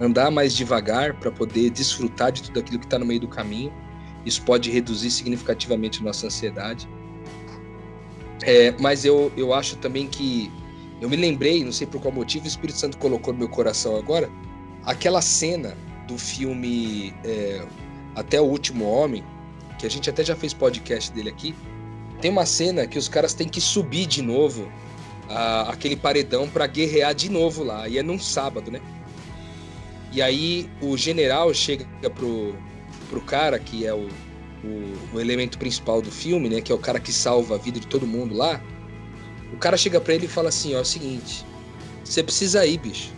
Andar 0.00 0.30
mais 0.30 0.54
devagar 0.54 1.14
para 1.14 1.30
poder 1.30 1.70
desfrutar 1.70 2.30
de 2.30 2.42
tudo 2.42 2.60
aquilo 2.60 2.78
que 2.78 2.86
está 2.86 2.98
no 2.98 3.06
meio 3.06 3.20
do 3.20 3.28
caminho. 3.28 3.72
Isso 4.24 4.42
pode 4.42 4.70
reduzir 4.70 5.10
significativamente 5.10 6.02
nossa 6.02 6.26
ansiedade. 6.26 6.88
É, 8.42 8.74
mas 8.78 9.04
eu, 9.04 9.32
eu 9.36 9.54
acho 9.54 9.76
também 9.76 10.06
que 10.06 10.52
eu 11.00 11.08
me 11.08 11.16
lembrei, 11.16 11.64
não 11.64 11.72
sei 11.72 11.86
por 11.86 12.00
qual 12.00 12.12
motivo, 12.12 12.44
o 12.44 12.48
Espírito 12.48 12.78
Santo 12.78 12.98
colocou 12.98 13.32
no 13.32 13.38
meu 13.38 13.48
coração 13.48 13.96
agora, 13.96 14.30
aquela 14.84 15.22
cena 15.22 15.76
do 16.06 16.18
filme 16.18 17.14
é, 17.24 17.66
Até 18.16 18.40
o 18.40 18.44
Último 18.44 18.84
Homem, 18.90 19.22
que 19.78 19.86
a 19.86 19.90
gente 19.90 20.10
até 20.10 20.24
já 20.24 20.34
fez 20.34 20.52
podcast 20.52 21.12
dele 21.12 21.28
aqui. 21.28 21.54
Tem 22.20 22.30
uma 22.30 22.44
cena 22.44 22.84
que 22.84 22.98
os 22.98 23.08
caras 23.08 23.32
têm 23.32 23.48
que 23.48 23.60
subir 23.60 24.06
de 24.06 24.22
novo 24.22 24.68
a, 25.28 25.70
aquele 25.70 25.94
paredão 25.94 26.48
para 26.48 26.66
guerrear 26.66 27.14
de 27.14 27.30
novo 27.30 27.62
lá, 27.62 27.88
e 27.88 27.98
é 27.98 28.02
num 28.02 28.18
sábado, 28.18 28.70
né? 28.70 28.80
E 30.12 30.20
aí 30.20 30.68
o 30.80 30.96
general 30.96 31.54
chega 31.54 31.86
pro, 32.10 32.56
pro 33.08 33.20
cara 33.20 33.58
que 33.58 33.86
é 33.86 33.94
o, 33.94 34.08
o, 34.64 35.16
o 35.16 35.20
elemento 35.20 35.58
principal 35.58 36.02
do 36.02 36.10
filme, 36.10 36.48
né? 36.48 36.60
Que 36.60 36.72
é 36.72 36.74
o 36.74 36.78
cara 36.78 36.98
que 36.98 37.12
salva 37.12 37.54
a 37.54 37.58
vida 37.58 37.78
de 37.78 37.86
todo 37.86 38.06
mundo 38.06 38.34
lá 38.34 38.60
o 39.52 39.56
cara 39.56 39.76
chega 39.76 40.00
para 40.00 40.14
ele 40.14 40.26
e 40.26 40.28
fala 40.28 40.48
assim: 40.48 40.74
ó, 40.74 40.78
é 40.78 40.80
o 40.80 40.84
seguinte, 40.84 41.44
você 42.04 42.22
precisa 42.22 42.66
ir, 42.66 42.78
bicho. 42.78 43.10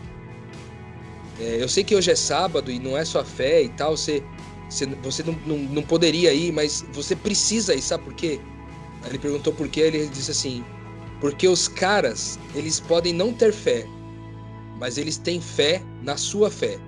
É, 1.41 1.63
eu 1.63 1.69
sei 1.69 1.85
que 1.85 1.95
hoje 1.95 2.11
é 2.11 2.17
sábado 2.17 2.71
e 2.71 2.79
não 2.79 2.97
é 2.97 3.05
sua 3.05 3.25
fé 3.25 3.63
e 3.63 3.69
tal, 3.69 3.97
você, 3.97 4.23
você, 4.69 4.87
você 4.87 5.23
não, 5.23 5.33
não, 5.47 5.59
não 5.59 5.83
poderia 5.83 6.33
ir, 6.33 6.53
mas 6.53 6.85
você 6.93 7.17
precisa 7.17 7.75
ir, 7.75 7.83
sabe 7.83 8.05
por 8.05 8.15
quê? 8.15 8.41
Aí 9.03 9.11
ele 9.11 9.19
perguntou 9.19 9.53
por 9.53 9.69
quê, 9.69 9.81
ele 9.81 10.07
disse 10.09 10.31
assim: 10.31 10.65
porque 11.21 11.49
os 11.49 11.69
caras, 11.69 12.39
eles 12.55 12.81
podem 12.81 13.13
não 13.13 13.33
ter 13.33 13.53
fé, 13.53 13.87
mas 14.79 14.99
eles 14.99 15.17
têm 15.17 15.41
fé 15.41 15.83
na 16.03 16.17
sua 16.17 16.51
fé. 16.51 16.79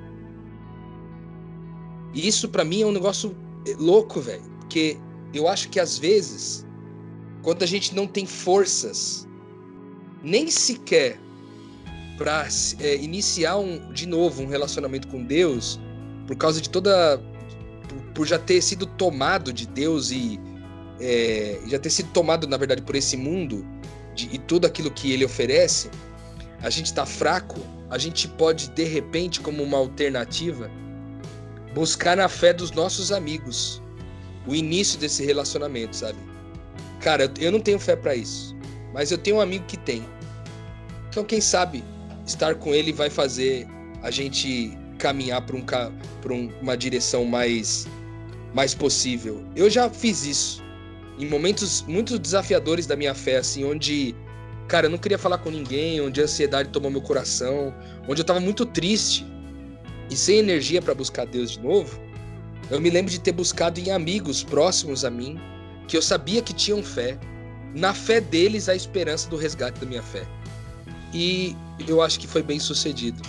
E 2.12 2.26
isso 2.26 2.49
para 2.49 2.64
mim 2.64 2.83
é 2.83 2.87
um 2.87 2.93
negócio 2.93 3.37
louco, 3.78 4.20
velho, 4.20 4.43
porque 4.61 4.97
eu 5.33 5.49
acho 5.49 5.68
que 5.68 5.78
às 5.78 5.97
vezes, 5.99 6.66
quando 7.43 7.62
a 7.62 7.66
gente 7.66 7.95
não 7.95 8.07
tem 8.07 8.26
forças, 8.26 9.26
nem 10.22 10.51
sequer 10.51 11.18
para 12.18 12.47
é, 12.81 12.97
iniciar 12.97 13.57
um, 13.57 13.93
de 13.93 14.07
novo 14.07 14.43
um 14.43 14.47
relacionamento 14.47 15.09
com 15.09 15.24
Deus, 15.24 15.81
por 16.26 16.37
causa 16.37 16.61
de 16.61 16.68
toda. 16.68 17.20
Por, 18.15 18.27
já 18.27 18.39
ter 18.39 18.61
sido 18.63 18.87
tomado 18.87 19.53
de 19.53 19.67
Deus 19.67 20.11
e 20.11 20.41
é, 21.01 21.59
já 21.67 21.79
ter 21.79 21.91
sido 21.91 22.11
tomado, 22.11 22.47
na 22.47 22.57
verdade, 22.57 22.83
por 22.83 22.95
esse 22.95 23.17
mundo 23.17 23.67
de, 24.15 24.29
e 24.33 24.39
tudo 24.39 24.67
aquilo 24.67 24.91
que 24.91 25.13
ele 25.13 25.25
oferece, 25.25 25.91
a 26.63 26.71
gente 26.71 26.87
está 26.87 27.07
fraco, 27.07 27.61
a 27.89 27.99
gente 27.99 28.29
pode, 28.29 28.71
de 28.71 28.85
repente, 28.85 29.41
como 29.41 29.63
uma 29.63 29.79
alternativa, 29.79 30.71
buscar 31.75 32.17
na 32.17 32.29
fé 32.29 32.53
dos 32.53 32.71
nossos 32.71 33.13
amigos 33.13 33.83
o 34.47 34.55
início 34.55 34.99
desse 34.99 35.25
relacionamento, 35.25 35.97
sabe? 35.97 36.19
Cara, 37.01 37.33
eu 37.39 37.51
não 37.51 37.61
tenho 37.61 37.79
fé 37.79 37.97
para 37.97 38.15
isso, 38.15 38.55
mas 38.93 39.11
eu 39.11 39.19
tenho 39.19 39.37
um 39.37 39.41
amigo 39.41 39.65
que 39.67 39.77
tem. 39.77 40.05
Então, 41.09 41.25
quem 41.25 41.41
sabe 41.41 41.83
estar 42.27 42.55
com 42.57 42.75
ele 42.75 42.93
vai 42.93 43.11
fazer 43.11 43.67
a 44.03 44.11
gente 44.11 44.77
caminhar 44.99 45.43
para 45.43 45.57
um, 46.33 46.53
uma 46.61 46.77
direção 46.77 47.25
mais, 47.25 47.87
mais 48.55 48.75
possível. 48.75 49.43
Eu 49.55 49.71
já 49.71 49.89
fiz 49.89 50.25
isso 50.25 50.63
em 51.19 51.27
momentos 51.27 51.83
muito 51.83 52.19
desafiadores 52.19 52.87
da 52.87 52.97
minha 52.97 53.15
fé, 53.15 53.37
assim, 53.37 53.65
onde, 53.65 54.15
cara, 54.67 54.87
eu 54.87 54.91
não 54.91 54.99
queria 54.99 55.19
falar 55.19 55.39
com 55.39 55.51
ninguém, 55.51 56.01
onde 56.01 56.21
a 56.21 56.25
ansiedade 56.25 56.71
tomou 56.71 56.91
meu 56.91 57.03
coração, 57.03 57.75
onde 58.09 58.23
eu 58.23 58.25
tava 58.25 58.41
muito 58.41 58.65
triste 58.65 59.27
e 60.11 60.17
sem 60.17 60.39
energia 60.39 60.81
para 60.81 60.95
buscar 60.95 61.27
Deus 61.27 61.53
de 61.53 61.61
novo. 61.61 62.01
Eu 62.71 62.81
me 62.81 62.89
lembro 62.89 63.11
de 63.11 63.21
ter 63.21 63.33
buscado 63.33 63.79
em 63.79 63.91
amigos 63.91 64.43
próximos 64.43 65.05
a 65.05 65.11
mim, 65.11 65.39
que 65.87 65.97
eu 65.97 66.03
sabia 66.03 66.41
que 66.41 66.55
tinham 66.55 66.83
fé, 66.83 67.19
na 67.75 67.93
fé 67.93 68.21
deles 68.21 68.69
a 68.69 68.75
esperança 68.75 69.29
do 69.29 69.37
resgate 69.37 69.79
da 69.79 69.87
minha 69.87 70.03
fé. 70.03 70.27
E 71.13 71.55
eu 71.87 72.01
acho 72.01 72.19
que 72.19 72.27
foi 72.27 72.43
bem 72.43 72.59
sucedido. 72.59 73.21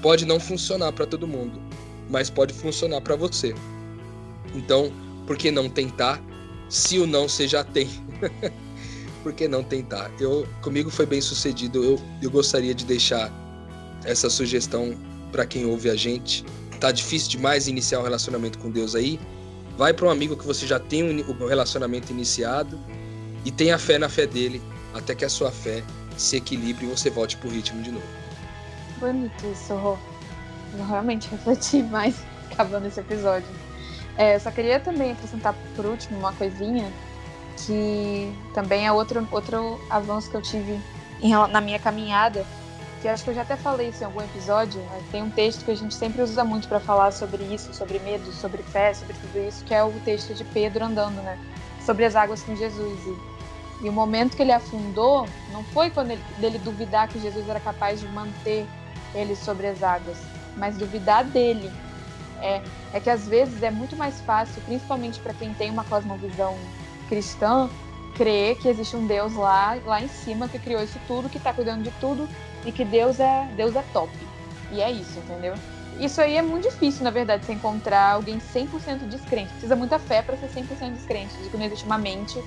Pode 0.00 0.24
não 0.24 0.38
funcionar 0.40 0.92
para 0.92 1.06
todo 1.06 1.26
mundo, 1.26 1.60
mas 2.08 2.30
pode 2.30 2.54
funcionar 2.54 3.00
para 3.00 3.16
você. 3.16 3.54
Então, 4.54 4.92
por 5.26 5.36
que 5.36 5.50
não 5.50 5.68
tentar? 5.68 6.22
Se 6.68 6.98
o 6.98 7.06
não 7.06 7.28
você 7.28 7.46
já 7.46 7.62
tem. 7.62 7.88
por 9.22 9.32
que 9.32 9.48
não 9.48 9.62
tentar? 9.62 10.10
Eu 10.20 10.46
comigo 10.62 10.90
foi 10.90 11.06
bem 11.06 11.20
sucedido. 11.20 11.82
Eu, 11.82 12.00
eu 12.22 12.30
gostaria 12.30 12.74
de 12.74 12.84
deixar 12.84 13.32
essa 14.04 14.30
sugestão 14.30 14.96
para 15.32 15.46
quem 15.46 15.64
ouve 15.66 15.90
a 15.90 15.96
gente. 15.96 16.44
Tá 16.80 16.92
difícil 16.92 17.30
demais 17.30 17.68
iniciar 17.68 18.00
um 18.00 18.02
relacionamento 18.02 18.58
com 18.58 18.70
Deus 18.70 18.94
aí? 18.94 19.18
Vai 19.76 19.92
para 19.92 20.06
um 20.06 20.10
amigo 20.10 20.36
que 20.36 20.46
você 20.46 20.66
já 20.66 20.78
tem 20.78 21.02
um 21.02 21.46
relacionamento 21.46 22.10
iniciado 22.10 22.78
e 23.44 23.50
tenha 23.50 23.78
fé 23.78 23.98
na 23.98 24.08
fé 24.08 24.26
dele, 24.26 24.62
até 24.94 25.14
que 25.14 25.24
a 25.24 25.28
sua 25.28 25.50
fé 25.50 25.82
se 26.16 26.36
equilibre 26.36 26.86
e 26.86 26.88
você 26.88 27.10
volte 27.10 27.36
pro 27.36 27.50
ritmo 27.50 27.82
de 27.82 27.90
novo. 27.90 28.06
Bonito 28.98 29.46
isso, 29.52 29.74
Rô. 29.74 29.98
Realmente 30.88 31.28
refletir 31.30 31.84
mais 31.84 32.16
acabando 32.50 32.86
esse 32.86 33.00
episódio. 33.00 33.46
É, 34.18 34.36
eu 34.36 34.40
só 34.40 34.50
queria 34.50 34.80
também 34.80 35.12
acrescentar 35.12 35.54
por 35.74 35.84
último 35.84 36.18
uma 36.18 36.32
coisinha 36.32 36.90
que 37.64 38.34
também 38.54 38.86
é 38.86 38.92
outro, 38.92 39.26
outro 39.30 39.80
avanço 39.88 40.30
que 40.30 40.36
eu 40.36 40.42
tive 40.42 40.80
em, 41.22 41.32
na 41.32 41.60
minha 41.60 41.78
caminhada, 41.78 42.44
que 43.00 43.08
acho 43.08 43.24
que 43.24 43.30
eu 43.30 43.34
já 43.34 43.42
até 43.42 43.56
falei 43.56 43.88
isso 43.88 44.02
em 44.02 44.06
algum 44.06 44.22
episódio. 44.22 44.82
Tem 45.10 45.22
um 45.22 45.30
texto 45.30 45.64
que 45.64 45.70
a 45.70 45.76
gente 45.76 45.94
sempre 45.94 46.22
usa 46.22 46.44
muito 46.44 46.68
para 46.68 46.80
falar 46.80 47.12
sobre 47.12 47.42
isso, 47.44 47.72
sobre 47.74 47.98
medo, 47.98 48.30
sobre 48.32 48.62
fé, 48.62 48.92
sobre 48.94 49.14
tudo 49.14 49.46
isso, 49.46 49.64
que 49.64 49.74
é 49.74 49.82
o 49.82 49.92
texto 50.04 50.34
de 50.34 50.44
Pedro 50.44 50.84
andando, 50.84 51.22
né? 51.22 51.38
Sobre 51.84 52.04
as 52.04 52.16
águas 52.16 52.42
com 52.42 52.54
Jesus. 52.56 52.98
E 53.06 53.36
e 53.80 53.88
o 53.88 53.92
momento 53.92 54.36
que 54.36 54.42
ele 54.42 54.52
afundou 54.52 55.28
não 55.52 55.62
foi 55.64 55.90
quando 55.90 56.10
ele, 56.10 56.22
dele 56.38 56.58
duvidar 56.58 57.08
que 57.08 57.20
Jesus 57.20 57.48
era 57.48 57.60
capaz 57.60 58.00
de 58.00 58.08
manter 58.08 58.66
ele 59.14 59.36
sobre 59.36 59.66
as 59.66 59.82
águas, 59.82 60.16
mas 60.56 60.76
duvidar 60.76 61.24
dele. 61.24 61.70
É, 62.40 62.62
é 62.92 63.00
que 63.00 63.10
às 63.10 63.26
vezes 63.26 63.62
é 63.62 63.70
muito 63.70 63.96
mais 63.96 64.20
fácil, 64.20 64.60
principalmente 64.62 65.20
para 65.20 65.34
quem 65.34 65.54
tem 65.54 65.70
uma 65.70 65.84
cosmovisão 65.84 66.56
cristã, 67.08 67.68
crer 68.16 68.56
que 68.56 68.68
existe 68.68 68.96
um 68.96 69.06
Deus 69.06 69.34
lá, 69.34 69.76
lá 69.84 70.02
em 70.02 70.08
cima 70.08 70.48
que 70.48 70.58
criou 70.58 70.82
isso 70.82 70.98
tudo, 71.06 71.28
que 71.28 71.38
está 71.38 71.52
cuidando 71.52 71.82
de 71.82 71.90
tudo 71.92 72.28
e 72.64 72.72
que 72.72 72.84
Deus 72.84 73.20
é 73.20 73.48
Deus 73.56 73.76
é 73.76 73.82
top. 73.92 74.10
E 74.70 74.80
é 74.80 74.90
isso, 74.90 75.18
entendeu? 75.18 75.54
Isso 75.98 76.20
aí 76.20 76.36
é 76.36 76.42
muito 76.42 76.68
difícil, 76.68 77.04
na 77.04 77.10
verdade, 77.10 77.46
você 77.46 77.54
encontrar 77.54 78.12
alguém 78.12 78.38
100% 78.38 79.08
descrente. 79.08 79.50
Precisa 79.52 79.74
muita 79.74 79.98
fé 79.98 80.20
para 80.20 80.36
ser 80.36 80.48
100% 80.48 80.92
descrente, 80.92 81.34
de 81.42 81.48
que 81.48 81.56
não 81.56 81.64
existe 81.64 81.86
uma 81.86 81.96
mente 81.96 82.42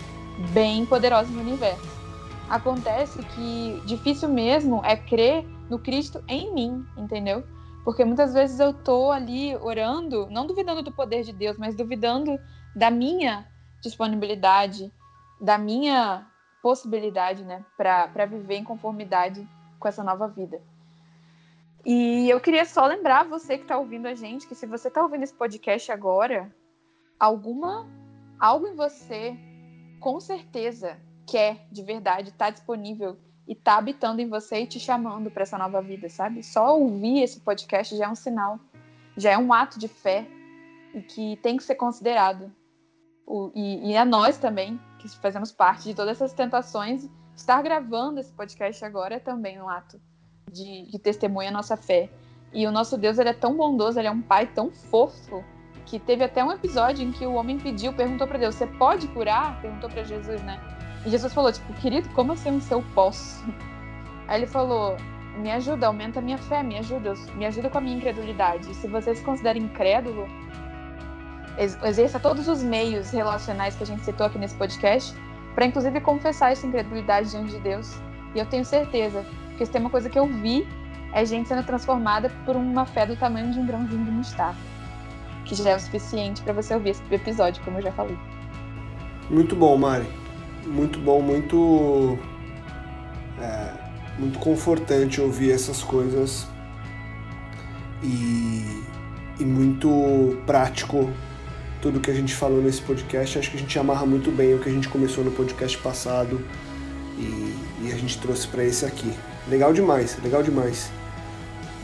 bem 0.51 0.85
poderosa 0.85 1.31
no 1.31 1.39
universo. 1.39 1.99
Acontece 2.47 3.19
que 3.23 3.81
difícil 3.85 4.29
mesmo 4.29 4.81
é 4.85 4.95
crer 4.95 5.45
no 5.69 5.79
Cristo 5.79 6.23
em 6.27 6.53
mim, 6.53 6.85
entendeu? 6.97 7.43
Porque 7.83 8.03
muitas 8.03 8.33
vezes 8.33 8.59
eu 8.59 8.73
tô 8.73 9.11
ali 9.11 9.55
orando, 9.55 10.27
não 10.29 10.45
duvidando 10.45 10.83
do 10.83 10.91
poder 10.91 11.23
de 11.23 11.33
Deus, 11.33 11.57
mas 11.57 11.75
duvidando 11.75 12.37
da 12.75 12.91
minha 12.91 13.47
disponibilidade, 13.81 14.91
da 15.41 15.57
minha 15.57 16.27
possibilidade, 16.61 17.43
né, 17.43 17.65
para 17.77 18.25
viver 18.25 18.55
em 18.55 18.63
conformidade 18.63 19.47
com 19.79 19.87
essa 19.87 20.03
nova 20.03 20.27
vida. 20.27 20.61
E 21.85 22.29
eu 22.29 22.39
queria 22.41 22.65
só 22.65 22.85
lembrar 22.85 23.23
você 23.23 23.57
que 23.57 23.63
está 23.63 23.77
ouvindo 23.77 24.07
a 24.07 24.13
gente 24.13 24.45
que 24.45 24.55
se 24.55 24.65
você 24.65 24.89
está 24.89 25.01
ouvindo 25.01 25.23
esse 25.23 25.33
podcast 25.33 25.91
agora, 25.91 26.53
alguma 27.17 27.87
algo 28.37 28.67
em 28.67 28.75
você 28.75 29.37
com 29.99 30.19
certeza 30.19 30.97
quer 31.25 31.67
de 31.71 31.83
verdade, 31.83 32.29
está 32.29 32.49
disponível 32.49 33.17
e 33.49 33.53
está 33.53 33.77
habitando 33.79 34.21
em 34.21 34.29
você 34.29 34.59
e 34.59 34.67
te 34.67 34.79
chamando 34.79 35.31
para 35.31 35.41
essa 35.41 35.57
nova 35.57 35.81
vida, 35.81 36.07
sabe? 36.07 36.43
Só 36.43 36.77
ouvir 36.77 37.23
esse 37.23 37.39
podcast 37.39 37.97
já 37.97 38.05
é 38.05 38.07
um 38.07 38.13
sinal, 38.13 38.59
já 39.17 39.31
é 39.31 39.37
um 39.39 39.51
ato 39.51 39.79
de 39.79 39.87
fé 39.87 40.27
e 40.93 41.01
que 41.01 41.35
tem 41.37 41.57
que 41.57 41.63
ser 41.63 41.73
considerado. 41.73 42.53
O, 43.25 43.51
e, 43.55 43.91
e 43.91 43.97
a 43.97 44.05
nós 44.05 44.37
também, 44.37 44.79
que 44.99 45.09
fazemos 45.17 45.51
parte 45.51 45.85
de 45.85 45.95
todas 45.95 46.17
essas 46.17 46.31
tentações, 46.31 47.09
estar 47.35 47.59
gravando 47.63 48.19
esse 48.19 48.31
podcast 48.31 48.85
agora 48.85 49.15
é 49.15 49.19
também 49.19 49.59
um 49.59 49.67
ato 49.67 49.99
de, 50.51 50.83
de 50.83 50.99
testemunha 50.99 51.49
a 51.49 51.53
nossa 51.53 51.75
fé. 51.75 52.07
E 52.53 52.67
o 52.67 52.71
nosso 52.71 52.99
Deus 52.99 53.17
ele 53.17 53.29
é 53.29 53.33
tão 53.33 53.57
bondoso, 53.57 53.97
ele 53.97 54.07
é 54.07 54.11
um 54.11 54.21
pai 54.21 54.45
tão 54.45 54.69
fofo 54.69 55.43
que 55.87 55.97
teve 55.97 56.23
até 56.23 56.43
um 56.43 56.51
episódio 56.51 57.03
em 57.03 57.11
que 57.11 57.25
o 57.25 57.33
homem 57.33 57.57
pediu, 57.57 57.93
perguntou 57.93 58.27
para 58.27 58.37
Deus: 58.37 58.53
"Você 58.53 58.67
pode 58.67 59.07
curar?" 59.07 59.59
Perguntou 59.59 59.89
para 59.89 60.03
Jesus, 60.03 60.39
né? 60.43 60.78
E 61.09 61.11
Jesus 61.11 61.33
falou 61.33 61.51
tipo: 61.51 61.73
"Querido, 61.73 62.07
como 62.09 62.33
assim 62.33 62.59
se 62.59 62.71
eu 62.71 62.83
posso?" 62.93 63.43
Aí 64.27 64.41
ele 64.41 64.45
falou: 64.45 64.95
"Me 65.39 65.49
ajuda, 65.49 65.87
aumenta 65.87 66.19
a 66.19 66.21
minha 66.21 66.37
fé, 66.37 66.61
me 66.61 66.77
ajuda, 66.77 67.15
me 67.33 67.47
ajuda 67.47 67.67
com 67.67 67.79
a 67.79 67.81
minha 67.81 67.97
incredulidade. 67.97 68.71
Se 68.75 68.87
você 68.87 69.15
se 69.15 69.23
considera 69.23 69.57
incrédulo, 69.57 70.27
exerça 71.57 72.19
todos 72.19 72.47
os 72.47 72.61
meios 72.61 73.09
relacionais 73.09 73.75
que 73.75 73.81
a 73.81 73.87
gente 73.87 74.05
citou 74.05 74.27
aqui 74.27 74.37
nesse 74.37 74.53
podcast, 74.53 75.17
para 75.55 75.65
inclusive 75.65 75.99
confessar 75.99 76.51
essa 76.51 76.67
incredulidade 76.67 77.31
diante 77.31 77.53
de 77.53 77.59
Deus. 77.59 77.99
E 78.35 78.37
eu 78.37 78.45
tenho 78.45 78.63
certeza 78.63 79.25
que 79.57 79.65
se 79.65 79.71
tem 79.71 79.81
uma 79.81 79.89
coisa 79.89 80.11
que 80.11 80.19
eu 80.19 80.27
vi 80.27 80.67
é 81.11 81.25
gente 81.25 81.47
sendo 81.47 81.63
transformada 81.63 82.29
por 82.45 82.55
uma 82.55 82.85
fé 82.85 83.03
do 83.07 83.15
tamanho 83.15 83.51
de 83.51 83.59
um 83.59 83.65
grãozinho 83.65 84.05
de 84.05 84.11
mostarda 84.11 84.59
que 85.45 85.55
já 85.55 85.71
é 85.71 85.75
o 85.75 85.79
suficiente 85.79 86.43
para 86.43 86.53
você 86.53 86.75
ouvir 86.75 86.91
esse 86.91 87.01
episódio, 87.09 87.63
como 87.63 87.79
eu 87.79 87.81
já 87.81 87.91
falei. 87.91 88.15
Muito 89.31 89.55
bom, 89.55 89.75
Mari. 89.75 90.28
Muito 90.65 90.99
bom, 90.99 91.21
muito. 91.21 92.17
É, 93.41 93.89
muito 94.19 94.37
confortante 94.39 95.21
ouvir 95.21 95.51
essas 95.51 95.81
coisas 95.81 96.45
e, 98.03 98.83
e 99.39 99.45
muito 99.45 100.37
prático 100.45 101.09
tudo 101.81 102.01
que 102.01 102.11
a 102.11 102.13
gente 102.13 102.35
falou 102.35 102.61
nesse 102.61 102.81
podcast. 102.81 103.39
Acho 103.39 103.51
que 103.51 103.57
a 103.57 103.59
gente 103.59 103.79
amarra 103.79 104.05
muito 104.05 104.29
bem 104.29 104.53
o 104.53 104.59
que 104.59 104.69
a 104.69 104.71
gente 104.71 104.89
começou 104.89 105.23
no 105.23 105.31
podcast 105.31 105.77
passado 105.77 106.41
e, 107.17 107.55
e 107.83 107.91
a 107.93 107.97
gente 107.97 108.19
trouxe 108.19 108.47
para 108.47 108.63
esse 108.63 108.85
aqui. 108.85 109.11
Legal 109.47 109.73
demais, 109.73 110.17
legal 110.21 110.43
demais. 110.43 110.91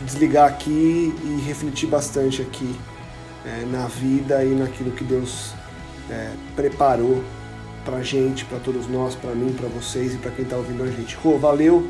Desligar 0.04 0.50
aqui 0.50 1.14
e 1.24 1.42
refletir 1.48 1.88
bastante 1.88 2.42
aqui 2.42 2.76
é, 3.46 3.66
na 3.66 3.88
vida 3.88 4.44
e 4.44 4.54
naquilo 4.54 4.92
que 4.92 5.06
Deus 5.06 5.54
é, 6.10 6.32
preparou 6.56 7.24
pra 7.86 8.02
gente, 8.02 8.44
para 8.44 8.60
todos 8.60 8.88
nós, 8.88 9.16
para 9.16 9.34
mim, 9.36 9.54
para 9.54 9.70
vocês 9.70 10.16
e 10.16 10.18
para 10.18 10.32
quem 10.32 10.44
está 10.44 10.58
ouvindo 10.58 10.84
a 10.84 10.88
gente. 10.88 11.16
Rô, 11.16 11.38
valeu. 11.38 11.88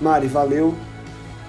Mari, 0.00 0.28
valeu. 0.28 0.74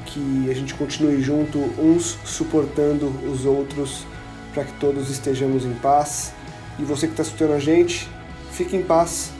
Que 0.07 0.49
a 0.49 0.53
gente 0.53 0.73
continue 0.73 1.21
junto, 1.21 1.59
uns 1.79 2.17
suportando 2.25 3.07
os 3.31 3.45
outros, 3.45 4.05
para 4.53 4.63
que 4.63 4.73
todos 4.73 5.09
estejamos 5.09 5.63
em 5.63 5.73
paz. 5.75 6.33
E 6.79 6.83
você 6.83 7.05
que 7.05 7.13
está 7.13 7.23
escutando 7.23 7.53
a 7.53 7.59
gente, 7.59 8.09
fique 8.51 8.75
em 8.75 8.81
paz, 8.81 9.31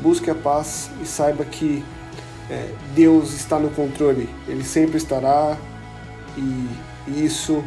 busque 0.00 0.30
a 0.30 0.34
paz 0.34 0.90
e 1.02 1.06
saiba 1.06 1.44
que 1.44 1.84
é, 2.48 2.68
Deus 2.94 3.32
está 3.32 3.58
no 3.58 3.70
controle, 3.70 4.28
Ele 4.46 4.64
sempre 4.64 4.96
estará 4.96 5.56
e 6.36 6.68
isso, 7.24 7.64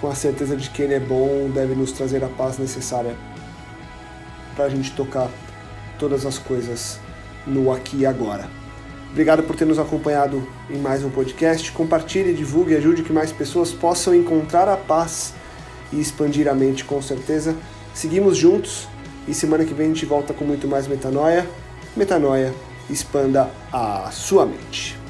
com 0.00 0.08
a 0.08 0.14
certeza 0.14 0.56
de 0.56 0.70
que 0.70 0.82
Ele 0.82 0.94
é 0.94 1.00
bom, 1.00 1.50
deve 1.52 1.74
nos 1.74 1.92
trazer 1.92 2.22
a 2.24 2.28
paz 2.28 2.58
necessária 2.58 3.16
para 4.54 4.66
a 4.66 4.68
gente 4.68 4.92
tocar 4.92 5.28
todas 5.98 6.26
as 6.26 6.38
coisas 6.38 6.98
no 7.46 7.72
aqui 7.72 7.98
e 7.98 8.06
agora. 8.06 8.48
Obrigado 9.10 9.42
por 9.42 9.54
ter 9.54 9.66
nos 9.66 9.78
acompanhado 9.78 10.46
em 10.70 10.78
mais 10.78 11.04
um 11.04 11.10
podcast. 11.10 11.70
Compartilhe, 11.72 12.32
divulgue 12.32 12.74
ajude 12.74 13.02
que 13.02 13.12
mais 13.12 13.30
pessoas 13.30 13.70
possam 13.70 14.14
encontrar 14.14 14.68
a 14.68 14.76
paz 14.76 15.34
e 15.92 16.00
expandir 16.00 16.48
a 16.48 16.54
mente, 16.54 16.84
com 16.84 17.00
certeza. 17.02 17.54
Seguimos 17.92 18.38
juntos 18.38 18.88
e 19.28 19.34
semana 19.34 19.64
que 19.64 19.74
vem 19.74 19.86
a 19.86 19.88
gente 19.90 20.06
volta 20.06 20.32
com 20.32 20.44
muito 20.44 20.66
mais 20.66 20.86
metanoia. 20.86 21.46
Metanoia, 21.94 22.54
expanda 22.88 23.50
a 23.70 24.10
sua 24.10 24.46
mente. 24.46 25.01